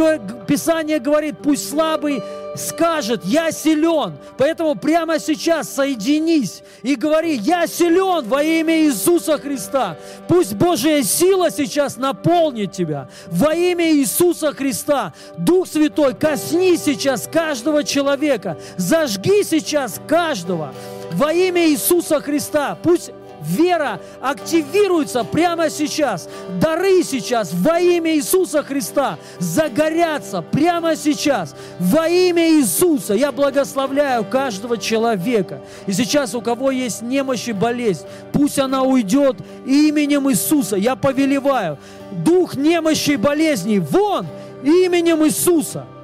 Писание 0.47 1.01
говорит, 1.01 1.37
пусть 1.43 1.69
слабый 1.69 2.23
скажет, 2.59 3.25
я 3.25 3.51
силен. 3.53 4.15
Поэтому 4.39 4.75
прямо 4.75 5.19
сейчас 5.19 5.75
соединись 5.75 6.63
и 6.83 6.95
говори, 6.95 7.35
я 7.37 7.67
силен 7.67 8.27
во 8.27 8.43
имя 8.43 8.83
Иисуса 8.83 9.39
Христа. 9.39 9.97
Пусть 10.29 10.55
Божья 10.55 11.03
сила 11.03 11.51
сейчас 11.51 11.97
наполнит 11.97 12.73
тебя. 12.73 13.09
Во 13.29 13.55
имя 13.55 13.91
Иисуса 13.93 14.53
Христа. 14.53 15.13
Дух 15.37 15.69
Святой, 15.69 16.15
косни 16.15 16.77
сейчас 16.77 17.29
каждого 17.31 17.85
человека. 17.85 18.59
Зажги 18.77 19.43
сейчас 19.43 20.01
каждого. 20.07 20.75
Во 21.13 21.33
имя 21.33 21.69
Иисуса 21.69 22.21
Христа. 22.21 22.77
Пусть 22.83 23.11
Вера 23.47 24.01
активируется 24.21 25.25
прямо 25.25 25.71
сейчас. 25.71 26.29
Дары 26.61 27.03
сейчас 27.03 27.53
во 27.53 27.79
имя 27.79 28.15
Иисуса 28.17 28.63
Христа 28.63 29.19
загорятся 29.39 30.43
прямо 30.43 30.97
сейчас. 30.97 31.55
Во 31.79 32.09
имя 32.09 32.49
Иисуса 32.51 33.15
я 33.15 33.33
благословляю 33.33 34.25
каждого 34.25 34.79
человека. 34.79 35.61
И 35.87 35.93
сейчас 35.93 36.35
у 36.35 36.41
кого 36.41 36.71
есть 36.71 37.03
немощь 37.03 37.49
и 37.49 37.53
болезнь, 37.53 38.07
пусть 38.33 38.59
она 38.59 38.83
уйдет 38.83 39.37
именем 39.65 40.31
Иисуса. 40.31 40.77
Я 40.77 40.97
повелеваю. 40.97 41.79
Дух 42.25 42.57
немощи 42.57 43.13
и 43.13 43.17
болезней 43.17 43.79
вон 43.79 44.27
именем 44.63 45.25
Иисуса– 45.25 45.87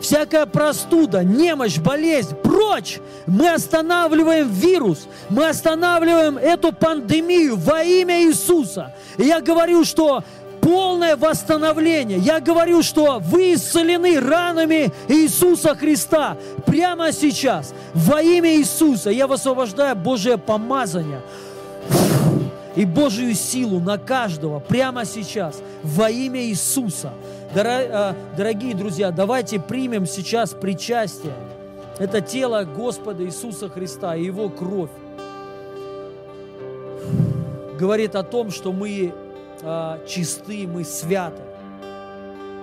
всякая 0.00 0.46
простуда, 0.46 1.22
немощь, 1.22 1.78
болезнь, 1.78 2.34
прочь. 2.34 2.98
Мы 3.26 3.50
останавливаем 3.50 4.48
вирус, 4.48 5.06
мы 5.28 5.48
останавливаем 5.48 6.38
эту 6.38 6.72
пандемию 6.72 7.56
во 7.56 7.82
имя 7.82 8.22
Иисуса. 8.22 8.92
И 9.16 9.24
я 9.24 9.40
говорю, 9.40 9.84
что 9.84 10.24
полное 10.60 11.16
восстановление. 11.16 12.18
Я 12.18 12.40
говорю, 12.40 12.82
что 12.82 13.18
вы 13.20 13.54
исцелены 13.54 14.20
ранами 14.20 14.92
Иисуса 15.08 15.74
Христа 15.74 16.36
прямо 16.66 17.12
сейчас. 17.12 17.72
Во 17.94 18.20
имя 18.20 18.54
Иисуса 18.56 19.10
я 19.10 19.26
высвобождаю 19.26 19.96
Божие 19.96 20.38
помазание 20.38 21.20
и 22.76 22.84
Божию 22.84 23.34
силу 23.34 23.80
на 23.80 23.98
каждого 23.98 24.60
прямо 24.60 25.04
сейчас 25.04 25.60
во 25.82 26.08
имя 26.10 26.40
Иисуса. 26.44 27.12
Э, 27.52 28.14
дорогие 28.36 28.76
друзья, 28.76 29.10
давайте 29.10 29.58
примем 29.58 30.06
сейчас 30.06 30.50
причастие. 30.50 31.34
Это 31.98 32.20
тело 32.20 32.62
Господа 32.64 33.24
Иисуса 33.24 33.68
Христа 33.68 34.14
и 34.14 34.24
Его 34.24 34.48
кровь. 34.48 34.90
Говорит 37.78 38.14
о 38.14 38.22
том, 38.22 38.52
что 38.52 38.72
мы 38.72 39.12
э, 39.62 39.98
чисты, 40.06 40.68
мы 40.68 40.84
святы. 40.84 41.42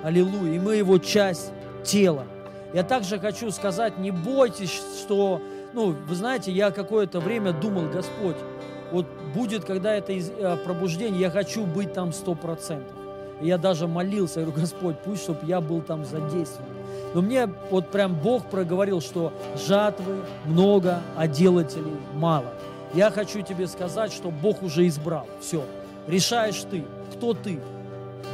Аллилуйя. 0.03 0.53
И 0.53 0.59
мы 0.59 0.75
Его 0.75 0.99
часть 0.99 1.51
тела. 1.83 2.23
Я 2.73 2.83
также 2.83 3.19
хочу 3.19 3.51
сказать, 3.51 3.97
не 3.97 4.11
бойтесь, 4.11 4.71
что, 5.01 5.41
ну, 5.73 5.95
вы 6.07 6.15
знаете, 6.15 6.51
я 6.51 6.71
какое-то 6.71 7.19
время 7.19 7.51
думал, 7.51 7.89
Господь, 7.89 8.37
вот 8.91 9.05
будет, 9.35 9.65
когда 9.65 9.93
это 9.93 10.13
э, 10.13 10.57
пробуждение, 10.63 11.19
я 11.19 11.29
хочу 11.29 11.65
быть 11.65 11.91
там 11.91 12.13
сто 12.13 12.35
процентов. 12.35 12.95
Я 13.41 13.57
даже 13.57 13.87
молился, 13.87 14.41
говорю, 14.41 14.61
Господь, 14.61 14.97
пусть, 14.99 15.23
чтобы 15.23 15.39
я 15.45 15.61
был 15.61 15.81
там 15.81 16.05
задействован. 16.05 16.69
Но 17.13 17.21
мне 17.21 17.47
вот 17.69 17.89
прям 17.89 18.15
Бог 18.15 18.49
проговорил, 18.49 19.01
что 19.01 19.31
жатвы 19.67 20.17
много, 20.45 21.01
а 21.15 21.27
делателей 21.27 21.95
мало. 22.13 22.53
Я 22.93 23.11
хочу 23.11 23.41
тебе 23.41 23.67
сказать, 23.67 24.11
что 24.11 24.31
Бог 24.31 24.63
уже 24.63 24.87
избрал. 24.87 25.27
Все. 25.39 25.63
Решаешь 26.07 26.63
ты. 26.69 26.83
Кто 27.13 27.33
ты? 27.33 27.59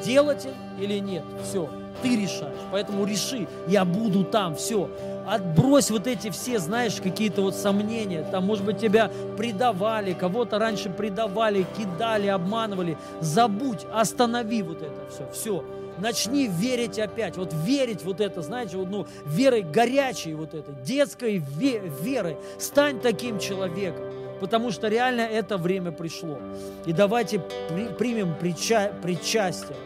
Делатель 0.05 0.53
или 0.79 0.99
нет? 0.99 1.23
Все. 1.43 1.69
Ты 2.01 2.15
решаешь. 2.15 2.57
Поэтому 2.71 3.05
реши, 3.05 3.47
я 3.67 3.85
буду 3.85 4.23
там. 4.23 4.55
Все 4.55 4.89
отбрось 5.27 5.89
вот 5.89 6.07
эти 6.07 6.29
все, 6.29 6.59
знаешь, 6.59 6.95
какие-то 7.01 7.41
вот 7.41 7.55
сомнения. 7.55 8.25
Там, 8.29 8.45
может 8.45 8.65
быть, 8.65 8.79
тебя 8.79 9.11
предавали, 9.37 10.13
кого-то 10.13 10.59
раньше 10.59 10.89
предавали, 10.89 11.65
кидали, 11.77 12.27
обманывали. 12.27 12.97
Забудь, 13.21 13.85
останови 13.93 14.61
вот 14.63 14.81
это 14.81 15.09
все. 15.09 15.29
Все. 15.31 15.65
Начни 15.99 16.47
верить 16.47 16.97
опять. 16.97 17.37
Вот 17.37 17.53
верить 17.53 18.03
вот 18.03 18.19
это, 18.19 18.41
знаете, 18.41 18.77
вот, 18.77 18.89
ну, 18.89 19.07
верой 19.25 19.61
горячей 19.61 20.33
вот 20.33 20.53
этой, 20.53 20.73
детской 20.83 21.37
ве- 21.37 21.91
верой. 22.01 22.37
Стань 22.57 22.99
таким 22.99 23.39
человеком 23.39 24.03
потому 24.39 24.71
что 24.71 24.89
реально 24.89 25.21
это 25.21 25.57
время 25.57 25.93
пришло. 25.93 26.37
И 26.85 26.91
давайте 26.91 27.39
при, 27.69 27.85
примем 27.85 28.35
прича, 28.37 28.91
причастие. 29.01 29.77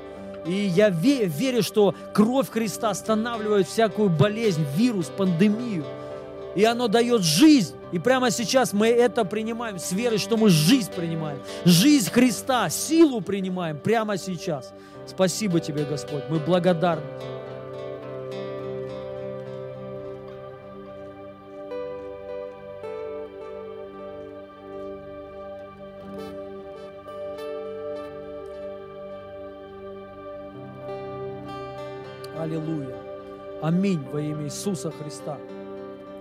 И 0.47 0.53
я 0.53 0.89
верю, 0.89 1.61
что 1.61 1.93
кровь 2.13 2.49
Христа 2.49 2.89
останавливает 2.89 3.67
всякую 3.67 4.09
болезнь, 4.09 4.65
вирус, 4.75 5.07
пандемию. 5.07 5.85
И 6.55 6.63
оно 6.63 6.87
дает 6.87 7.21
жизнь. 7.21 7.75
И 7.91 7.99
прямо 7.99 8.31
сейчас 8.31 8.73
мы 8.73 8.87
это 8.87 9.25
принимаем 9.25 9.77
с 9.77 9.91
верой, 9.91 10.17
что 10.17 10.37
мы 10.37 10.49
жизнь 10.49 10.91
принимаем. 10.91 11.39
Жизнь 11.65 12.09
Христа, 12.09 12.69
силу 12.69 13.21
принимаем 13.21 13.77
прямо 13.77 14.17
сейчас. 14.17 14.73
Спасибо 15.05 15.59
тебе, 15.59 15.85
Господь. 15.85 16.23
Мы 16.29 16.39
благодарны. 16.39 17.03
Аминь 33.67 34.01
во 34.13 34.21
имя 34.21 34.45
Иисуса 34.45 34.91
Христа. 34.91 35.37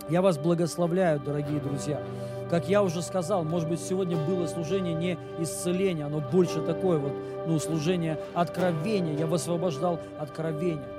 Я 0.09 0.21
вас 0.21 0.37
благословляю, 0.37 1.21
дорогие 1.21 1.61
друзья. 1.61 2.03
Как 2.49 2.67
я 2.67 2.83
уже 2.83 3.01
сказал, 3.01 3.45
может 3.45 3.69
быть, 3.69 3.79
сегодня 3.79 4.17
было 4.17 4.47
служение 4.47 4.93
не 4.93 5.17
исцеления, 5.39 6.07
оно 6.07 6.19
больше 6.19 6.61
такое 6.61 6.97
вот, 6.97 7.13
ну, 7.47 7.57
служение 7.57 8.19
откровения. 8.33 9.17
Я 9.17 9.27
высвобождал 9.27 10.01
откровение. 10.19 10.89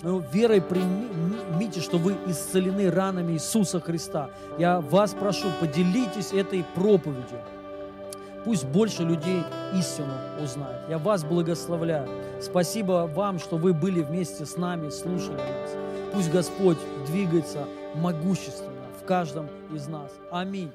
Ну, 0.00 0.22
верой 0.32 0.62
примите, 0.62 1.82
что 1.82 1.98
вы 1.98 2.16
исцелены 2.26 2.90
ранами 2.90 3.32
Иисуса 3.32 3.78
Христа. 3.78 4.30
Я 4.56 4.80
вас 4.80 5.12
прошу, 5.12 5.48
поделитесь 5.60 6.32
этой 6.32 6.64
проповедью. 6.74 7.38
Пусть 8.44 8.66
больше 8.66 9.04
людей 9.04 9.42
истину 9.78 10.12
узнают. 10.42 10.82
Я 10.88 10.98
вас 10.98 11.24
благословляю. 11.24 12.08
Спасибо 12.40 13.08
вам, 13.12 13.38
что 13.38 13.56
вы 13.56 13.72
были 13.72 14.00
вместе 14.00 14.44
с 14.44 14.56
нами, 14.56 14.90
слушали 14.90 15.36
нас. 15.36 15.76
Пусть 16.12 16.30
Господь 16.30 16.78
двигается 17.06 17.66
могущественно 17.94 18.86
в 19.00 19.04
каждом 19.04 19.48
из 19.72 19.86
нас. 19.86 20.10
Аминь. 20.30 20.72